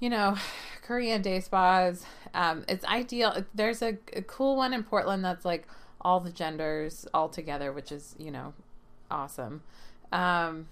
you 0.01 0.11
know, 0.11 0.37
Korean 0.83 1.23
day 1.23 1.41
spas. 1.41 2.05
Um, 2.35 2.65
it's 2.69 2.85
ideal. 2.85 3.45
There's 3.55 3.83
a, 3.83 3.99
a 4.13 4.23
cool 4.23 4.57
one 4.57 4.73
in 4.73 4.83
Portland 4.83 5.25
that's 5.25 5.45
like 5.45 5.67
all 6.01 6.21
the 6.21 6.31
genders 6.31 7.07
all 7.13 7.29
together, 7.29 7.73
which 7.73 7.93
is, 7.93 8.15
you 8.19 8.31
know, 8.31 8.55
awesome. 9.11 9.63
Um, 10.13 10.69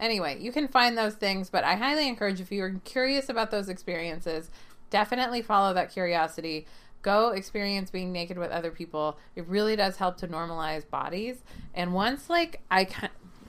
anyway, 0.00 0.38
you 0.40 0.52
can 0.52 0.68
find 0.68 0.96
those 0.96 1.14
things, 1.14 1.50
but 1.50 1.64
I 1.64 1.76
highly 1.76 2.08
encourage 2.08 2.40
if 2.40 2.52
you're 2.52 2.80
curious 2.84 3.28
about 3.28 3.50
those 3.50 3.68
experiences, 3.68 4.50
definitely 4.90 5.42
follow 5.42 5.74
that 5.74 5.92
curiosity. 5.92 6.66
Go 7.02 7.30
experience 7.30 7.90
being 7.90 8.12
naked 8.12 8.38
with 8.38 8.50
other 8.50 8.70
people. 8.70 9.18
It 9.36 9.46
really 9.46 9.76
does 9.76 9.96
help 9.96 10.16
to 10.18 10.28
normalize 10.28 10.88
bodies. 10.88 11.42
And 11.74 11.94
once 11.94 12.28
like 12.28 12.60
I 12.70 12.88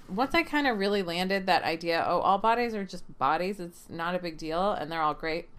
once 0.10 0.34
I 0.34 0.44
kind 0.44 0.68
of 0.68 0.78
really 0.78 1.02
landed 1.02 1.46
that 1.48 1.64
idea, 1.64 2.06
oh, 2.08 2.20
all 2.20 2.38
bodies 2.38 2.74
are 2.74 2.86
just 2.86 3.18
bodies. 3.18 3.60
It's 3.60 3.90
not 3.90 4.16
a 4.16 4.20
big 4.20 4.38
deal 4.38 4.72
and 4.72 4.92
they're 4.92 5.02
all 5.02 5.14
great. 5.14 5.50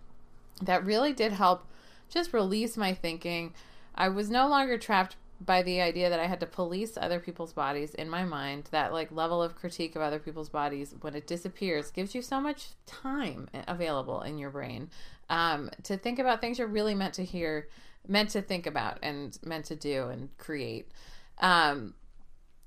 That 0.63 0.85
really 0.85 1.13
did 1.13 1.33
help 1.33 1.67
just 2.09 2.33
release 2.33 2.77
my 2.77 2.95
thinking. 2.95 3.53
I 3.95 4.09
was 4.09 4.31
no 4.31 4.49
longer 4.49 4.79
trapped 4.79 5.17
by 5.41 5.63
the 5.63 5.81
idea 5.81 6.11
that 6.11 6.19
I 6.19 6.27
had 6.27 6.41
to 6.41 6.47
police 6.47 6.97
other 6.97 7.21
people's 7.21 7.53
bodies 7.53 7.95
in 7.95 8.11
my 8.11 8.25
mind, 8.25 8.69
that 8.73 8.93
like 8.93 9.13
level 9.13 9.43
of 9.43 9.55
critique 9.55 9.95
of 9.95 10.03
other 10.03 10.19
people's 10.19 10.49
bodies 10.49 10.95
when 11.01 11.15
it 11.15 11.27
disappears 11.27 11.91
gives 11.91 12.15
you 12.15 12.23
so 12.23 12.41
much 12.41 12.69
time 12.87 13.49
available 13.69 14.23
in 14.23 14.39
your 14.39 14.51
brain 14.51 14.91
um, 15.31 15.71
to 15.85 15.97
think 15.97 16.19
about 16.19 16.41
things 16.41 16.59
you're 16.59 16.69
really 16.69 16.95
meant 16.95 17.15
to 17.15 17.25
hear, 17.25 17.69
meant 18.07 18.31
to 18.31 18.43
think 18.43 18.67
about, 18.67 18.99
and 19.03 19.39
meant 19.45 19.67
to 19.67 19.77
do 19.77 20.09
and 20.09 20.37
create. 20.39 20.89
Um, 21.39 21.95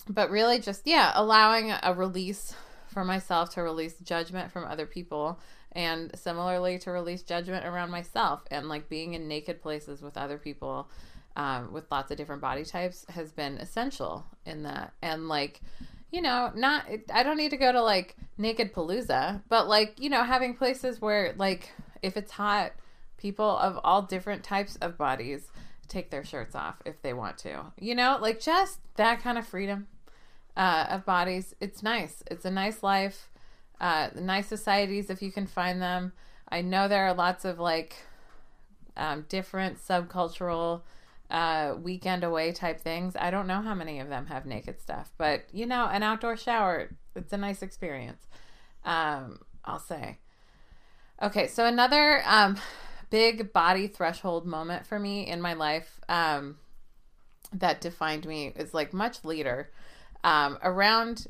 but 0.07 0.29
really, 0.29 0.59
just 0.59 0.83
yeah, 0.85 1.11
allowing 1.15 1.71
a 1.71 1.93
release 1.93 2.55
for 2.87 3.03
myself 3.03 3.53
to 3.53 3.61
release 3.61 3.95
judgment 3.99 4.51
from 4.51 4.65
other 4.65 4.85
people 4.85 5.39
and 5.71 6.11
similarly 6.19 6.77
to 6.79 6.91
release 6.91 7.21
judgment 7.21 7.65
around 7.65 7.89
myself 7.89 8.43
and 8.51 8.67
like 8.67 8.89
being 8.89 9.13
in 9.13 9.27
naked 9.27 9.61
places 9.61 10.01
with 10.01 10.17
other 10.17 10.37
people 10.37 10.89
um, 11.35 11.71
with 11.71 11.91
lots 11.91 12.11
of 12.11 12.17
different 12.17 12.41
body 12.41 12.63
types 12.65 13.05
has 13.09 13.31
been 13.31 13.57
essential 13.57 14.25
in 14.45 14.63
that. 14.63 14.93
And 15.01 15.27
like, 15.27 15.61
you 16.11 16.21
know, 16.21 16.51
not, 16.55 16.85
I 17.13 17.23
don't 17.23 17.37
need 17.37 17.51
to 17.51 17.57
go 17.57 17.71
to 17.71 17.81
like 17.81 18.15
Naked 18.37 18.73
Palooza, 18.73 19.41
but 19.49 19.67
like, 19.67 19.99
you 19.99 20.09
know, 20.09 20.23
having 20.23 20.55
places 20.55 20.99
where 21.01 21.33
like, 21.37 21.71
if 22.01 22.17
it's 22.17 22.31
hot, 22.31 22.73
people 23.17 23.57
of 23.57 23.79
all 23.83 24.01
different 24.01 24.43
types 24.43 24.75
of 24.77 24.97
bodies 24.97 25.47
take 25.87 26.09
their 26.09 26.23
shirts 26.23 26.55
off 26.55 26.81
if 26.85 27.01
they 27.01 27.13
want 27.13 27.37
to. 27.39 27.65
You 27.79 27.95
know, 27.95 28.17
like 28.19 28.39
just 28.39 28.79
that 28.95 29.21
kind 29.21 29.37
of 29.37 29.45
freedom 29.45 29.87
uh, 30.57 30.87
of 30.89 31.05
bodies. 31.05 31.55
It's 31.59 31.83
nice. 31.83 32.23
It's 32.29 32.45
a 32.45 32.51
nice 32.51 32.81
life. 32.81 33.29
Uh, 33.79 34.09
nice 34.15 34.47
societies 34.47 35.09
if 35.09 35.21
you 35.21 35.31
can 35.31 35.47
find 35.47 35.81
them. 35.81 36.13
I 36.49 36.61
know 36.61 36.87
there 36.87 37.05
are 37.05 37.13
lots 37.13 37.45
of 37.45 37.59
like 37.59 37.95
um, 38.97 39.25
different 39.29 39.77
subcultural 39.79 40.81
uh, 41.31 41.75
weekend 41.81 42.23
away 42.23 42.51
type 42.51 42.81
things. 42.81 43.15
I 43.17 43.31
don't 43.31 43.47
know 43.47 43.61
how 43.61 43.73
many 43.73 43.99
of 43.99 44.09
them 44.09 44.27
have 44.27 44.45
naked 44.45 44.81
stuff, 44.81 45.11
but 45.17 45.45
you 45.53 45.65
know, 45.65 45.85
an 45.85 46.03
outdoor 46.03 46.37
shower, 46.37 46.95
it's 47.15 47.33
a 47.33 47.37
nice 47.37 47.61
experience. 47.61 48.27
Um, 48.83 49.39
I'll 49.63 49.79
say. 49.79 50.19
Okay, 51.21 51.47
so 51.47 51.65
another 51.65 52.21
um, 52.25 52.57
big 53.09 53.53
body 53.53 53.87
threshold 53.87 54.45
moment 54.45 54.85
for 54.85 54.99
me 54.99 55.25
in 55.25 55.39
my 55.39 55.53
life 55.53 55.99
um, 56.09 56.57
that 57.53 57.79
defined 57.79 58.25
me 58.25 58.51
is 58.55 58.73
like 58.73 58.93
much 58.93 59.23
later. 59.23 59.71
Um, 60.23 60.57
around 60.61 61.27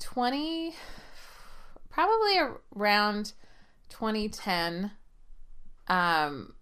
20, 0.00 0.74
probably 1.90 2.38
around 2.74 3.32
2010, 3.90 4.92
um, 5.88 6.54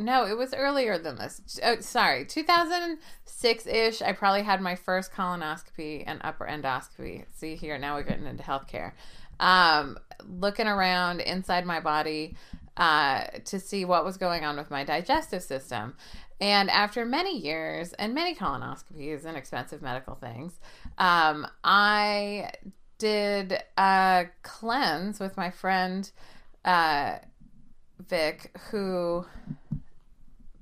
no, 0.00 0.26
it 0.26 0.36
was 0.36 0.54
earlier 0.54 0.98
than 0.98 1.16
this. 1.16 1.60
Oh, 1.62 1.78
sorry, 1.80 2.24
2006 2.24 3.66
ish. 3.66 4.02
I 4.02 4.12
probably 4.12 4.42
had 4.42 4.60
my 4.60 4.74
first 4.74 5.12
colonoscopy 5.12 6.04
and 6.06 6.20
upper 6.24 6.46
endoscopy. 6.46 7.26
See 7.36 7.54
here, 7.54 7.78
now 7.78 7.96
we're 7.96 8.02
getting 8.02 8.26
into 8.26 8.42
healthcare. 8.42 8.92
Um, 9.38 9.98
looking 10.26 10.66
around 10.66 11.20
inside 11.20 11.66
my 11.66 11.80
body 11.80 12.34
uh, 12.76 13.24
to 13.44 13.60
see 13.60 13.84
what 13.84 14.04
was 14.04 14.16
going 14.16 14.44
on 14.44 14.56
with 14.56 14.70
my 14.70 14.84
digestive 14.84 15.42
system. 15.42 15.94
And 16.40 16.70
after 16.70 17.04
many 17.04 17.38
years 17.38 17.92
and 17.92 18.14
many 18.14 18.34
colonoscopies 18.34 19.26
and 19.26 19.36
expensive 19.36 19.82
medical 19.82 20.14
things, 20.14 20.58
um, 20.96 21.46
I 21.62 22.52
did 22.96 23.62
a 23.76 24.26
cleanse 24.42 25.20
with 25.20 25.36
my 25.36 25.50
friend 25.50 26.10
uh, 26.64 27.18
Vic, 28.08 28.56
who 28.70 29.26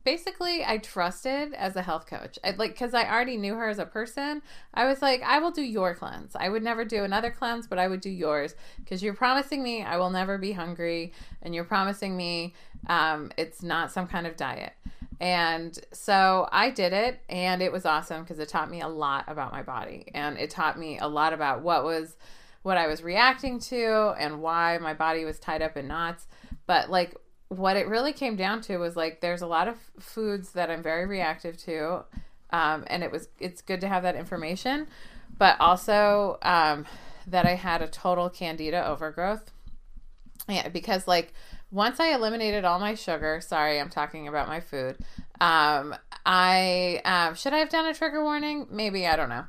basically 0.08 0.64
I 0.64 0.78
trusted 0.78 1.52
as 1.52 1.76
a 1.76 1.82
health 1.82 2.06
coach. 2.06 2.38
I, 2.42 2.52
like 2.52 2.78
cuz 2.78 2.94
I 2.94 3.04
already 3.04 3.36
knew 3.36 3.54
her 3.56 3.68
as 3.68 3.78
a 3.78 3.84
person. 3.84 4.40
I 4.72 4.86
was 4.86 5.02
like, 5.02 5.22
I 5.22 5.38
will 5.38 5.50
do 5.50 5.60
your 5.60 5.94
cleanse. 5.94 6.34
I 6.34 6.48
would 6.48 6.62
never 6.62 6.82
do 6.82 7.04
another 7.04 7.30
cleanse, 7.30 7.66
but 7.66 7.78
I 7.78 7.88
would 7.88 8.00
do 8.00 8.08
yours 8.08 8.54
cuz 8.88 9.02
you're 9.02 9.12
promising 9.12 9.62
me 9.62 9.82
I 9.82 9.98
will 9.98 10.08
never 10.08 10.38
be 10.38 10.52
hungry 10.52 11.12
and 11.42 11.54
you're 11.54 11.70
promising 11.76 12.16
me 12.16 12.54
um, 12.86 13.30
it's 13.36 13.62
not 13.62 13.92
some 13.92 14.06
kind 14.06 14.26
of 14.26 14.34
diet. 14.34 14.72
And 15.20 15.78
so 15.92 16.48
I 16.52 16.70
did 16.70 16.94
it 16.94 17.20
and 17.28 17.60
it 17.60 17.70
was 17.70 17.84
awesome 17.84 18.22
because 18.22 18.38
it 18.38 18.48
taught 18.48 18.70
me 18.70 18.80
a 18.80 18.88
lot 18.88 19.24
about 19.28 19.52
my 19.52 19.62
body 19.62 20.10
and 20.14 20.38
it 20.38 20.48
taught 20.48 20.78
me 20.78 20.98
a 20.98 21.06
lot 21.06 21.34
about 21.34 21.60
what 21.60 21.84
was 21.84 22.16
what 22.62 22.78
I 22.78 22.86
was 22.86 23.02
reacting 23.02 23.60
to 23.72 24.14
and 24.18 24.40
why 24.40 24.78
my 24.78 24.94
body 24.94 25.26
was 25.26 25.38
tied 25.38 25.60
up 25.60 25.76
in 25.76 25.86
knots. 25.86 26.26
But 26.66 26.88
like 26.88 27.14
what 27.48 27.76
it 27.76 27.88
really 27.88 28.12
came 28.12 28.36
down 28.36 28.60
to 28.62 28.78
was 28.78 28.96
like 28.96 29.20
there's 29.20 29.42
a 29.42 29.46
lot 29.46 29.68
of 29.68 29.76
foods 29.98 30.52
that 30.52 30.70
I'm 30.70 30.82
very 30.82 31.06
reactive 31.06 31.56
to, 31.64 32.04
um, 32.50 32.84
and 32.88 33.02
it 33.02 33.10
was 33.10 33.28
it's 33.38 33.62
good 33.62 33.80
to 33.80 33.88
have 33.88 34.02
that 34.02 34.16
information, 34.16 34.86
but 35.38 35.56
also 35.60 36.38
um, 36.42 36.86
that 37.26 37.46
I 37.46 37.54
had 37.54 37.82
a 37.82 37.88
total 37.88 38.28
candida 38.28 38.86
overgrowth. 38.86 39.50
Yeah, 40.48 40.68
because 40.68 41.06
like 41.06 41.32
once 41.70 42.00
I 42.00 42.14
eliminated 42.14 42.64
all 42.64 42.78
my 42.78 42.94
sugar, 42.94 43.40
sorry, 43.40 43.78
I'm 43.80 43.90
talking 43.90 44.28
about 44.28 44.48
my 44.48 44.60
food. 44.60 44.96
Um, 45.40 45.94
I 46.24 47.00
um, 47.04 47.34
should 47.34 47.54
I 47.54 47.58
have 47.58 47.70
done 47.70 47.86
a 47.86 47.94
trigger 47.94 48.22
warning? 48.22 48.66
Maybe 48.70 49.06
I 49.06 49.16
don't 49.16 49.28
know. 49.28 49.44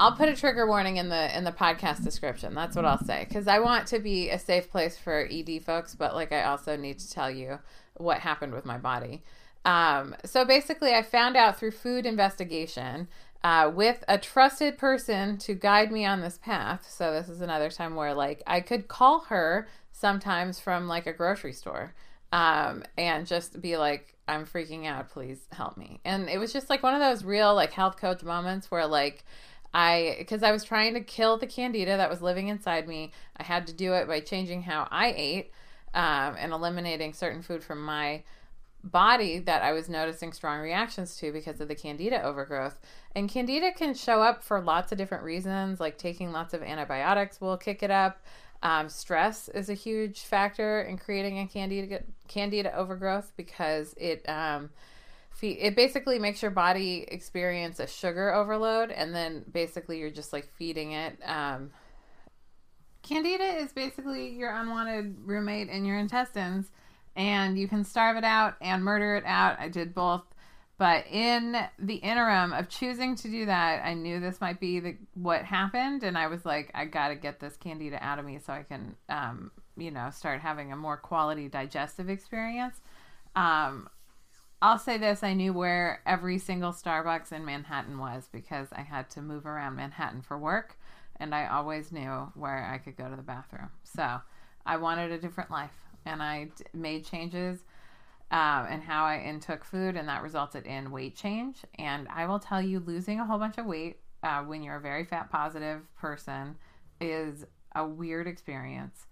I'll 0.00 0.12
put 0.12 0.30
a 0.30 0.34
trigger 0.34 0.66
warning 0.66 0.96
in 0.96 1.10
the 1.10 1.36
in 1.36 1.44
the 1.44 1.52
podcast 1.52 2.02
description. 2.02 2.54
That's 2.54 2.74
what 2.74 2.86
I'll 2.86 3.04
say 3.04 3.26
because 3.28 3.46
I 3.46 3.58
want 3.58 3.86
to 3.88 3.98
be 3.98 4.30
a 4.30 4.38
safe 4.38 4.70
place 4.70 4.96
for 4.96 5.28
ED 5.30 5.62
folks, 5.62 5.94
but 5.94 6.14
like 6.14 6.32
I 6.32 6.44
also 6.44 6.74
need 6.74 6.98
to 7.00 7.10
tell 7.10 7.30
you 7.30 7.58
what 7.98 8.20
happened 8.20 8.54
with 8.54 8.64
my 8.64 8.78
body. 8.78 9.22
Um, 9.66 10.16
so 10.24 10.46
basically, 10.46 10.94
I 10.94 11.02
found 11.02 11.36
out 11.36 11.58
through 11.58 11.72
food 11.72 12.06
investigation 12.06 13.08
uh, 13.44 13.70
with 13.74 14.02
a 14.08 14.16
trusted 14.16 14.78
person 14.78 15.36
to 15.36 15.52
guide 15.54 15.92
me 15.92 16.06
on 16.06 16.22
this 16.22 16.38
path. 16.38 16.88
So 16.90 17.12
this 17.12 17.28
is 17.28 17.42
another 17.42 17.68
time 17.68 17.94
where 17.94 18.14
like 18.14 18.42
I 18.46 18.62
could 18.62 18.88
call 18.88 19.20
her 19.28 19.68
sometimes 19.92 20.58
from 20.58 20.88
like 20.88 21.06
a 21.06 21.12
grocery 21.12 21.52
store 21.52 21.94
um, 22.32 22.84
and 22.96 23.26
just 23.26 23.60
be 23.60 23.76
like, 23.76 24.16
I'm 24.26 24.46
freaking 24.46 24.86
out. 24.86 25.10
Please 25.10 25.40
help 25.52 25.76
me. 25.76 26.00
And 26.06 26.30
it 26.30 26.38
was 26.38 26.54
just 26.54 26.70
like 26.70 26.82
one 26.82 26.94
of 26.94 27.00
those 27.00 27.22
real 27.22 27.54
like 27.54 27.72
health 27.72 27.98
coach 27.98 28.22
moments 28.22 28.70
where 28.70 28.86
like 28.86 29.24
I 29.72 30.16
because 30.18 30.42
I 30.42 30.52
was 30.52 30.64
trying 30.64 30.94
to 30.94 31.00
kill 31.00 31.36
the 31.38 31.46
candida 31.46 31.96
that 31.96 32.10
was 32.10 32.22
living 32.22 32.48
inside 32.48 32.88
me. 32.88 33.12
I 33.36 33.44
had 33.44 33.66
to 33.68 33.72
do 33.72 33.92
it 33.94 34.08
by 34.08 34.20
changing 34.20 34.62
how 34.62 34.88
I 34.90 35.12
ate 35.16 35.52
um, 35.94 36.36
and 36.38 36.52
eliminating 36.52 37.12
certain 37.12 37.42
food 37.42 37.62
from 37.62 37.82
my 37.82 38.22
body 38.82 39.38
that 39.40 39.62
I 39.62 39.72
was 39.72 39.88
noticing 39.88 40.32
strong 40.32 40.60
reactions 40.60 41.16
to 41.16 41.32
because 41.32 41.60
of 41.60 41.68
the 41.68 41.74
candida 41.74 42.22
overgrowth. 42.22 42.80
And 43.14 43.28
candida 43.28 43.72
can 43.72 43.94
show 43.94 44.22
up 44.22 44.42
for 44.42 44.60
lots 44.60 44.92
of 44.92 44.98
different 44.98 45.24
reasons, 45.24 45.80
like 45.80 45.98
taking 45.98 46.32
lots 46.32 46.54
of 46.54 46.62
antibiotics 46.62 47.40
will 47.40 47.56
kick 47.56 47.82
it 47.82 47.90
up. 47.90 48.22
Um, 48.62 48.88
stress 48.88 49.48
is 49.48 49.70
a 49.70 49.74
huge 49.74 50.20
factor 50.20 50.82
in 50.82 50.98
creating 50.98 51.38
a 51.38 51.46
candida 51.46 52.02
candida 52.28 52.74
overgrowth 52.76 53.32
because 53.36 53.94
it 53.96 54.26
um, 54.28 54.70
it 55.48 55.74
basically 55.76 56.18
makes 56.18 56.42
your 56.42 56.50
body 56.50 57.04
experience 57.08 57.80
a 57.80 57.86
sugar 57.86 58.32
overload 58.32 58.90
and 58.90 59.14
then 59.14 59.44
basically 59.50 59.98
you're 59.98 60.10
just 60.10 60.32
like 60.32 60.48
feeding 60.58 60.92
it 60.92 61.18
um, 61.24 61.70
candida 63.02 63.44
is 63.44 63.72
basically 63.72 64.30
your 64.30 64.54
unwanted 64.54 65.16
roommate 65.24 65.68
in 65.68 65.84
your 65.84 65.98
intestines 65.98 66.70
and 67.16 67.58
you 67.58 67.68
can 67.68 67.84
starve 67.84 68.16
it 68.16 68.24
out 68.24 68.54
and 68.60 68.84
murder 68.84 69.16
it 69.16 69.24
out. 69.26 69.58
I 69.58 69.68
did 69.68 69.94
both. 69.94 70.22
But 70.78 71.06
in 71.08 71.56
the 71.78 71.96
interim 71.96 72.54
of 72.54 72.70
choosing 72.70 73.14
to 73.16 73.28
do 73.28 73.44
that 73.44 73.84
i 73.84 73.92
knew 73.92 74.18
this 74.18 74.40
might 74.40 74.58
be 74.58 74.80
the, 74.80 74.96
what 75.12 75.44
happened 75.44 76.02
and 76.02 76.16
i 76.16 76.26
was 76.26 76.46
like 76.46 76.70
i 76.74 76.86
gotta 76.86 77.16
get 77.16 77.38
this 77.38 77.54
candida 77.58 78.02
out 78.02 78.18
of 78.18 78.24
me 78.24 78.38
so 78.38 78.54
i 78.54 78.62
can 78.62 78.96
um, 79.10 79.50
you 79.76 79.90
know 79.90 80.08
start 80.10 80.40
having 80.40 80.72
a 80.72 80.76
more 80.76 80.96
quality 80.96 81.48
digestive 81.48 82.08
experience. 82.08 82.80
Um, 83.36 83.90
I'll 84.62 84.78
say 84.78 84.98
this 84.98 85.22
I 85.22 85.32
knew 85.32 85.52
where 85.52 86.02
every 86.04 86.38
single 86.38 86.72
Starbucks 86.72 87.32
in 87.32 87.44
Manhattan 87.44 87.98
was 87.98 88.28
because 88.30 88.68
I 88.72 88.82
had 88.82 89.08
to 89.10 89.22
move 89.22 89.46
around 89.46 89.76
Manhattan 89.76 90.20
for 90.20 90.38
work 90.38 90.76
and 91.16 91.34
I 91.34 91.46
always 91.46 91.92
knew 91.92 92.30
where 92.34 92.68
I 92.70 92.78
could 92.78 92.96
go 92.96 93.08
to 93.08 93.16
the 93.16 93.22
bathroom. 93.22 93.70
So 93.84 94.20
I 94.66 94.76
wanted 94.76 95.12
a 95.12 95.18
different 95.18 95.50
life 95.50 95.72
and 96.04 96.22
I 96.22 96.44
d- 96.56 96.64
made 96.74 97.04
changes 97.06 97.64
um, 98.30 98.66
and 98.68 98.82
how 98.82 99.04
I 99.04 99.16
intook 99.16 99.64
food, 99.64 99.96
and 99.96 100.08
that 100.08 100.22
resulted 100.22 100.64
in 100.64 100.92
weight 100.92 101.16
change. 101.16 101.64
And 101.78 102.06
I 102.08 102.26
will 102.26 102.38
tell 102.38 102.62
you, 102.62 102.78
losing 102.78 103.18
a 103.18 103.26
whole 103.26 103.38
bunch 103.38 103.58
of 103.58 103.66
weight 103.66 103.98
uh, 104.22 104.42
when 104.42 104.62
you're 104.62 104.76
a 104.76 104.80
very 104.80 105.04
fat 105.04 105.30
positive 105.30 105.82
person 105.96 106.56
is 107.00 107.44
a 107.74 107.84
weird 107.84 108.28
experience 108.28 109.06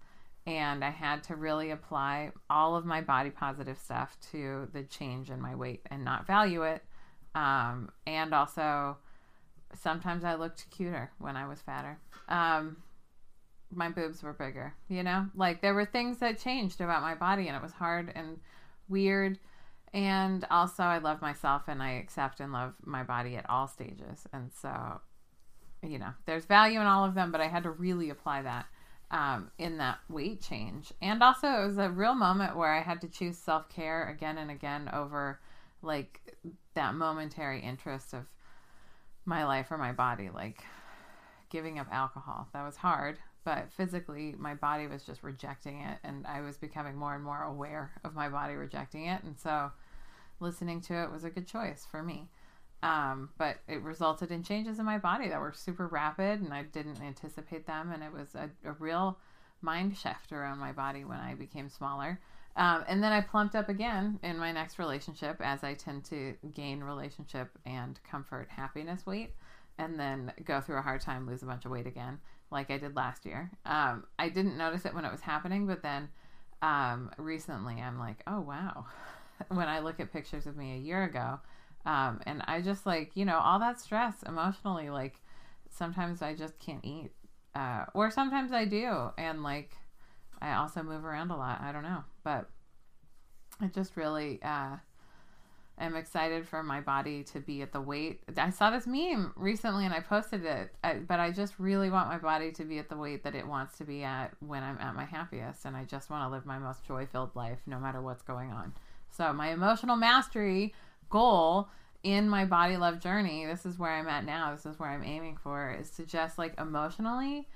and 0.45 0.83
I 0.83 0.89
had 0.89 1.23
to 1.25 1.35
really 1.35 1.71
apply 1.71 2.31
all 2.49 2.75
of 2.75 2.85
my 2.85 3.01
body 3.01 3.29
positive 3.29 3.77
stuff 3.77 4.17
to 4.31 4.67
the 4.73 4.83
change 4.83 5.29
in 5.29 5.41
my 5.41 5.55
weight 5.55 5.81
and 5.91 6.03
not 6.03 6.25
value 6.25 6.63
it. 6.63 6.83
Um, 7.35 7.91
and 8.07 8.33
also, 8.33 8.97
sometimes 9.75 10.23
I 10.23 10.35
looked 10.35 10.69
cuter 10.71 11.11
when 11.19 11.35
I 11.35 11.47
was 11.47 11.61
fatter. 11.61 11.99
Um, 12.27 12.77
my 13.71 13.89
boobs 13.89 14.23
were 14.23 14.33
bigger, 14.33 14.73
you 14.87 15.03
know? 15.03 15.27
Like 15.35 15.61
there 15.61 15.75
were 15.75 15.85
things 15.85 16.17
that 16.19 16.39
changed 16.39 16.81
about 16.81 17.01
my 17.01 17.15
body 17.15 17.47
and 17.47 17.55
it 17.55 17.61
was 17.61 17.73
hard 17.73 18.11
and 18.15 18.39
weird. 18.87 19.37
And 19.93 20.45
also, 20.51 20.83
I 20.83 20.99
love 20.99 21.21
myself 21.21 21.63
and 21.67 21.81
I 21.81 21.93
accept 21.93 22.39
and 22.39 22.53
love 22.53 22.73
my 22.83 23.03
body 23.03 23.35
at 23.35 23.49
all 23.49 23.67
stages. 23.67 24.27
And 24.33 24.51
so, 24.53 25.01
you 25.83 25.97
know, 25.97 26.11
there's 26.25 26.45
value 26.45 26.79
in 26.79 26.87
all 26.87 27.05
of 27.05 27.15
them, 27.15 27.31
but 27.31 27.41
I 27.41 27.47
had 27.47 27.63
to 27.63 27.71
really 27.71 28.09
apply 28.09 28.43
that 28.43 28.65
um, 29.11 29.49
in 29.57 29.77
that 29.77 29.99
weight 30.09 30.41
change. 30.41 30.93
And 31.01 31.23
also, 31.23 31.47
it 31.47 31.65
was 31.65 31.77
a 31.77 31.89
real 31.89 32.15
moment 32.15 32.55
where 32.55 32.73
I 32.73 32.81
had 32.81 33.01
to 33.01 33.07
choose 33.07 33.37
self 33.37 33.69
care 33.69 34.07
again 34.09 34.37
and 34.37 34.51
again 34.51 34.89
over 34.93 35.39
like 35.81 36.21
that 36.75 36.93
momentary 36.93 37.61
interest 37.61 38.13
of 38.13 38.25
my 39.25 39.45
life 39.45 39.71
or 39.71 39.77
my 39.77 39.91
body, 39.91 40.29
like 40.33 40.63
giving 41.49 41.79
up 41.79 41.87
alcohol. 41.91 42.47
That 42.53 42.65
was 42.65 42.75
hard, 42.75 43.17
but 43.43 43.71
physically, 43.71 44.35
my 44.37 44.53
body 44.53 44.87
was 44.87 45.03
just 45.03 45.23
rejecting 45.23 45.81
it, 45.81 45.97
and 46.03 46.27
I 46.27 46.41
was 46.41 46.57
becoming 46.57 46.95
more 46.95 47.15
and 47.15 47.23
more 47.23 47.43
aware 47.43 47.91
of 48.03 48.13
my 48.13 48.29
body 48.29 48.53
rejecting 48.53 49.05
it. 49.05 49.23
And 49.23 49.39
so, 49.39 49.71
listening 50.39 50.81
to 50.81 50.93
it 51.03 51.11
was 51.11 51.23
a 51.23 51.29
good 51.29 51.47
choice 51.47 51.85
for 51.89 52.03
me. 52.03 52.29
Um, 52.81 53.29
but 53.37 53.57
it 53.67 53.81
resulted 53.81 54.31
in 54.31 54.43
changes 54.43 54.79
in 54.79 54.85
my 54.85 54.97
body 54.97 55.27
that 55.27 55.41
were 55.41 55.51
super 55.53 55.87
rapid 55.87 56.41
and 56.41 56.53
I 56.53 56.63
didn't 56.63 57.01
anticipate 57.01 57.67
them. 57.67 57.91
And 57.91 58.03
it 58.03 58.13
was 58.13 58.35
a, 58.35 58.49
a 58.63 58.73
real 58.73 59.17
mind 59.61 59.97
shift 59.97 60.31
around 60.31 60.59
my 60.59 60.71
body 60.71 61.03
when 61.03 61.19
I 61.19 61.35
became 61.35 61.69
smaller. 61.69 62.19
Um, 62.55 62.83
and 62.87 63.03
then 63.03 63.11
I 63.11 63.21
plumped 63.21 63.55
up 63.55 63.69
again 63.69 64.19
in 64.23 64.37
my 64.37 64.51
next 64.51 64.79
relationship 64.79 65.37
as 65.41 65.63
I 65.63 65.73
tend 65.73 66.03
to 66.05 66.35
gain 66.53 66.83
relationship 66.83 67.49
and 67.65 67.99
comfort, 68.09 68.49
happiness 68.49 69.05
weight, 69.05 69.33
and 69.77 69.99
then 69.99 70.33
go 70.43 70.59
through 70.59 70.77
a 70.77 70.81
hard 70.81 71.01
time, 71.01 71.27
lose 71.27 71.41
a 71.43 71.45
bunch 71.45 71.65
of 71.65 71.71
weight 71.71 71.87
again, 71.87 72.19
like 72.51 72.69
I 72.69 72.77
did 72.77 72.95
last 72.95 73.25
year. 73.25 73.49
Um, 73.65 74.05
I 74.17 74.29
didn't 74.29 74.57
notice 74.57 74.85
it 74.85 74.93
when 74.93 75.05
it 75.05 75.11
was 75.11 75.21
happening, 75.21 75.67
but 75.67 75.83
then 75.83 76.09
um, 76.61 77.11
recently 77.17 77.75
I'm 77.75 77.97
like, 77.97 78.23
oh 78.27 78.41
wow. 78.41 78.85
when 79.49 79.67
I 79.69 79.79
look 79.79 79.99
at 79.99 80.11
pictures 80.11 80.45
of 80.45 80.57
me 80.57 80.73
a 80.73 80.79
year 80.79 81.03
ago, 81.03 81.39
um, 81.89 82.19
and 82.27 82.43
I 82.45 82.61
just 82.61 82.85
like, 82.85 83.09
you 83.15 83.25
know, 83.25 83.39
all 83.39 83.57
that 83.59 83.79
stress 83.79 84.21
emotionally, 84.21 84.91
like 84.91 85.19
sometimes 85.71 86.21
I 86.21 86.35
just 86.35 86.59
can't 86.59 86.85
eat. 86.85 87.09
Uh, 87.55 87.85
or 87.95 88.11
sometimes 88.11 88.51
I 88.51 88.65
do. 88.65 89.09
And 89.17 89.41
like, 89.41 89.71
I 90.39 90.53
also 90.53 90.83
move 90.83 91.03
around 91.03 91.31
a 91.31 91.35
lot. 91.35 91.61
I 91.61 91.71
don't 91.71 91.81
know. 91.81 92.03
But 92.23 92.47
I 93.59 93.65
just 93.67 93.97
really 93.97 94.39
uh, 94.43 94.75
am 95.79 95.95
excited 95.95 96.47
for 96.47 96.61
my 96.61 96.79
body 96.79 97.23
to 97.23 97.39
be 97.39 97.63
at 97.63 97.71
the 97.71 97.81
weight. 97.81 98.21
I 98.37 98.51
saw 98.51 98.69
this 98.69 98.85
meme 98.85 99.33
recently 99.35 99.83
and 99.83 99.93
I 99.93 100.01
posted 100.01 100.45
it, 100.45 100.71
I, 100.83 100.93
but 100.93 101.19
I 101.19 101.31
just 101.31 101.55
really 101.57 101.89
want 101.89 102.07
my 102.07 102.19
body 102.19 102.51
to 102.51 102.65
be 102.65 102.77
at 102.77 102.89
the 102.89 102.97
weight 102.97 103.23
that 103.23 103.33
it 103.33 103.47
wants 103.47 103.79
to 103.79 103.83
be 103.83 104.03
at 104.03 104.35
when 104.41 104.61
I'm 104.61 104.77
at 104.77 104.93
my 104.93 105.05
happiest. 105.05 105.65
And 105.65 105.75
I 105.75 105.85
just 105.85 106.11
want 106.11 106.23
to 106.23 106.29
live 106.29 106.45
my 106.45 106.59
most 106.59 106.85
joy 106.85 107.07
filled 107.07 107.35
life 107.35 107.61
no 107.65 107.79
matter 107.79 107.99
what's 107.99 108.21
going 108.21 108.51
on. 108.51 108.73
So, 109.09 109.33
my 109.33 109.49
emotional 109.49 109.95
mastery 109.95 110.75
goal 111.09 111.69
in 112.03 112.29
my 112.29 112.45
body 112.45 112.77
love 112.77 112.99
journey, 112.99 113.45
this 113.45 113.65
is 113.65 113.77
where 113.77 113.91
I'm 113.91 114.07
at 114.07 114.25
now. 114.25 114.53
This 114.55 114.65
is 114.65 114.79
where 114.79 114.89
I'm 114.89 115.03
aiming 115.03 115.37
for 115.37 115.75
is 115.79 115.89
to 115.91 116.05
just 116.05 116.37
like 116.37 116.57
emotionally 116.59 117.47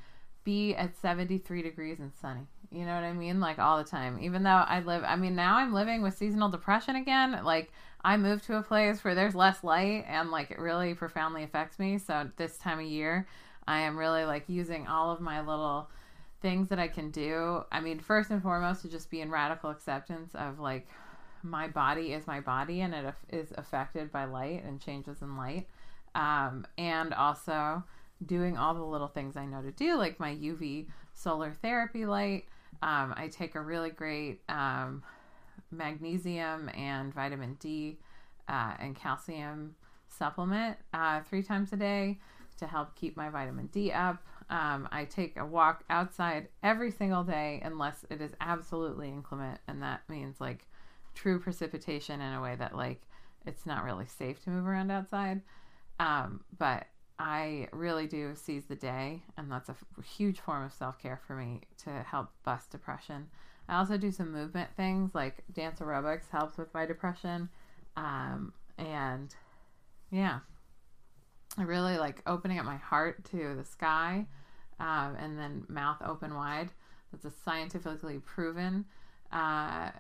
be 0.44 0.76
at 0.76 0.98
73 0.98 1.62
degrees 1.62 2.00
and 2.00 2.12
sunny. 2.22 2.48
You 2.72 2.86
know 2.86 2.96
what 2.96 3.04
I 3.04 3.14
mean? 3.14 3.40
Like 3.40 3.60
all 3.60 3.78
the 3.78 3.90
time. 3.90 4.20
Even 4.20 4.44
though 4.44 4.50
I 4.50 4.82
live, 4.82 5.04
I 5.06 5.16
mean, 5.16 5.36
now 5.36 5.58
I'm 5.58 5.74
living 5.74 6.02
with 6.02 6.18
seasonal 6.18 6.50
depression 6.50 6.96
again. 6.96 7.40
Like 7.44 7.72
I 8.04 8.18
moved 8.18 8.46
to 8.46 8.58
a 8.58 8.64
place 8.64 9.04
where 9.04 9.16
there's 9.16 9.36
less 9.36 9.64
light 9.64 10.06
and 10.08 10.32
like 10.32 10.52
it 10.52 10.60
really 10.60 10.94
profoundly 10.94 11.44
affects 11.44 11.80
me. 11.80 11.98
So 11.98 12.30
this 12.36 12.58
time 12.58 12.80
of 12.80 12.86
year, 12.86 13.28
I 13.68 13.80
am 13.80 13.98
really 13.98 14.26
like 14.26 14.44
using 14.48 14.88
all 14.88 15.12
of 15.12 15.22
my 15.22 15.40
little 15.40 15.90
things 16.42 16.68
that 16.70 16.80
I 16.80 16.90
can 16.90 17.12
do. 17.12 17.64
I 17.72 17.80
mean, 17.80 18.00
first 18.00 18.30
and 18.30 18.42
foremost, 18.42 18.82
to 18.82 18.90
just 18.90 19.10
be 19.10 19.22
in 19.22 19.32
radical 19.32 19.70
acceptance 19.70 20.36
of 20.36 20.60
like 20.60 20.88
my 21.44 21.68
body 21.68 22.14
is 22.14 22.26
my 22.26 22.40
body 22.40 22.82
and 22.82 22.94
it 22.94 23.14
is 23.30 23.52
affected 23.58 24.12
by 24.12 24.26
light 24.26 24.64
and 24.64 24.82
changes 24.82 25.22
in 25.22 25.38
light. 25.38 25.68
Um, 26.16 26.66
and 26.78 27.14
also 27.14 27.84
doing 28.26 28.58
all 28.58 28.74
the 28.74 28.84
little 28.84 29.08
things 29.08 29.36
I 29.36 29.46
know 29.46 29.62
to 29.62 29.72
do, 29.72 29.98
like 29.98 30.20
my 30.20 30.34
UV 30.34 30.88
solar 31.14 31.52
therapy 31.62 32.06
light. 32.06 32.46
Um, 32.82 33.14
I 33.18 33.28
take 33.28 33.56
a 33.56 33.62
really 33.62 33.90
great 33.90 34.42
um, 34.50 35.04
magnesium 35.72 36.70
and 36.70 37.14
vitamin 37.14 37.56
D 37.60 38.00
uh, 38.48 38.74
and 38.80 38.96
calcium 38.96 39.76
supplement 40.08 40.78
uh, 40.94 41.22
three 41.22 41.44
times 41.44 41.74
a 41.74 41.78
day 41.78 42.20
to 42.58 42.68
help 42.68 42.96
keep 42.96 43.18
my 43.18 43.30
vitamin 43.30 43.68
D 43.68 43.92
up. 43.92 44.24
Um, 44.50 44.88
I 44.92 45.06
take 45.06 45.38
a 45.38 45.46
walk 45.46 45.84
outside 45.90 46.50
every 46.62 46.92
single 46.92 47.24
day 47.24 47.62
unless 47.64 48.06
it 48.10 48.22
is 48.22 48.32
absolutely 48.40 49.10
inclement, 49.10 49.60
and 49.68 49.82
that 49.82 50.02
means 50.08 50.40
like 50.40 50.68
true 51.14 51.40
precipitation 51.40 52.22
in 52.22 52.34
a 52.34 52.42
way 52.42 52.56
that 52.56 52.76
like 52.76 53.02
it's 53.46 53.66
not 53.66 53.84
really 53.84 54.06
safe 54.06 54.44
to 54.44 54.50
move 54.50 54.68
around 54.68 54.92
outside. 54.92 55.42
Um, 56.00 56.42
but 56.58 56.86
I 57.20 57.68
really 57.72 58.08
do 58.08 58.34
seize 58.36 58.66
the 58.66 58.76
day, 58.76 59.22
and 59.38 59.52
that's 59.52 59.70
a 59.70 59.74
f- 59.74 60.06
huge 60.06 60.40
form 60.40 60.64
of 60.64 60.74
self 60.74 61.00
care 61.00 61.20
for 61.28 61.36
me 61.36 61.62
to 61.84 61.90
help 62.04 62.30
bust 62.44 62.72
depression. 62.72 63.28
I 63.70 63.78
also 63.78 63.98
do 63.98 64.12
some 64.12 64.32
movement 64.32 64.70
things 64.76 65.16
like 65.16 65.44
dance 65.54 65.80
aerobics 65.80 66.30
helps 66.30 66.58
with 66.58 66.74
my 66.74 66.86
depression. 66.86 67.50
Um, 67.96 68.54
and 68.78 69.34
yeah, 70.12 70.40
I 71.58 71.64
really 71.64 71.98
like 71.98 72.22
opening 72.28 72.60
up 72.60 72.66
my 72.66 72.78
heart 72.78 73.24
to 73.32 73.56
the 73.56 73.64
sky 73.64 74.26
um, 74.80 75.16
and 75.18 75.38
then 75.38 75.66
mouth 75.70 76.02
open 76.06 76.34
wide. 76.36 76.72
That's 77.12 77.26
a 77.26 77.32
scientifically 77.46 78.20
proven. 78.20 78.86
Uh, 79.32 79.92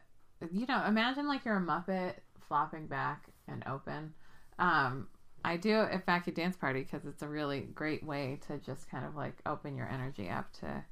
you 0.51 0.65
know, 0.67 0.83
imagine 0.85 1.27
like 1.27 1.45
you're 1.45 1.57
a 1.57 1.61
Muppet 1.61 2.15
flopping 2.47 2.87
back 2.87 3.29
and 3.47 3.63
open. 3.67 4.13
Um, 4.59 5.07
I 5.45 5.57
do 5.57 5.85
Fat 6.05 6.19
Kid 6.19 6.35
Dance 6.35 6.55
Party 6.55 6.81
because 6.81 7.05
it's 7.05 7.21
a 7.21 7.27
really 7.27 7.61
great 7.61 8.03
way 8.03 8.39
to 8.47 8.57
just 8.59 8.89
kind 8.89 9.05
of 9.05 9.15
like 9.15 9.37
open 9.45 9.75
your 9.75 9.89
energy 9.89 10.29
up 10.29 10.51
to 10.59 10.83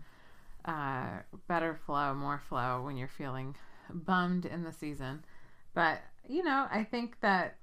uh, 0.65 1.19
better 1.47 1.79
flow, 1.85 2.13
more 2.13 2.41
flow 2.49 2.81
when 2.83 2.97
you're 2.97 3.07
feeling 3.07 3.55
bummed 3.89 4.45
in 4.45 4.63
the 4.63 4.73
season. 4.73 5.23
But, 5.73 6.01
you 6.27 6.43
know, 6.43 6.67
I 6.69 6.83
think 6.83 7.19
that 7.21 7.57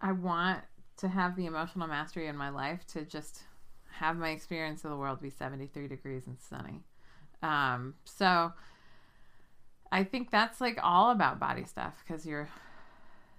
I 0.00 0.12
want 0.12 0.60
to 0.98 1.08
have 1.08 1.34
the 1.34 1.46
emotional 1.46 1.88
mastery 1.88 2.28
in 2.28 2.36
my 2.36 2.50
life 2.50 2.86
to 2.88 3.04
just 3.04 3.42
have 3.90 4.16
my 4.16 4.30
experience 4.30 4.84
of 4.84 4.90
the 4.90 4.96
world 4.96 5.20
be 5.20 5.30
73 5.30 5.88
degrees 5.88 6.26
and 6.26 6.38
sunny. 6.38 6.82
Um, 7.42 7.94
so 8.04 8.52
I 9.94 10.02
think 10.02 10.32
that's 10.32 10.60
like 10.60 10.76
all 10.82 11.12
about 11.12 11.38
body 11.38 11.62
stuff 11.62 12.02
because 12.04 12.26
you're 12.26 12.48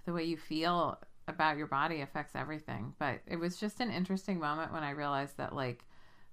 the 0.06 0.14
way 0.14 0.24
you 0.24 0.38
feel 0.38 0.98
about 1.28 1.58
your 1.58 1.68
body 1.68 2.00
affects 2.00 2.34
everything. 2.34 2.94
But 2.98 3.20
it 3.28 3.36
was 3.36 3.58
just 3.58 3.82
an 3.82 3.92
interesting 3.92 4.40
moment 4.40 4.72
when 4.72 4.82
I 4.82 4.92
realized 4.92 5.36
that 5.36 5.54
like 5.54 5.84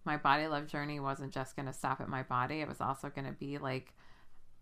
my 0.05 0.17
body 0.17 0.47
love 0.47 0.69
journey 0.69 1.01
wasn't 1.01 1.33
just 1.33 1.57
going 1.57 1.67
to 1.67 1.73
stop 1.73 2.01
at 2.01 2.09
my 2.09 2.23
body, 2.23 2.61
it 2.61 2.69
was 2.69 2.81
also 2.81 3.09
going 3.09 3.27
to 3.27 3.33
be 3.33 3.59
like 3.59 3.95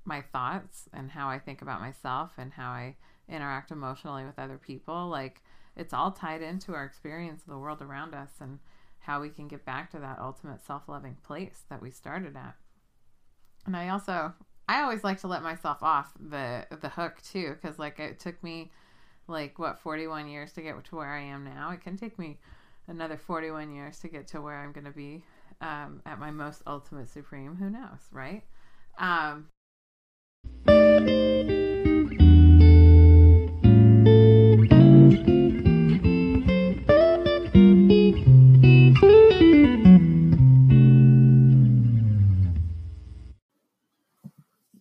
my 0.07 0.23
thoughts 0.33 0.89
and 0.95 1.11
how 1.11 1.29
I 1.29 1.39
think 1.39 1.61
about 1.61 1.83
myself 1.83 2.33
and 2.39 2.55
how 2.55 2.71
I 2.71 2.97
interact 3.29 3.71
emotionally 3.71 4.25
with 4.25 4.39
other 4.39 4.57
people. 4.57 5.09
Like 5.09 5.43
it's 5.77 5.93
all 5.93 6.11
tied 6.11 6.41
into 6.41 6.73
our 6.73 6.87
experience 6.87 7.43
of 7.43 7.49
the 7.49 7.59
world 7.59 7.83
around 7.83 8.15
us 8.15 8.31
and 8.41 8.61
how 9.01 9.21
we 9.21 9.29
can 9.29 9.47
get 9.47 9.67
back 9.67 9.91
to 9.91 9.99
that 9.99 10.21
ultimate 10.21 10.65
self-loving 10.65 11.19
place 11.23 11.65
that 11.69 11.83
we 11.83 11.91
started 11.91 12.35
at. 12.35 12.55
And 13.67 13.77
I 13.77 13.91
also 13.91 14.33
I 14.71 14.83
always 14.83 15.03
like 15.03 15.21
to 15.23 15.27
let 15.27 15.43
myself 15.43 15.83
off 15.83 16.13
the 16.21 16.65
the 16.81 16.89
hook 16.89 17.21
too 17.23 17.57
cuz 17.61 17.77
like 17.77 17.99
it 17.99 18.21
took 18.21 18.41
me 18.41 18.71
like 19.27 19.59
what 19.59 19.81
41 19.81 20.29
years 20.29 20.53
to 20.53 20.63
get 20.63 20.85
to 20.85 20.97
where 20.97 21.13
I 21.13 21.23
am 21.23 21.43
now. 21.43 21.71
It 21.71 21.81
can 21.81 21.97
take 21.97 22.21
me 22.21 22.39
another 22.87 23.17
41 23.17 23.75
years 23.75 23.99
to 24.01 24.09
get 24.09 24.29
to 24.29 24.41
where 24.41 24.57
I'm 24.57 24.71
going 24.71 24.85
to 24.85 24.93
be 24.93 25.25
um, 25.61 26.03
at 26.07 26.21
my 26.21 26.31
most 26.31 26.63
ultimate 26.67 27.09
supreme. 27.09 27.57
Who 27.57 27.69
knows, 27.69 28.09
right? 28.13 28.45
Um, 28.99 29.49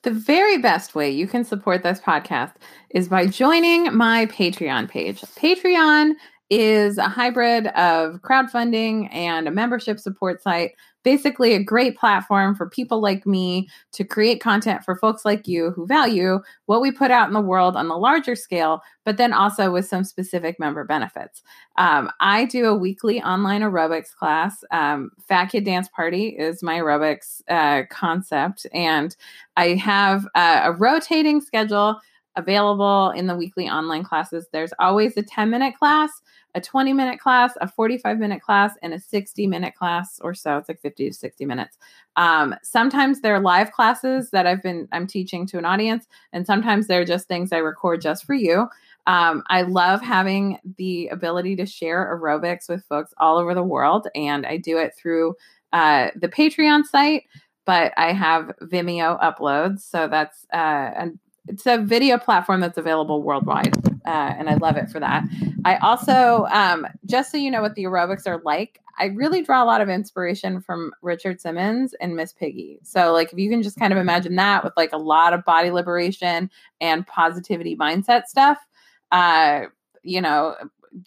The 0.09 0.15
very 0.15 0.57
best 0.57 0.95
way 0.95 1.11
you 1.11 1.27
can 1.27 1.43
support 1.43 1.83
this 1.83 1.99
podcast 1.99 2.53
is 2.89 3.07
by 3.07 3.27
joining 3.27 3.95
my 3.95 4.25
Patreon 4.25 4.89
page. 4.89 5.21
Patreon 5.21 6.13
is 6.49 6.97
a 6.97 7.07
hybrid 7.07 7.67
of 7.67 8.15
crowdfunding 8.23 9.13
and 9.13 9.47
a 9.47 9.51
membership 9.51 9.99
support 9.99 10.41
site. 10.41 10.71
Basically, 11.03 11.53
a 11.53 11.63
great 11.63 11.97
platform 11.97 12.55
for 12.55 12.69
people 12.69 13.01
like 13.01 13.25
me 13.25 13.69
to 13.93 14.03
create 14.03 14.41
content 14.41 14.83
for 14.83 14.95
folks 14.95 15.23
like 15.23 15.47
you 15.47 15.71
who 15.71 15.87
value 15.87 16.39
what 16.65 16.81
we 16.81 16.91
put 16.91 17.09
out 17.09 17.27
in 17.27 17.33
the 17.33 17.41
world 17.41 17.75
on 17.75 17.87
the 17.87 17.97
larger 17.97 18.35
scale, 18.35 18.81
but 19.05 19.17
then 19.17 19.31
also 19.31 19.71
with 19.71 19.87
some 19.87 20.03
specific 20.03 20.59
member 20.59 20.83
benefits. 20.83 21.41
Um, 21.77 22.11
I 22.19 22.45
do 22.45 22.65
a 22.65 22.75
weekly 22.75 23.21
online 23.21 23.61
aerobics 23.61 24.13
class. 24.13 24.63
Um, 24.71 25.11
Fat 25.27 25.45
Kid 25.45 25.63
Dance 25.63 25.87
Party 25.95 26.29
is 26.29 26.61
my 26.61 26.79
aerobics 26.79 27.41
uh, 27.49 27.83
concept, 27.89 28.67
and 28.73 29.15
I 29.55 29.75
have 29.75 30.27
uh, 30.35 30.61
a 30.65 30.73
rotating 30.73 31.41
schedule 31.41 31.99
available 32.35 33.11
in 33.11 33.27
the 33.27 33.35
weekly 33.35 33.69
online 33.69 34.03
classes. 34.03 34.47
There's 34.51 34.73
always 34.79 35.15
a 35.17 35.23
10 35.23 35.49
minute 35.49 35.75
class 35.77 36.09
a 36.55 36.61
20 36.61 36.93
minute 36.93 37.19
class, 37.19 37.53
a 37.61 37.67
45 37.67 38.17
minute 38.19 38.41
class, 38.41 38.73
and 38.81 38.93
a 38.93 38.99
60 38.99 39.47
minute 39.47 39.75
class 39.75 40.19
or 40.21 40.33
so. 40.33 40.57
It's 40.57 40.69
like 40.69 40.81
50 40.81 41.09
to 41.09 41.13
60 41.13 41.45
minutes. 41.45 41.77
Um, 42.15 42.55
sometimes 42.63 43.21
they're 43.21 43.39
live 43.39 43.71
classes 43.71 44.31
that 44.31 44.47
I've 44.47 44.63
been 44.63 44.87
I'm 44.91 45.07
teaching 45.07 45.45
to 45.47 45.57
an 45.57 45.65
audience, 45.65 46.07
and 46.33 46.45
sometimes 46.45 46.87
they're 46.87 47.05
just 47.05 47.27
things 47.27 47.51
I 47.51 47.57
record 47.57 48.01
just 48.01 48.25
for 48.25 48.33
you. 48.33 48.67
Um, 49.07 49.43
I 49.47 49.63
love 49.63 50.01
having 50.01 50.59
the 50.77 51.07
ability 51.07 51.55
to 51.57 51.65
share 51.65 52.15
aerobics 52.15 52.69
with 52.69 52.83
folks 52.85 53.13
all 53.17 53.37
over 53.37 53.53
the 53.53 53.63
world, 53.63 54.07
and 54.15 54.45
I 54.45 54.57
do 54.57 54.77
it 54.77 54.95
through 54.95 55.35
uh, 55.73 56.09
the 56.15 56.29
Patreon 56.29 56.85
site. 56.85 57.23
But 57.65 57.93
I 57.97 58.13
have 58.13 58.51
Vimeo 58.63 59.21
uploads, 59.21 59.81
so 59.81 60.07
that's 60.07 60.47
uh, 60.51 61.09
it's 61.47 61.65
a 61.65 61.77
video 61.77 62.17
platform 62.17 62.61
that's 62.61 62.77
available 62.77 63.23
worldwide, 63.23 63.73
uh, 64.09 64.33
and 64.39 64.49
I 64.49 64.55
love 64.55 64.75
it 64.75 64.89
for 64.89 64.99
that. 64.99 65.23
I 65.65 65.77
also, 65.77 66.47
um, 66.49 66.87
just 67.05 67.31
so 67.31 67.37
you 67.37 67.51
know 67.51 67.61
what 67.61 67.75
the 67.75 67.83
aerobics 67.83 68.25
are 68.25 68.41
like, 68.43 68.81
I 68.97 69.05
really 69.05 69.43
draw 69.43 69.63
a 69.63 69.65
lot 69.65 69.81
of 69.81 69.89
inspiration 69.89 70.61
from 70.61 70.91
Richard 71.03 71.39
Simmons 71.39 71.93
and 72.01 72.15
Miss 72.15 72.33
Piggy. 72.33 72.79
So, 72.81 73.13
like, 73.13 73.31
if 73.31 73.37
you 73.37 73.51
can 73.51 73.61
just 73.61 73.77
kind 73.77 73.93
of 73.93 73.99
imagine 73.99 74.35
that 74.37 74.63
with 74.63 74.73
like 74.75 74.93
a 74.93 74.97
lot 74.97 75.33
of 75.33 75.45
body 75.45 75.69
liberation 75.69 76.49
and 76.81 77.05
positivity 77.05 77.75
mindset 77.75 78.23
stuff, 78.25 78.57
uh, 79.11 79.65
you 80.01 80.21
know, 80.21 80.55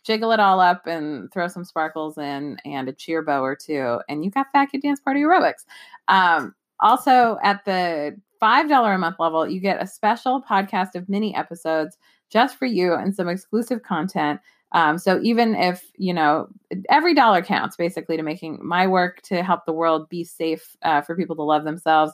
jiggle 0.04 0.30
it 0.30 0.38
all 0.38 0.60
up 0.60 0.86
and 0.86 1.32
throw 1.32 1.48
some 1.48 1.64
sparkles 1.64 2.16
in 2.18 2.56
and 2.64 2.88
a 2.88 2.92
cheer 2.92 3.20
bow 3.20 3.42
or 3.42 3.56
two, 3.56 3.98
and 4.08 4.24
you 4.24 4.30
got 4.30 4.46
Fat 4.52 4.66
Kid 4.66 4.82
Dance 4.82 5.00
Party 5.00 5.22
aerobics. 5.22 5.64
Um, 6.06 6.54
also, 6.78 7.36
at 7.42 7.64
the 7.64 8.16
$5 8.40 8.94
a 8.94 8.98
month 8.98 9.16
level, 9.18 9.48
you 9.48 9.58
get 9.58 9.82
a 9.82 9.88
special 9.88 10.40
podcast 10.40 10.94
of 10.94 11.08
mini 11.08 11.34
episodes 11.34 11.98
just 12.32 12.58
for 12.58 12.66
you 12.66 12.94
and 12.94 13.14
some 13.14 13.28
exclusive 13.28 13.82
content. 13.82 14.40
Um, 14.72 14.96
so 14.96 15.20
even 15.22 15.54
if, 15.54 15.90
you 15.96 16.14
know, 16.14 16.48
every 16.88 17.14
dollar 17.14 17.42
counts 17.42 17.76
basically 17.76 18.16
to 18.16 18.22
making 18.22 18.58
my 18.62 18.86
work 18.86 19.20
to 19.22 19.42
help 19.42 19.66
the 19.66 19.72
world 19.72 20.08
be 20.08 20.24
safe 20.24 20.76
uh, 20.82 21.02
for 21.02 21.14
people 21.14 21.36
to 21.36 21.42
love 21.42 21.64
themselves, 21.64 22.12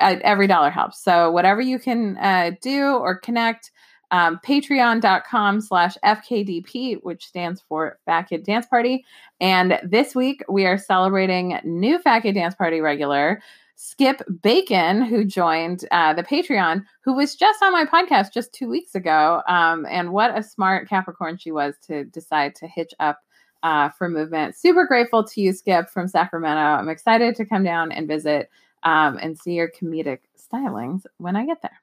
uh, 0.00 0.16
every 0.22 0.46
dollar 0.46 0.70
helps. 0.70 1.02
So 1.02 1.30
whatever 1.30 1.60
you 1.60 1.78
can 1.78 2.16
uh, 2.16 2.52
do 2.62 2.94
or 2.94 3.18
connect, 3.18 3.70
um, 4.10 4.40
patreon.com 4.44 5.60
slash 5.60 5.96
FKDP, 6.04 7.02
which 7.02 7.26
stands 7.26 7.62
for 7.68 7.98
Fat 8.06 8.22
Kid 8.22 8.44
Dance 8.44 8.66
Party. 8.66 9.04
And 9.40 9.78
this 9.84 10.14
week 10.14 10.42
we 10.48 10.64
are 10.64 10.78
celebrating 10.78 11.58
new 11.64 11.98
Fat 11.98 12.20
Kid 12.20 12.34
Dance 12.34 12.54
Party 12.54 12.80
regular. 12.80 13.42
Skip 13.82 14.20
Bacon, 14.42 15.00
who 15.00 15.24
joined 15.24 15.86
uh, 15.90 16.12
the 16.12 16.22
Patreon, 16.22 16.84
who 17.02 17.14
was 17.14 17.34
just 17.34 17.62
on 17.62 17.72
my 17.72 17.86
podcast 17.86 18.30
just 18.30 18.52
two 18.52 18.68
weeks 18.68 18.94
ago. 18.94 19.40
Um, 19.48 19.86
and 19.88 20.12
what 20.12 20.36
a 20.36 20.42
smart 20.42 20.86
Capricorn 20.86 21.38
she 21.38 21.50
was 21.50 21.76
to 21.86 22.04
decide 22.04 22.54
to 22.56 22.66
hitch 22.66 22.92
up 23.00 23.20
uh, 23.62 23.88
for 23.88 24.10
movement. 24.10 24.54
Super 24.54 24.84
grateful 24.84 25.24
to 25.24 25.40
you, 25.40 25.54
Skip, 25.54 25.88
from 25.88 26.08
Sacramento. 26.08 26.60
I'm 26.60 26.90
excited 26.90 27.34
to 27.36 27.46
come 27.46 27.64
down 27.64 27.90
and 27.90 28.06
visit 28.06 28.50
um, 28.82 29.16
and 29.16 29.38
see 29.38 29.54
your 29.54 29.70
comedic 29.70 30.18
stylings 30.38 31.06
when 31.16 31.34
I 31.34 31.46
get 31.46 31.62
there. 31.62 31.80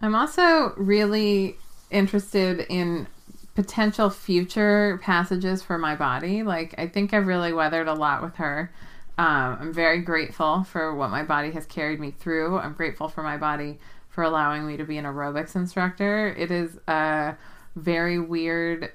I'm 0.00 0.14
also 0.14 0.72
really 0.78 1.56
interested 1.90 2.60
in 2.70 3.06
potential 3.54 4.08
future 4.08 5.00
passages 5.02 5.62
for 5.62 5.76
my 5.76 5.96
body. 5.96 6.42
Like, 6.42 6.74
I 6.78 6.88
think 6.88 7.12
I've 7.12 7.26
really 7.26 7.52
weathered 7.52 7.88
a 7.88 7.94
lot 7.94 8.22
with 8.22 8.36
her. 8.36 8.72
Um, 9.18 9.58
I'm 9.60 9.72
very 9.72 10.00
grateful 10.00 10.64
for 10.64 10.94
what 10.94 11.10
my 11.10 11.22
body 11.22 11.50
has 11.52 11.66
carried 11.66 12.00
me 12.00 12.10
through. 12.10 12.58
I'm 12.58 12.74
grateful 12.74 13.08
for 13.08 13.22
my 13.22 13.36
body 13.36 13.78
for 14.08 14.22
allowing 14.22 14.66
me 14.66 14.76
to 14.76 14.84
be 14.84 14.98
an 14.98 15.04
aerobics 15.04 15.56
instructor. 15.56 16.34
It 16.36 16.50
is 16.50 16.78
a 16.86 17.36
very 17.74 18.18
weird 18.18 18.92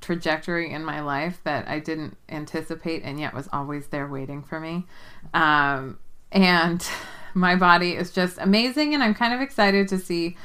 trajectory 0.00 0.72
in 0.72 0.84
my 0.84 1.00
life 1.00 1.40
that 1.44 1.68
I 1.68 1.78
didn't 1.78 2.16
anticipate 2.28 3.02
and 3.04 3.18
yet 3.18 3.32
was 3.32 3.48
always 3.52 3.86
there 3.88 4.06
waiting 4.06 4.42
for 4.42 4.60
me. 4.60 4.84
Um, 5.32 5.98
and 6.32 6.86
my 7.34 7.56
body 7.56 7.92
is 7.92 8.10
just 8.10 8.36
amazing, 8.38 8.92
and 8.94 9.02
I'm 9.02 9.14
kind 9.14 9.32
of 9.32 9.40
excited 9.40 9.88
to 9.88 9.98
see 9.98 10.36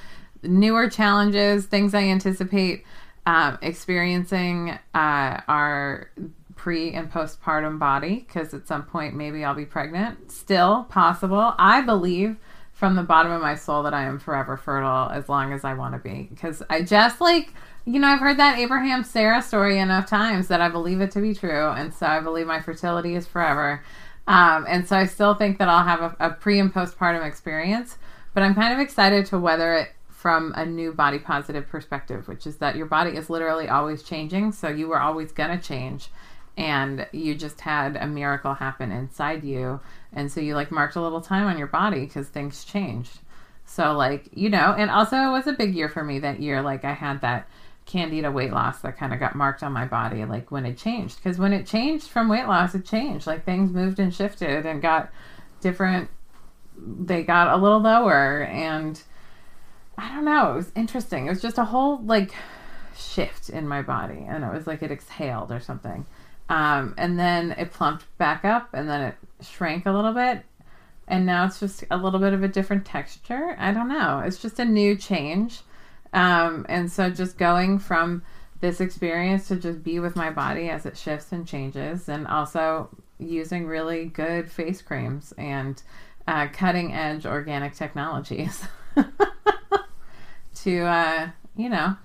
newer 0.44 0.90
challenges, 0.90 1.66
things 1.66 1.94
I 1.94 2.04
anticipate 2.04 2.86
um, 3.26 3.58
experiencing 3.62 4.78
uh, 4.94 5.42
our 5.48 6.10
pre 6.58 6.92
and 6.92 7.12
postpartum 7.12 7.80
body 7.80 8.26
because 8.28 8.54
at 8.54 8.68
some 8.68 8.84
point 8.84 9.16
maybe 9.16 9.46
I'll 9.46 9.56
be 9.56 9.66
pregnant. 9.66 10.32
Still 10.32 10.84
possible. 10.86 11.54
I 11.58 11.82
believe 11.82 12.38
from 12.74 12.96
the 12.96 13.04
bottom 13.04 13.32
of 13.32 13.42
my 13.42 13.56
soul 13.56 13.84
that 13.84 13.94
I 13.94 14.04
am 14.04 14.20
forever 14.20 14.58
fertile 14.58 15.10
as 15.10 15.30
long 15.30 15.54
as 15.54 15.64
I 15.64 15.74
want 15.74 15.94
to 15.94 16.00
be 16.00 16.28
because 16.30 16.62
I 16.70 16.82
just 16.82 17.22
like 17.22 17.54
you 17.88 18.02
know, 18.02 18.08
I've 18.08 18.20
heard 18.20 18.38
that 18.38 18.60
Abraham 18.60 19.06
Sarah 19.06 19.42
story 19.42 19.80
enough 19.80 20.08
times 20.08 20.50
that 20.50 20.60
I 20.60 20.68
believe 20.68 21.00
it 21.00 21.10
to 21.12 21.22
be 21.22 21.34
true. 21.34 21.70
And 21.70 21.94
so 21.94 22.06
I 22.06 22.20
believe 22.20 22.46
my 22.46 22.60
fertility 22.60 23.16
is 23.16 23.26
forever. 23.26 23.82
Um, 24.28 24.66
and 24.68 24.86
so 24.86 24.98
I 24.98 25.06
still 25.06 25.36
think 25.36 25.58
that 25.60 25.70
I'll 25.70 25.86
have 25.86 26.02
a, 26.02 26.16
a 26.20 26.30
pre 26.32 26.60
and 26.60 26.74
postpartum 26.74 27.26
experience, 27.26 27.98
but 28.34 28.44
I'm 28.44 28.54
kind 28.56 28.74
of 28.74 28.80
excited 28.80 29.26
to 29.28 29.40
weather 29.40 29.74
it 29.74 29.92
from 30.10 30.52
a 30.58 30.66
new 30.66 30.92
body 30.92 31.18
positive 31.18 31.66
perspective, 31.70 32.28
which 32.28 32.46
is 32.46 32.58
that 32.58 32.76
your 32.76 32.88
body 32.88 33.12
is 33.12 33.30
literally 33.30 33.70
always 33.70 34.04
changing. 34.04 34.52
So 34.52 34.68
you 34.68 34.90
were 34.90 35.00
always 35.00 35.32
going 35.32 35.58
to 35.58 35.66
change. 35.66 36.10
And 36.58 37.08
you 37.12 37.36
just 37.36 37.62
had 37.62 37.96
a 37.96 38.08
miracle 38.08 38.56
happen 38.56 38.92
inside 38.92 39.44
you. 39.44 39.80
And 40.12 40.32
so 40.32 40.42
you 40.42 40.56
like 40.56 40.72
marked 40.72 40.96
a 40.96 41.02
little 41.02 41.22
time 41.22 41.46
on 41.46 41.58
your 41.58 41.68
body 41.68 42.02
because 42.02 42.28
things 42.28 42.66
changed. 42.66 43.20
So, 43.66 43.94
like, 43.94 44.30
you 44.34 44.50
know, 44.50 44.74
and 44.78 44.90
also 44.90 45.18
it 45.18 45.32
was 45.32 45.46
a 45.46 45.54
big 45.54 45.76
year 45.76 45.90
for 45.90 46.04
me 46.04 46.20
that 46.20 46.40
year. 46.40 46.62
Like, 46.62 46.84
I 46.84 46.94
had 46.94 47.22
that 47.22 47.48
candida 47.88 48.30
weight 48.30 48.52
loss 48.52 48.80
that 48.82 48.98
kind 48.98 49.14
of 49.14 49.20
got 49.20 49.34
marked 49.34 49.64
on 49.64 49.72
my 49.72 49.86
body 49.86 50.26
like 50.26 50.52
when 50.52 50.66
it 50.66 50.78
changed 50.78 51.16
because 51.18 51.40
when 51.40 51.54
it 51.54 51.66
changed 51.66 52.08
from 52.08 52.28
weight 52.28 52.46
loss 52.46 52.76
it 52.76 52.86
changed 52.86 53.26
like 53.26 53.46
things 53.46 53.72
moved 53.72 53.98
and 53.98 54.14
shifted 54.14 54.66
and 54.66 54.82
got 54.82 55.10
different 55.62 56.10
they 56.78 57.24
got 57.24 57.48
a 57.48 57.56
little 57.56 57.80
lower 57.80 58.44
and 58.44 59.04
i 59.98 60.10
don't 60.10 60.26
know 60.26 60.52
it 60.52 60.56
was 60.56 60.72
interesting 60.76 61.28
it 61.28 61.30
was 61.30 61.42
just 61.42 61.58
a 61.58 61.64
whole 61.64 61.98
like 62.04 62.34
shift 62.96 63.50
in 63.50 63.66
my 63.66 63.82
body 63.82 64.26
and 64.28 64.44
it 64.44 64.54
was 64.54 64.68
like 64.68 64.84
it 64.84 64.92
exhaled 64.92 65.50
or 65.50 65.62
something 65.62 66.06
um, 66.50 66.94
and 66.98 67.20
then 67.20 67.52
it 67.52 67.72
plumped 67.72 68.06
back 68.18 68.46
up 68.46 68.70
and 68.74 68.90
then 68.90 69.02
it 69.02 69.16
shrank 69.42 69.86
a 69.86 69.92
little 69.92 70.14
bit. 70.14 70.44
And 71.08 71.26
now 71.26 71.46
it's 71.46 71.60
just 71.60 71.84
a 71.90 71.98
little 71.98 72.20
bit 72.20 72.34
of 72.34 72.44
a 72.44 72.48
different 72.48 72.86
texture. 72.86 73.56
I 73.58 73.72
don't 73.72 73.88
know. 73.88 74.22
It's 74.26 74.42
just 74.42 74.60
a 74.60 74.66
new 74.66 74.96
change. 74.96 75.62
Um, 76.14 76.66
and 76.68 76.92
so 76.92 77.10
just 77.10 77.38
going 77.38 77.80
from 77.80 78.24
this 78.60 78.82
experience 78.82 79.48
to 79.48 79.56
just 79.56 79.84
be 79.84 80.00
with 80.00 80.16
my 80.16 80.32
body 80.32 80.70
as 80.70 80.86
it 80.86 80.98
shifts 80.98 81.32
and 81.32 81.48
changes, 81.48 82.10
and 82.10 82.28
also 82.28 82.90
using 83.20 83.68
really 83.68 84.06
good 84.06 84.52
face 84.52 84.82
creams 84.82 85.34
and 85.38 85.82
uh, 86.28 86.48
cutting 86.52 86.94
edge 86.94 87.26
organic 87.26 87.76
technologies 87.76 88.64
to, 90.56 90.80
uh, 90.82 91.30
you 91.56 91.70
know, 91.70 91.96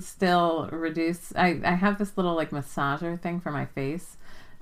still 0.00 0.68
reduce. 0.72 1.32
I, 1.36 1.60
I 1.64 1.74
have 1.74 1.98
this 1.98 2.16
little 2.16 2.34
like 2.34 2.50
massager 2.50 3.20
thing 3.20 3.40
for 3.40 3.50
my 3.50 3.66
face. 3.66 4.16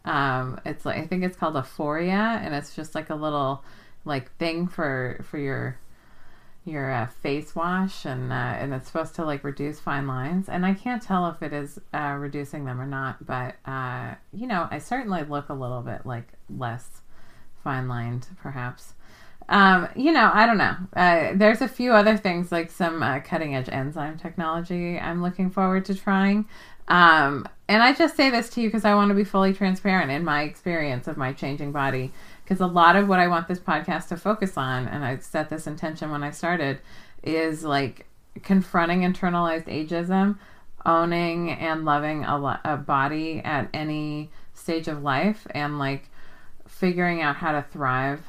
Um, 0.04 0.60
it's 0.64 0.84
like 0.84 0.98
I 0.98 1.06
think 1.06 1.24
it's 1.24 1.36
called 1.36 1.54
Aphoria, 1.54 2.40
and 2.44 2.54
it's 2.54 2.74
just 2.76 2.94
like 2.94 3.10
a 3.10 3.14
little 3.14 3.64
like 4.04 4.34
thing 4.36 4.68
for 4.68 5.20
for 5.28 5.38
your 5.38 5.78
your 6.66 6.92
uh, 6.92 7.06
face 7.06 7.54
wash 7.54 8.04
and 8.04 8.32
uh, 8.32 8.34
and 8.34 8.74
it's 8.74 8.88
supposed 8.88 9.14
to 9.14 9.24
like 9.24 9.44
reduce 9.44 9.78
fine 9.78 10.06
lines 10.06 10.48
and 10.48 10.66
i 10.66 10.74
can't 10.74 11.00
tell 11.00 11.28
if 11.28 11.40
it 11.42 11.52
is 11.52 11.78
uh, 11.94 12.16
reducing 12.18 12.64
them 12.64 12.80
or 12.80 12.86
not 12.86 13.24
but 13.24 13.54
uh, 13.66 14.14
you 14.32 14.46
know 14.46 14.66
i 14.70 14.78
certainly 14.78 15.22
look 15.22 15.48
a 15.48 15.54
little 15.54 15.80
bit 15.80 16.04
like 16.04 16.32
less 16.50 17.02
fine 17.62 17.88
lined 17.88 18.26
perhaps 18.42 18.94
um, 19.48 19.88
you 19.94 20.12
know 20.12 20.30
i 20.32 20.46
don't 20.46 20.58
know. 20.58 20.76
Uh, 20.94 21.30
there's 21.34 21.60
a 21.60 21.68
few 21.68 21.92
other 21.92 22.16
things 22.16 22.50
like 22.50 22.70
some 22.70 23.02
uh, 23.02 23.20
cutting 23.20 23.54
edge 23.54 23.68
enzyme 23.70 24.18
technology 24.18 24.98
i'm 24.98 25.22
looking 25.22 25.50
forward 25.50 25.84
to 25.84 25.94
trying. 25.94 26.46
Um, 26.88 27.48
and 27.68 27.82
i 27.82 27.92
just 27.92 28.16
say 28.16 28.30
this 28.30 28.48
to 28.50 28.60
you 28.60 28.68
because 28.68 28.84
i 28.84 28.94
want 28.94 29.08
to 29.10 29.14
be 29.14 29.24
fully 29.24 29.52
transparent 29.52 30.10
in 30.10 30.24
my 30.24 30.42
experience 30.42 31.08
of 31.08 31.16
my 31.16 31.32
changing 31.32 31.72
body. 31.72 32.12
Because 32.46 32.60
a 32.60 32.66
lot 32.68 32.94
of 32.94 33.08
what 33.08 33.18
I 33.18 33.26
want 33.26 33.48
this 33.48 33.58
podcast 33.58 34.06
to 34.08 34.16
focus 34.16 34.56
on, 34.56 34.86
and 34.86 35.04
I 35.04 35.18
set 35.18 35.50
this 35.50 35.66
intention 35.66 36.12
when 36.12 36.22
I 36.22 36.30
started, 36.30 36.78
is 37.24 37.64
like 37.64 38.06
confronting 38.44 39.00
internalized 39.00 39.64
ageism, 39.64 40.38
owning 40.84 41.50
and 41.50 41.84
loving 41.84 42.22
a, 42.22 42.60
a 42.64 42.76
body 42.76 43.40
at 43.44 43.68
any 43.74 44.30
stage 44.54 44.86
of 44.86 45.02
life, 45.02 45.44
and 45.50 45.80
like 45.80 46.08
figuring 46.68 47.20
out 47.20 47.34
how 47.34 47.50
to 47.50 47.62
thrive 47.62 48.20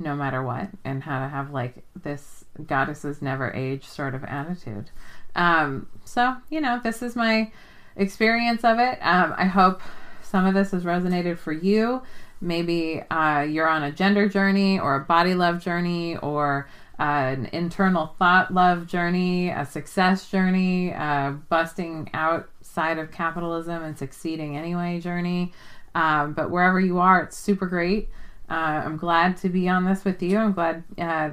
no 0.00 0.16
matter 0.16 0.42
what, 0.42 0.68
and 0.84 1.02
how 1.02 1.20
to 1.20 1.28
have 1.28 1.52
like 1.52 1.84
this 2.02 2.44
goddesses 2.66 3.22
never 3.22 3.52
age 3.52 3.84
sort 3.84 4.14
of 4.14 4.24
attitude. 4.24 4.90
Um, 5.36 5.86
so, 6.04 6.36
you 6.48 6.60
know, 6.60 6.80
this 6.82 7.02
is 7.02 7.14
my 7.14 7.52
experience 7.96 8.64
of 8.64 8.78
it. 8.78 8.98
Um, 9.02 9.34
I 9.36 9.44
hope 9.44 9.82
some 10.22 10.46
of 10.46 10.54
this 10.54 10.70
has 10.72 10.84
resonated 10.84 11.38
for 11.38 11.52
you. 11.52 12.02
Maybe 12.40 13.02
uh, 13.10 13.42
you're 13.42 13.68
on 13.68 13.82
a 13.82 13.92
gender 13.92 14.28
journey 14.28 14.80
or 14.80 14.96
a 14.96 15.00
body 15.00 15.34
love 15.34 15.62
journey 15.62 16.16
or 16.16 16.68
uh, 16.98 17.02
an 17.02 17.46
internal 17.52 18.14
thought 18.18 18.52
love 18.52 18.86
journey, 18.86 19.50
a 19.50 19.66
success 19.66 20.30
journey, 20.30 20.92
uh, 20.94 21.32
busting 21.48 22.10
outside 22.14 22.98
of 22.98 23.10
capitalism 23.10 23.82
and 23.82 23.98
succeeding 23.98 24.56
anyway 24.56 25.00
journey. 25.00 25.52
Um, 25.94 26.32
but 26.32 26.50
wherever 26.50 26.80
you 26.80 26.98
are, 26.98 27.22
it's 27.22 27.36
super 27.36 27.66
great. 27.66 28.08
Uh, 28.50 28.82
I'm 28.84 28.96
glad 28.96 29.36
to 29.38 29.48
be 29.48 29.68
on 29.68 29.84
this 29.84 30.04
with 30.04 30.22
you. 30.22 30.38
I'm 30.38 30.52
glad 30.52 30.82
uh, 30.98 31.30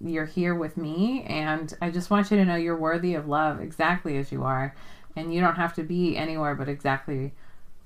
you're 0.00 0.24
here 0.24 0.54
with 0.54 0.76
me. 0.76 1.24
And 1.24 1.72
I 1.82 1.90
just 1.90 2.10
want 2.10 2.30
you 2.30 2.38
to 2.38 2.44
know 2.44 2.56
you're 2.56 2.76
worthy 2.76 3.14
of 3.14 3.28
love 3.28 3.60
exactly 3.60 4.16
as 4.16 4.32
you 4.32 4.44
are. 4.44 4.74
And 5.14 5.34
you 5.34 5.40
don't 5.40 5.56
have 5.56 5.74
to 5.74 5.82
be 5.82 6.16
anywhere 6.16 6.54
but 6.54 6.68
exactly 6.68 7.34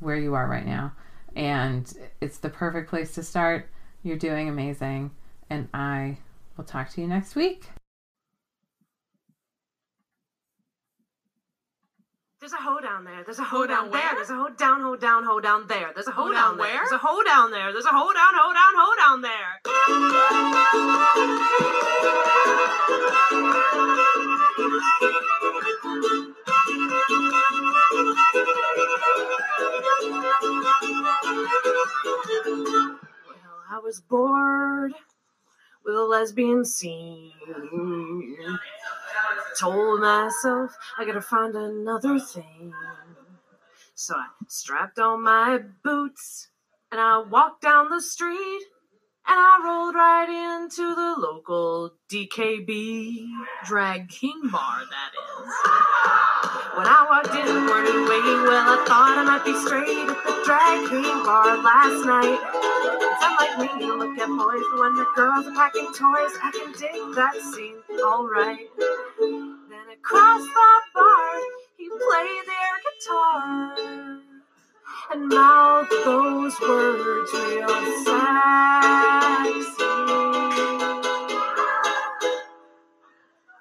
where 0.00 0.16
you 0.16 0.34
are 0.34 0.48
right 0.48 0.66
now 0.66 0.92
and 1.36 1.92
it's 2.20 2.38
the 2.38 2.48
perfect 2.48 2.88
place 2.88 3.14
to 3.14 3.22
start. 3.22 3.68
You're 4.02 4.18
doing 4.18 4.48
amazing, 4.48 5.12
and 5.48 5.68
I 5.72 6.18
will 6.56 6.64
talk 6.64 6.90
to 6.90 7.00
you 7.00 7.06
next 7.06 7.34
week. 7.34 7.66
There's 12.42 12.54
a 12.54 12.56
hoe 12.56 12.80
down 12.80 13.04
there. 13.04 13.22
There's 13.24 13.38
a 13.38 13.44
hoe 13.44 13.68
down, 13.68 13.84
down 13.84 13.92
there. 13.92 14.14
There's 14.16 14.30
a 14.30 14.34
hoe 14.34 14.48
down, 14.48 14.82
hoe 14.82 14.96
down, 14.96 15.22
hoe 15.22 15.38
down 15.38 15.68
there. 15.68 15.92
There's 15.94 16.08
a 16.08 16.10
hoe, 16.10 16.24
hoe 16.24 16.32
down, 16.32 16.58
down 16.58 16.58
there. 16.58 16.82
There's 16.82 16.90
a 16.90 16.98
hoe 16.98 17.22
down 17.22 17.52
there. 17.52 17.72
There's 17.72 17.84
a 17.84 17.90
hoe 17.90 18.12
down, 18.12 18.34
hoe 18.34 18.52
down, 18.52 18.74
hoe 18.74 18.96
down 18.96 19.20
there. 19.22 19.60
Well, 33.28 33.62
I 33.70 33.78
was 33.78 34.00
bored 34.00 34.94
with 35.84 35.94
a 35.94 36.02
lesbian 36.02 36.64
scene. 36.64 37.30
Told 39.58 40.00
myself 40.00 40.74
I 40.98 41.04
gotta 41.04 41.20
find 41.20 41.54
another 41.54 42.18
thing. 42.18 42.72
So 43.94 44.14
I 44.14 44.26
strapped 44.48 44.98
on 44.98 45.22
my 45.22 45.58
boots 45.84 46.48
and 46.90 47.00
I 47.00 47.18
walked 47.18 47.62
down 47.62 47.90
the 47.90 48.00
street 48.00 48.62
and 49.28 49.38
I 49.38 49.60
rolled 49.64 49.94
right 49.94 50.28
into 50.28 50.94
the 50.94 51.14
local 51.16 51.92
DKB 52.10 53.28
drag 53.64 54.08
king 54.08 54.40
bar, 54.50 54.80
that 54.90 55.10
is. 55.14 55.52
When 56.76 56.86
I 56.88 57.06
walked 57.08 57.36
in, 57.36 57.66
morning 57.66 58.08
waiting, 58.08 58.42
well, 58.42 58.66
I 58.66 58.82
thought 58.88 59.14
I 59.14 59.22
might 59.22 59.44
be 59.44 59.54
straight 59.62 60.08
at 60.08 60.18
the 60.26 60.42
drag 60.44 60.88
king 60.88 61.22
bar 61.22 61.60
last 61.62 62.02
night. 62.02 62.40
Some 63.20 63.36
like 63.38 63.54
me 63.60 63.86
to 63.86 63.94
look 63.94 64.18
at 64.18 64.26
boys, 64.26 64.64
but 64.72 64.80
when 64.80 64.94
the 64.96 65.06
girls 65.14 65.46
are 65.46 65.54
packing 65.54 65.92
toys, 65.94 66.34
I 66.42 66.50
can 66.50 66.72
dig 66.72 67.14
that 67.14 67.36
scene, 67.36 67.78
alright. 68.02 68.66
Across 70.04 70.42
the 70.42 70.70
bar, 70.96 71.40
he 71.76 71.88
played 71.88 72.42
their 72.50 72.74
guitar 72.82 74.18
and 75.12 75.28
mouth 75.28 75.88
those 76.04 76.60
words 76.60 77.30
real 77.32 77.68
sexy. 78.02 78.12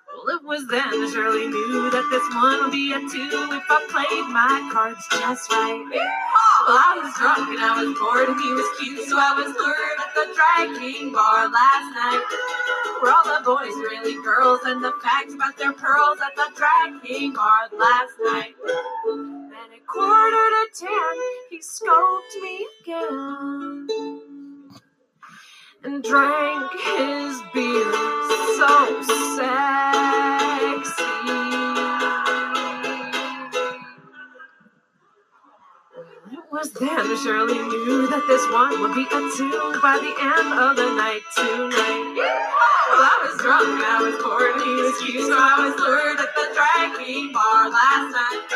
Well, 0.09 0.29
it 0.33 0.43
was 0.43 0.65
then 0.67 0.81
I 0.81 1.09
surely 1.13 1.47
knew 1.47 1.91
that 1.91 2.09
this 2.09 2.25
one 2.33 2.63
would 2.63 2.71
be 2.71 2.91
a 2.93 2.99
two 3.01 3.29
if 3.53 3.69
I 3.69 3.85
played 3.93 4.27
my 4.33 4.67
cards 4.73 5.05
just 5.11 5.51
right. 5.51 5.85
Well, 5.93 6.77
I 6.77 7.01
was 7.03 7.13
drunk 7.21 7.49
and 7.53 7.61
I 7.61 7.83
was 7.83 7.93
bored 7.99 8.29
and 8.29 8.41
he 8.41 8.51
was 8.51 8.65
cute, 8.79 9.07
so 9.07 9.15
I 9.15 9.37
was 9.37 9.53
lured 9.53 9.99
at 10.01 10.11
the 10.17 10.25
Drag 10.33 10.79
King 10.81 11.13
bar 11.13 11.49
last 11.49 11.93
night. 11.93 12.70
Were 13.02 13.10
all 13.10 13.24
the 13.24 13.41
boys 13.43 13.74
really 13.89 14.22
girls 14.24 14.60
and 14.64 14.84
the 14.84 14.93
facts 15.02 15.34
about 15.34 15.58
their 15.58 15.74
pearls 15.74 16.20
at 16.24 16.36
the 16.36 16.52
Drag 16.56 17.02
King 17.02 17.34
bar 17.34 17.68
last 17.76 18.14
night. 18.24 18.54
Then 19.06 19.74
at 19.74 19.88
quarter 19.88 20.49
to 20.49 20.68
ten, 20.78 21.18
he 21.49 21.60
scoped 21.60 22.41
me 22.43 22.68
again 22.84 23.88
and 25.84 26.04
drank 26.04 26.72
his 26.74 27.41
beer 27.56 27.91
so 28.58 29.02
sexy. 30.95 31.70
Was 36.52 36.70
then 36.74 37.08
surely 37.24 37.56
knew 37.56 38.08
that 38.12 38.28
this 38.28 38.43
one 38.52 38.76
would 38.84 38.91
be 38.91 39.08
a 39.08 39.22
two 39.39 39.80
by 39.80 39.95
the 39.95 40.12
end 40.20 40.52
of 40.52 40.76
the 40.76 40.91
night 40.99 41.24
tonight. 41.32 42.12
Well, 42.12 43.08
I 43.08 43.16
was 43.24 43.39
drunk 43.39 43.80
I 43.80 44.04
was 44.04 44.20
was 44.20 44.99
cute, 44.99 45.32
so 45.32 45.38
I 45.39 45.64
was 45.64 45.80
lured 45.80 46.20
at 46.20 46.36
the 46.36 46.52
drag 46.52 46.99
bar 47.32 47.72
last 47.72 48.12
night. 48.12 48.52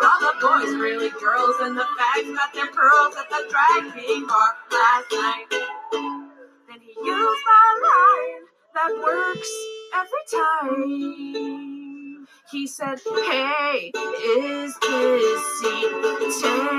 All 0.00 0.20
the 0.24 0.40
boys, 0.40 0.72
really 0.80 1.10
girls, 1.20 1.56
and 1.60 1.76
the 1.76 1.84
fags 2.00 2.32
got 2.32 2.54
their 2.54 2.72
pearls 2.72 3.12
at 3.20 3.28
the 3.28 3.44
drag 3.52 3.92
bar 4.24 4.56
last 4.72 5.12
night. 5.12 5.52
Then 6.64 6.80
he 6.80 6.96
used 6.96 7.44
my 7.44 7.68
line 7.84 8.48
that 8.72 8.92
works 9.04 9.52
every 9.92 10.24
time. 10.32 11.67
He 12.50 12.66
said, 12.66 12.98
Hey, 13.30 13.92
is 13.94 14.74
this 14.80 15.60
seat 15.60 15.92
taken? 16.40 16.78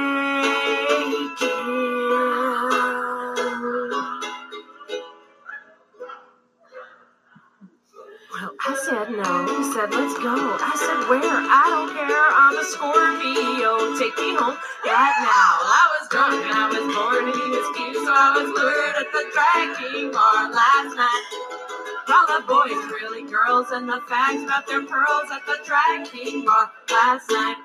Well, 8.31 8.51
I 8.65 8.75
said 8.85 9.11
no. 9.11 9.45
He 9.57 9.63
said, 9.73 9.91
let's 9.91 10.17
go. 10.17 10.33
I 10.33 10.73
said, 10.75 11.09
where? 11.09 11.21
I 11.23 11.65
don't 11.69 11.93
care. 11.93 12.29
I'm 12.33 12.57
a 12.57 12.65
Scorpio. 12.65 13.99
Take 13.99 14.17
me 14.17 14.35
home 14.37 14.57
right 14.85 15.17
now. 15.21 15.53
I 15.69 15.85
was 15.93 16.09
drunk 16.09 16.41
and 16.45 16.57
I 16.57 16.67
was 16.69 16.85
bored 16.95 17.25
and 17.29 17.35
he 17.35 17.49
was 17.51 17.67
cute, 17.77 17.95
so 17.97 18.11
I 18.11 18.33
was 18.41 18.49
lured 18.49 18.95
at 18.97 19.09
the 19.13 19.23
drag 19.33 20.13
bar 20.13 20.51
last 20.51 20.95
night. 20.95 21.68
All 22.11 22.25
the 22.25 22.41
boys, 22.47 22.71
really 22.91 23.21
girls, 23.29 23.69
and 23.71 23.87
the 23.87 24.01
fags 24.09 24.47
got 24.47 24.65
their 24.65 24.81
pearls 24.83 25.29
at 25.31 25.45
the 25.45 25.59
drag 25.63 26.07
king 26.09 26.43
bar 26.43 26.71
last 26.89 27.29
night. 27.29 27.57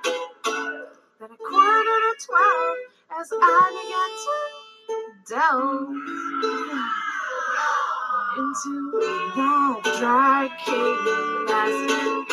Then 1.18 1.30
a 1.30 1.36
quarter 1.36 1.84
to 1.84 2.14
twelve, 2.26 2.76
as 3.18 3.32
I 3.32 3.70
began 3.80 4.11
to 4.24 4.36
delve 5.34 5.88
into 8.36 8.72
that 9.36 9.80
drag 9.99 10.51
king 10.64 10.99
last 11.49 11.80
night. 11.88 12.24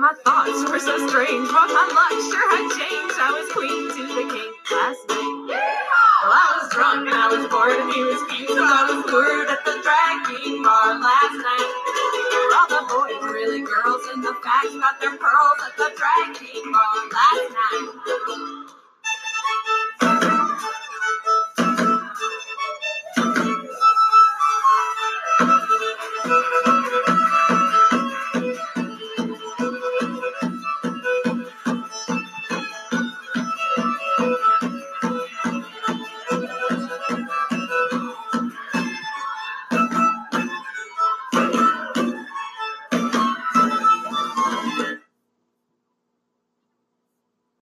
My 0.00 0.14
thoughts 0.24 0.64
were 0.64 0.78
so 0.80 0.96
strange, 1.08 1.46
but 1.52 1.68
my 1.68 1.84
luck 1.92 2.16
sure 2.32 2.48
had 2.56 2.72
changed. 2.72 3.20
I 3.20 3.36
was 3.36 3.52
queen 3.52 3.84
to 3.92 4.02
the 4.16 4.24
king 4.32 4.52
last 4.72 5.04
night. 5.12 5.52
Well, 6.24 6.32
I 6.32 6.56
was 6.56 6.72
drunk 6.72 7.04
and 7.04 7.12
I 7.12 7.28
was 7.28 7.44
bored 7.52 7.76
and 7.76 7.92
he 7.92 8.00
was 8.00 8.16
cute, 8.32 8.48
so 8.48 8.64
I 8.64 8.88
was 8.88 9.04
lured 9.12 9.52
at 9.52 9.60
the 9.60 9.76
drag 9.84 10.24
king 10.24 10.64
bar 10.64 10.96
last 10.96 11.36
night. 11.36 11.68
All 12.56 12.68
the 12.72 12.80
boys, 12.88 13.20
really 13.28 13.60
girls, 13.60 14.08
and 14.08 14.24
the 14.24 14.32
fags 14.40 14.72
got 14.80 14.96
their 15.04 15.20
pearls 15.20 15.60
at 15.68 15.76
the 15.76 15.92
drag 15.92 16.32
king 16.32 16.64
bar 16.72 16.96
last 17.12 17.52
night. 17.52 17.80